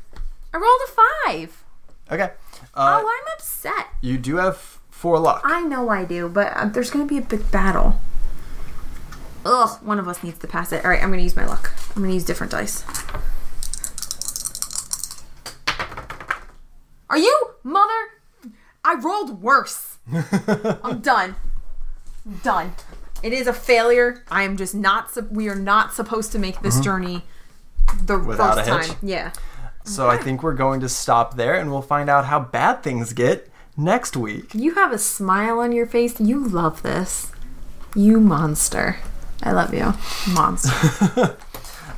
I 0.54 0.58
rolled 0.58 0.82
a 0.88 0.92
five. 0.92 1.64
Okay. 2.12 2.32
Uh, 2.76 3.02
oh, 3.04 3.08
I'm 3.08 3.34
upset. 3.34 3.88
you 4.02 4.18
do 4.18 4.38
have 4.38 4.58
four 4.90 5.20
luck. 5.20 5.42
I 5.46 5.62
know 5.64 5.90
I 5.90 6.06
do, 6.06 6.28
but 6.30 6.54
uh, 6.56 6.66
there's 6.66 6.90
going 6.90 7.08
to 7.08 7.10
be 7.14 7.20
a 7.20 7.26
big 7.26 7.50
battle. 7.52 8.00
Ugh, 9.46 9.80
one 9.84 10.00
of 10.00 10.08
us 10.08 10.24
needs 10.24 10.40
to 10.40 10.48
pass 10.48 10.72
it. 10.72 10.84
All 10.86 10.92
right, 10.92 11.02
I'm 11.02 11.10
going 11.10 11.20
to 11.20 11.24
use 11.24 11.36
my 11.36 11.46
luck. 11.46 11.72
I'm 11.96 12.02
going 12.02 12.10
to 12.10 12.14
use 12.14 12.24
different 12.26 12.52
dice. 12.52 12.84
Are 17.10 17.18
you, 17.18 17.52
mother? 17.64 17.92
I 18.84 18.96
rolled 18.96 19.42
worse. 19.42 19.98
I'm 20.84 21.00
done. 21.02 21.36
Done. 22.44 22.74
It 23.22 23.34
is 23.34 23.48
a 23.48 23.54
failure. 23.54 24.24
I 24.30 24.44
am 24.44 24.58
just 24.58 24.74
not. 24.76 25.16
We 25.32 25.48
are 25.50 25.56
not 25.56 25.94
supposed 25.94 26.32
to 26.34 26.40
make 26.40 26.62
this 26.62 26.80
journey 26.80 27.24
the 28.02 28.16
Mm-hmm. 28.16 28.28
Without 28.28 28.56
first 28.56 28.70
a 28.70 28.78
hitch? 28.78 28.88
time. 28.88 28.98
Yeah. 29.04 29.32
So 29.86 30.10
I 30.10 30.18
think 30.18 30.42
we're 30.44 30.54
going 30.56 30.80
to 30.82 30.90
stop 30.90 31.36
there 31.36 31.56
and 31.56 31.70
we'll 31.70 31.82
find 31.82 32.10
out 32.10 32.26
how 32.26 32.40
bad 32.40 32.82
things 32.84 33.12
get 33.14 33.50
next 33.78 34.16
week. 34.16 34.54
You 34.54 34.76
have 34.76 34.92
a 34.94 34.98
smile 34.98 35.60
on 35.60 35.72
your 35.74 35.86
face. 35.86 36.20
You 36.20 36.46
love 36.48 36.82
this. 36.84 37.32
You 37.96 38.20
monster. 38.20 38.98
I 39.44 39.52
love 39.52 39.74
you. 39.74 39.94
Monster. 40.34 41.38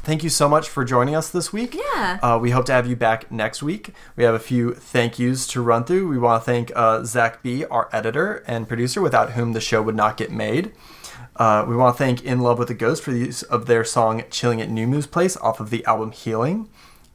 Thank 0.05 0.23
you 0.23 0.29
so 0.29 0.47
much 0.47 0.69
for 0.69 0.85
joining 0.85 1.15
us 1.15 1.29
this 1.29 1.51
week. 1.51 1.73
Yeah. 1.73 2.19
Uh, 2.21 2.37
we 2.39 2.51
hope 2.51 2.65
to 2.65 2.71
have 2.71 2.85
you 2.85 2.95
back 2.95 3.31
next 3.31 3.63
week. 3.63 3.91
We 4.15 4.23
have 4.23 4.35
a 4.35 4.39
few 4.39 4.75
thank 4.75 5.17
yous 5.17 5.47
to 5.47 5.63
run 5.63 5.83
through. 5.83 6.07
We 6.07 6.19
want 6.19 6.43
to 6.43 6.45
thank 6.45 6.71
uh, 6.75 7.03
Zach 7.03 7.41
B., 7.41 7.65
our 7.65 7.89
editor 7.91 8.43
and 8.45 8.67
producer, 8.67 9.01
without 9.01 9.31
whom 9.31 9.53
the 9.53 9.59
show 9.59 9.81
would 9.81 9.95
not 9.95 10.15
get 10.15 10.31
made. 10.31 10.73
Uh, 11.37 11.65
we 11.67 11.75
want 11.75 11.95
to 11.95 11.97
thank 11.97 12.23
In 12.23 12.39
Love 12.41 12.59
with 12.59 12.69
a 12.69 12.75
Ghost 12.75 13.01
for 13.01 13.11
the 13.11 13.17
use 13.17 13.41
of 13.41 13.65
their 13.65 13.83
song 13.83 14.23
Chilling 14.29 14.61
at 14.61 14.69
New 14.69 14.85
Moose 14.85 15.07
Place 15.07 15.37
off 15.37 15.59
of 15.59 15.71
the 15.71 15.83
album 15.85 16.11
Healing. 16.11 16.69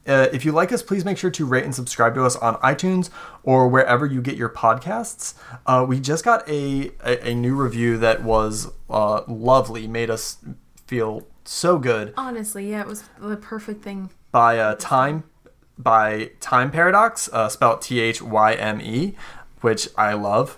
Uh, 0.07 0.27
if 0.33 0.43
you 0.45 0.51
like 0.51 0.71
us, 0.71 0.81
please 0.81 1.05
make 1.05 1.17
sure 1.17 1.29
to 1.31 1.45
rate 1.45 1.63
and 1.63 1.75
subscribe 1.75 2.15
to 2.15 2.23
us 2.25 2.35
on 2.37 2.55
iTunes 2.55 3.09
or 3.43 3.67
wherever 3.67 4.05
you 4.05 4.21
get 4.21 4.35
your 4.35 4.49
podcasts. 4.49 5.35
Uh, 5.67 5.85
we 5.87 5.99
just 5.99 6.25
got 6.25 6.47
a, 6.49 6.91
a, 7.03 7.29
a 7.29 7.35
new 7.35 7.55
review 7.55 7.97
that 7.99 8.23
was 8.23 8.71
uh, 8.89 9.21
lovely, 9.27 9.87
made 9.87 10.09
us 10.09 10.37
feel 10.87 11.27
so 11.43 11.77
good 11.79 12.13
Honestly, 12.17 12.69
yeah, 12.69 12.81
it 12.81 12.87
was 12.87 13.03
the 13.19 13.35
perfect 13.37 13.83
thing. 13.83 14.09
by 14.31 14.59
uh, 14.59 14.75
Thyme 14.75 15.23
by 15.77 16.31
Thyme 16.39 16.69
Paradox, 16.69 17.29
uh, 17.33 17.49
spelled 17.49 17.81
T 17.81 17.99
H 17.99 18.21
Y 18.21 18.53
M 18.53 18.79
E, 18.81 19.15
which 19.61 19.89
I 19.97 20.13
love. 20.13 20.57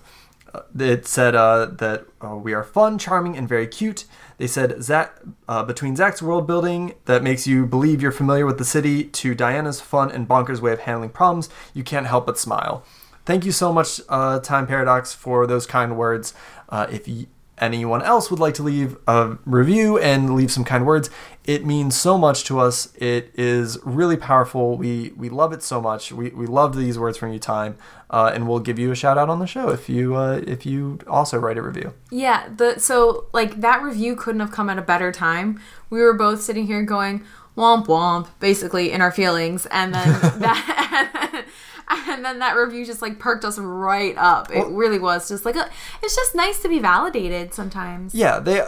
It 0.78 1.06
said 1.06 1.34
uh, 1.34 1.66
that 1.66 2.06
uh, 2.20 2.36
we 2.36 2.52
are 2.52 2.64
fun, 2.64 2.98
charming, 2.98 3.36
and 3.36 3.48
very 3.48 3.66
cute. 3.66 4.04
They 4.38 4.46
said 4.46 4.82
Zach, 4.82 5.20
uh, 5.48 5.62
between 5.64 5.96
Zach's 5.96 6.20
world 6.22 6.46
building 6.46 6.94
that 7.04 7.22
makes 7.22 7.46
you 7.46 7.66
believe 7.66 8.02
you're 8.02 8.12
familiar 8.12 8.46
with 8.46 8.58
the 8.58 8.64
city 8.64 9.04
to 9.04 9.34
Diana's 9.34 9.80
fun 9.80 10.10
and 10.10 10.28
bonkers 10.28 10.60
way 10.60 10.72
of 10.72 10.80
handling 10.80 11.10
problems, 11.10 11.48
you 11.72 11.84
can't 11.84 12.06
help 12.06 12.26
but 12.26 12.38
smile. 12.38 12.84
Thank 13.24 13.44
you 13.44 13.52
so 13.52 13.72
much, 13.72 14.00
uh, 14.08 14.40
Thyme 14.40 14.66
Paradox, 14.66 15.14
for 15.14 15.46
those 15.46 15.66
kind 15.66 15.96
words. 15.96 16.34
Uh, 16.68 16.86
if 16.90 17.06
y- 17.06 17.26
anyone 17.58 18.02
else 18.02 18.30
would 18.30 18.40
like 18.40 18.54
to 18.54 18.62
leave 18.62 18.96
a 19.06 19.38
review 19.46 19.96
and 19.98 20.34
leave 20.34 20.50
some 20.50 20.64
kind 20.64 20.84
words, 20.84 21.08
it 21.44 21.66
means 21.66 21.94
so 21.94 22.16
much 22.16 22.44
to 22.44 22.58
us. 22.58 22.94
It 22.96 23.30
is 23.34 23.78
really 23.84 24.16
powerful. 24.16 24.76
We 24.78 25.12
we 25.16 25.28
love 25.28 25.52
it 25.52 25.62
so 25.62 25.80
much. 25.80 26.10
We, 26.10 26.30
we 26.30 26.46
love 26.46 26.74
these 26.74 26.98
words 26.98 27.18
from 27.18 27.32
you, 27.32 27.38
Thyme, 27.38 27.76
uh, 28.10 28.32
and 28.34 28.48
we'll 28.48 28.60
give 28.60 28.78
you 28.78 28.90
a 28.90 28.94
shout 28.94 29.18
out 29.18 29.28
on 29.28 29.40
the 29.40 29.46
show 29.46 29.68
if 29.68 29.88
you 29.88 30.16
uh, 30.16 30.40
if 30.46 30.64
you 30.64 31.00
also 31.06 31.38
write 31.38 31.58
a 31.58 31.62
review. 31.62 31.92
Yeah, 32.10 32.48
the 32.56 32.78
so 32.78 33.26
like 33.32 33.60
that 33.60 33.82
review 33.82 34.16
couldn't 34.16 34.40
have 34.40 34.52
come 34.52 34.70
at 34.70 34.78
a 34.78 34.82
better 34.82 35.12
time. 35.12 35.60
We 35.90 36.00
were 36.00 36.14
both 36.14 36.40
sitting 36.40 36.66
here 36.66 36.82
going 36.82 37.24
womp 37.56 37.86
womp, 37.86 38.28
basically 38.40 38.90
in 38.90 39.00
our 39.00 39.12
feelings, 39.12 39.66
and 39.66 39.94
then 39.94 40.08
that. 40.40 41.44
And 41.86 42.24
then 42.24 42.38
that 42.38 42.56
review 42.56 42.86
just 42.86 43.02
like 43.02 43.18
perked 43.18 43.44
us 43.44 43.58
right 43.58 44.16
up. 44.16 44.50
It 44.50 44.66
really 44.68 44.98
was 44.98 45.28
just 45.28 45.44
like 45.44 45.54
a, 45.54 45.68
it's 46.02 46.16
just 46.16 46.34
nice 46.34 46.60
to 46.62 46.68
be 46.68 46.78
validated 46.78 47.52
sometimes. 47.52 48.14
Yeah, 48.14 48.40
they 48.40 48.62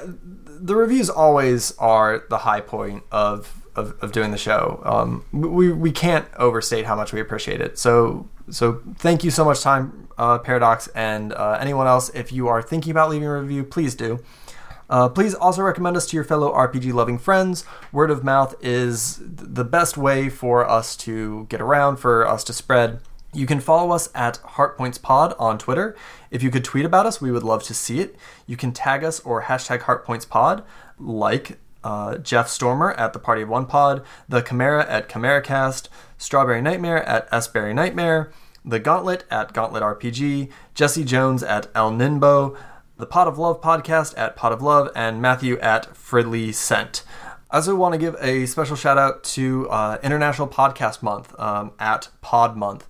the 0.59 0.77
reviews 0.77 1.11
always 1.11 1.77
are 1.79 2.25
the 2.31 2.39
high 2.39 2.61
point 2.61 3.05
of 3.11 3.63
of, 3.75 3.95
of 4.03 4.13
doing 4.13 4.31
the 4.31 4.39
show. 4.39 4.81
Um, 4.85 5.25
we 5.33 5.73
we 5.73 5.93
can't 5.93 6.27
overstate 6.37 6.87
how 6.87 6.97
much 6.97 7.13
we 7.13 7.21
appreciate 7.21 7.61
it. 7.61 7.79
So 7.79 8.29
so 8.51 8.81
thank 8.97 9.25
you 9.25 9.31
so 9.31 9.45
much, 9.45 9.59
Thyme 9.59 10.09
uh, 10.19 10.39
Paradox, 10.39 10.89
and 10.89 11.33
uh, 11.33 11.59
anyone 11.61 11.87
else. 11.87 12.11
If 12.11 12.33
you 12.33 12.49
are 12.49 12.63
thinking 12.63 12.91
about 12.91 13.11
leaving 13.11 13.29
a 13.29 13.41
review, 13.41 13.65
please 13.65 13.95
do. 13.95 14.21
Uh, 14.89 15.09
please 15.09 15.35
also 15.35 15.63
recommend 15.63 15.97
us 15.97 16.07
to 16.07 16.17
your 16.17 16.25
fellow 16.25 16.53
RPG 16.53 16.93
loving 16.93 17.19
friends. 17.19 17.65
Word 17.91 18.11
of 18.11 18.23
mouth 18.23 18.55
is 18.61 19.21
the 19.21 19.65
best 19.65 19.97
way 19.97 20.29
for 20.29 20.69
us 20.69 20.97
to 20.99 21.47
get 21.49 21.61
around, 21.61 21.97
for 21.97 22.27
us 22.27 22.45
to 22.45 22.53
spread. 22.53 23.01
You 23.37 23.47
can 23.47 23.61
follow 23.61 23.95
us 23.95 24.09
at 24.15 24.41
HeartPointsPod 24.43 25.39
on 25.39 25.59
Twitter. 25.59 25.95
If 26.31 26.43
you 26.43 26.51
could 26.51 26.65
tweet 26.65 26.87
about 26.87 27.05
us, 27.05 27.21
we 27.21 27.31
would 27.31 27.43
love 27.43 27.63
to 27.65 27.75
see 27.75 28.01
it. 28.01 28.17
You 28.47 28.57
can 28.57 28.73
tag 28.73 29.05
us 29.05 29.21
or 29.21 29.43
hashtag 29.43 29.81
HeartPointsPod, 29.81 30.65
like 30.99 31.59
uh, 31.85 32.17
Jeff 32.17 32.49
Stormer 32.49 32.93
at 32.95 33.13
the 33.13 33.19
Party 33.19 33.43
of 33.43 33.51
One 33.51 33.67
Pod, 33.67 34.03
the 34.27 34.41
Chimera 34.41 34.89
at 34.89 35.11
ChimeraCast, 35.11 35.89
Strawberry 36.17 36.63
Nightmare 36.63 37.03
at 37.03 37.29
Sberry 37.45 37.75
Nightmare, 37.75 38.33
the 38.65 38.81
Gauntlet 38.81 39.25
at 39.31 39.53
Gauntlet 39.53 39.83
RPG, 39.83 40.51
Jesse 40.75 41.05
Jones 41.05 41.43
at 41.43 41.69
El 41.75 41.93
Ninbo, 41.93 42.57
the 42.97 43.07
Pot 43.07 43.29
of 43.29 43.37
Love 43.39 43.61
podcast 43.61 44.15
at 44.17 44.35
Pot 44.35 44.53
of 44.53 44.63
Love, 44.63 44.89
and 44.97 45.21
Matthew 45.21 45.59
at 45.59 45.93
Fridley 45.93 46.55
Scent. 46.55 47.03
I 47.51 47.59
also 47.59 47.77
want 47.77 47.93
to 47.93 47.99
give 47.99 48.17
a 48.19 48.47
special 48.47 48.77
shout 48.77 48.97
out 48.97 49.23
to 49.25 49.69
uh, 49.69 49.99
International 50.03 50.49
Podcast 50.49 51.03
Month 51.03 51.39
um, 51.39 51.73
at 51.79 52.09
Pod 52.23 52.57
Month. 52.57 52.89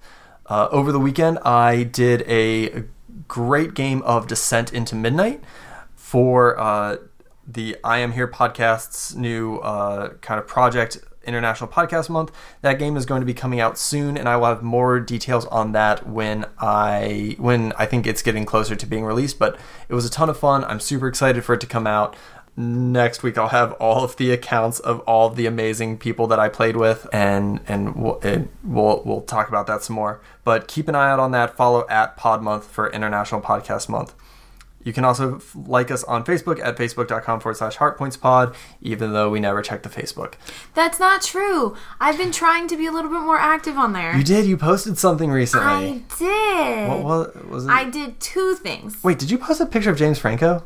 Uh, 0.49 0.69
over 0.71 0.93
the 0.93 1.01
weekend, 1.01 1.39
I 1.41 1.83
did 1.83 2.23
a 2.23 2.85
great 3.27 3.75
game 3.75 4.03
of 4.03 4.29
Descent 4.29 4.73
into 4.73 4.95
Midnight 4.95 5.43
for 5.95 6.59
uh, 6.59 6.99
the 7.47 7.77
I 7.83 7.99
Am 7.99 8.13
Here 8.13 8.29
podcast's 8.29 9.17
new 9.17 9.57
uh, 9.59 10.11
kind 10.21 10.39
of 10.39 10.47
project, 10.47 10.99
International 11.25 11.69
Podcast 11.69 12.09
Month. 12.09 12.31
That 12.63 12.79
game 12.79 12.97
is 12.97 13.05
going 13.05 13.21
to 13.21 13.27
be 13.27 13.35
coming 13.35 13.59
out 13.59 13.77
soon, 13.77 14.17
and 14.17 14.29
I 14.29 14.37
will 14.37 14.47
have 14.47 14.63
more 14.63 15.01
details 15.01 15.47
on 15.47 15.73
that 15.73 16.09
when 16.09 16.47
I 16.59 17.35
when 17.39 17.73
I 17.77 17.87
think 17.87 18.07
it's 18.07 18.23
getting 18.23 18.45
closer 18.45 18.77
to 18.77 18.87
being 18.87 19.05
released. 19.05 19.41
But 19.41 19.59
it 19.89 19.95
was 19.95 20.05
a 20.05 20.11
ton 20.11 20.31
of 20.31 20.39
fun. 20.39 20.65
I'm 20.65 20.79
super 20.81 21.09
excited 21.09 21.45
for 21.45 21.55
it 21.55 21.61
to 21.61 21.67
come 21.67 21.89
out 21.89 22.17
next 22.57 23.23
week 23.23 23.37
I'll 23.37 23.49
have 23.49 23.73
all 23.75 24.05
of 24.05 24.17
the 24.17 24.31
accounts 24.31 24.81
of 24.81 25.01
all 25.01 25.29
of 25.29 25.37
the 25.37 25.47
amazing 25.47 25.99
people 25.99 26.27
that 26.29 26.39
I 26.39 26.49
played 26.49 26.77
with, 26.77 27.07
and 27.13 27.61
and 27.69 27.95
we'll 27.97 28.19
it, 28.21 28.49
we'll, 28.65 29.03
we'll 29.05 29.23
talk 29.23 29.49
about 29.49 29.67
that 29.67 29.83
some 29.83 29.97
more. 29.97 30.21
But 30.45 30.69
keep 30.69 30.89
an 30.89 30.95
eye 30.95 31.11
out 31.11 31.21
on 31.21 31.33
that. 31.33 31.57
Follow 31.57 31.87
at 31.89 32.17
Pod 32.17 32.43
Month 32.43 32.67
for 32.67 32.91
International 32.91 33.41
Podcast 33.41 33.89
Month. 33.89 34.15
You 34.87 34.93
can 34.93 35.05
also 35.05 35.41
like 35.67 35.91
us 35.91 36.05
on 36.05 36.25
Facebook 36.25 36.65
at 36.65 36.77
facebook.com 36.77 37.41
forward 37.41 37.57
slash 37.57 37.77
heartpointspod, 37.77 38.55
even 38.81 39.13
though 39.13 39.29
we 39.29 39.41
never 39.41 39.61
check 39.61 39.83
the 39.83 39.89
Facebook. 39.89 40.35
That's 40.75 41.01
not 41.01 41.23
true. 41.23 41.77
I've 41.99 42.17
been 42.17 42.31
trying 42.31 42.69
to 42.69 42.77
be 42.77 42.87
a 42.87 42.93
little 42.93 43.11
bit 43.11 43.23
more 43.23 43.37
active 43.37 43.77
on 43.77 43.95
there. 43.95 44.17
You 44.17 44.23
did. 44.23 44.47
You 44.47 44.57
posted 44.57 44.97
something 44.97 45.33
recently. 45.33 45.67
I 45.67 46.03
did. 46.17 46.89
What 46.89 47.03
was, 47.03 47.45
was 47.51 47.65
it? 47.67 47.71
I 47.71 47.91
did 47.91 48.21
two 48.21 48.55
things. 48.55 49.03
Wait, 49.03 49.19
did 49.19 49.29
you 49.29 49.39
post 49.39 49.61
a 49.61 49.67
picture 49.67 49.91
of 49.91 49.99
James 49.99 50.21
Franco? 50.21 50.65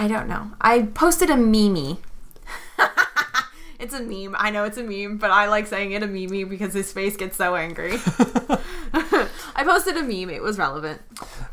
I 0.00 0.08
don't 0.08 0.28
know. 0.28 0.52
I 0.62 0.84
posted 0.94 1.28
a 1.28 1.36
meme. 1.36 1.98
it's 3.78 3.92
a 3.92 4.00
meme. 4.00 4.34
I 4.38 4.50
know 4.50 4.64
it's 4.64 4.78
a 4.78 4.82
meme, 4.82 5.18
but 5.18 5.30
I 5.30 5.46
like 5.48 5.66
saying 5.66 5.92
it 5.92 6.02
a 6.02 6.06
meme 6.06 6.48
because 6.48 6.72
his 6.72 6.90
face 6.90 7.18
gets 7.18 7.36
so 7.36 7.54
angry. 7.54 7.92
I 8.94 9.62
posted 9.62 9.98
a 9.98 10.02
meme. 10.02 10.30
It 10.30 10.42
was 10.42 10.56
relevant. 10.56 11.02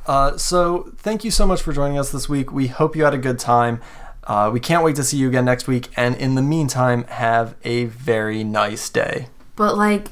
Uh, 0.06 0.38
so 0.38 0.94
thank 0.96 1.26
you 1.26 1.30
so 1.30 1.46
much 1.46 1.62
for 1.62 1.74
joining 1.74 2.00
us 2.00 2.14
this 2.14 2.30
week. 2.30 2.54
We 2.54 2.68
hope 2.68 2.96
you 2.96 3.04
had 3.04 3.14
a 3.14 3.18
good 3.18 3.38
time. 3.38 3.82
Uh, 4.24 4.50
we 4.54 4.62
can't 4.62 4.82
wait 4.82 4.96
to 4.96 5.04
see 5.04 5.18
you 5.18 5.28
again 5.28 5.44
next 5.44 5.68
week. 5.68 5.90
And 5.98 6.16
in 6.16 6.36
the 6.36 6.42
meantime, 6.42 7.04
have 7.10 7.56
a 7.66 7.84
very 7.84 8.46
nice 8.46 8.88
day. 8.88 9.28
But 9.58 9.76
like 9.76 10.08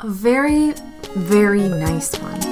a 0.00 0.10
very, 0.10 0.74
very 1.14 1.66
nice 1.66 2.14
one. 2.18 2.42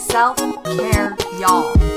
Self 0.00 0.38
care, 0.64 1.16
y'all. 1.38 1.89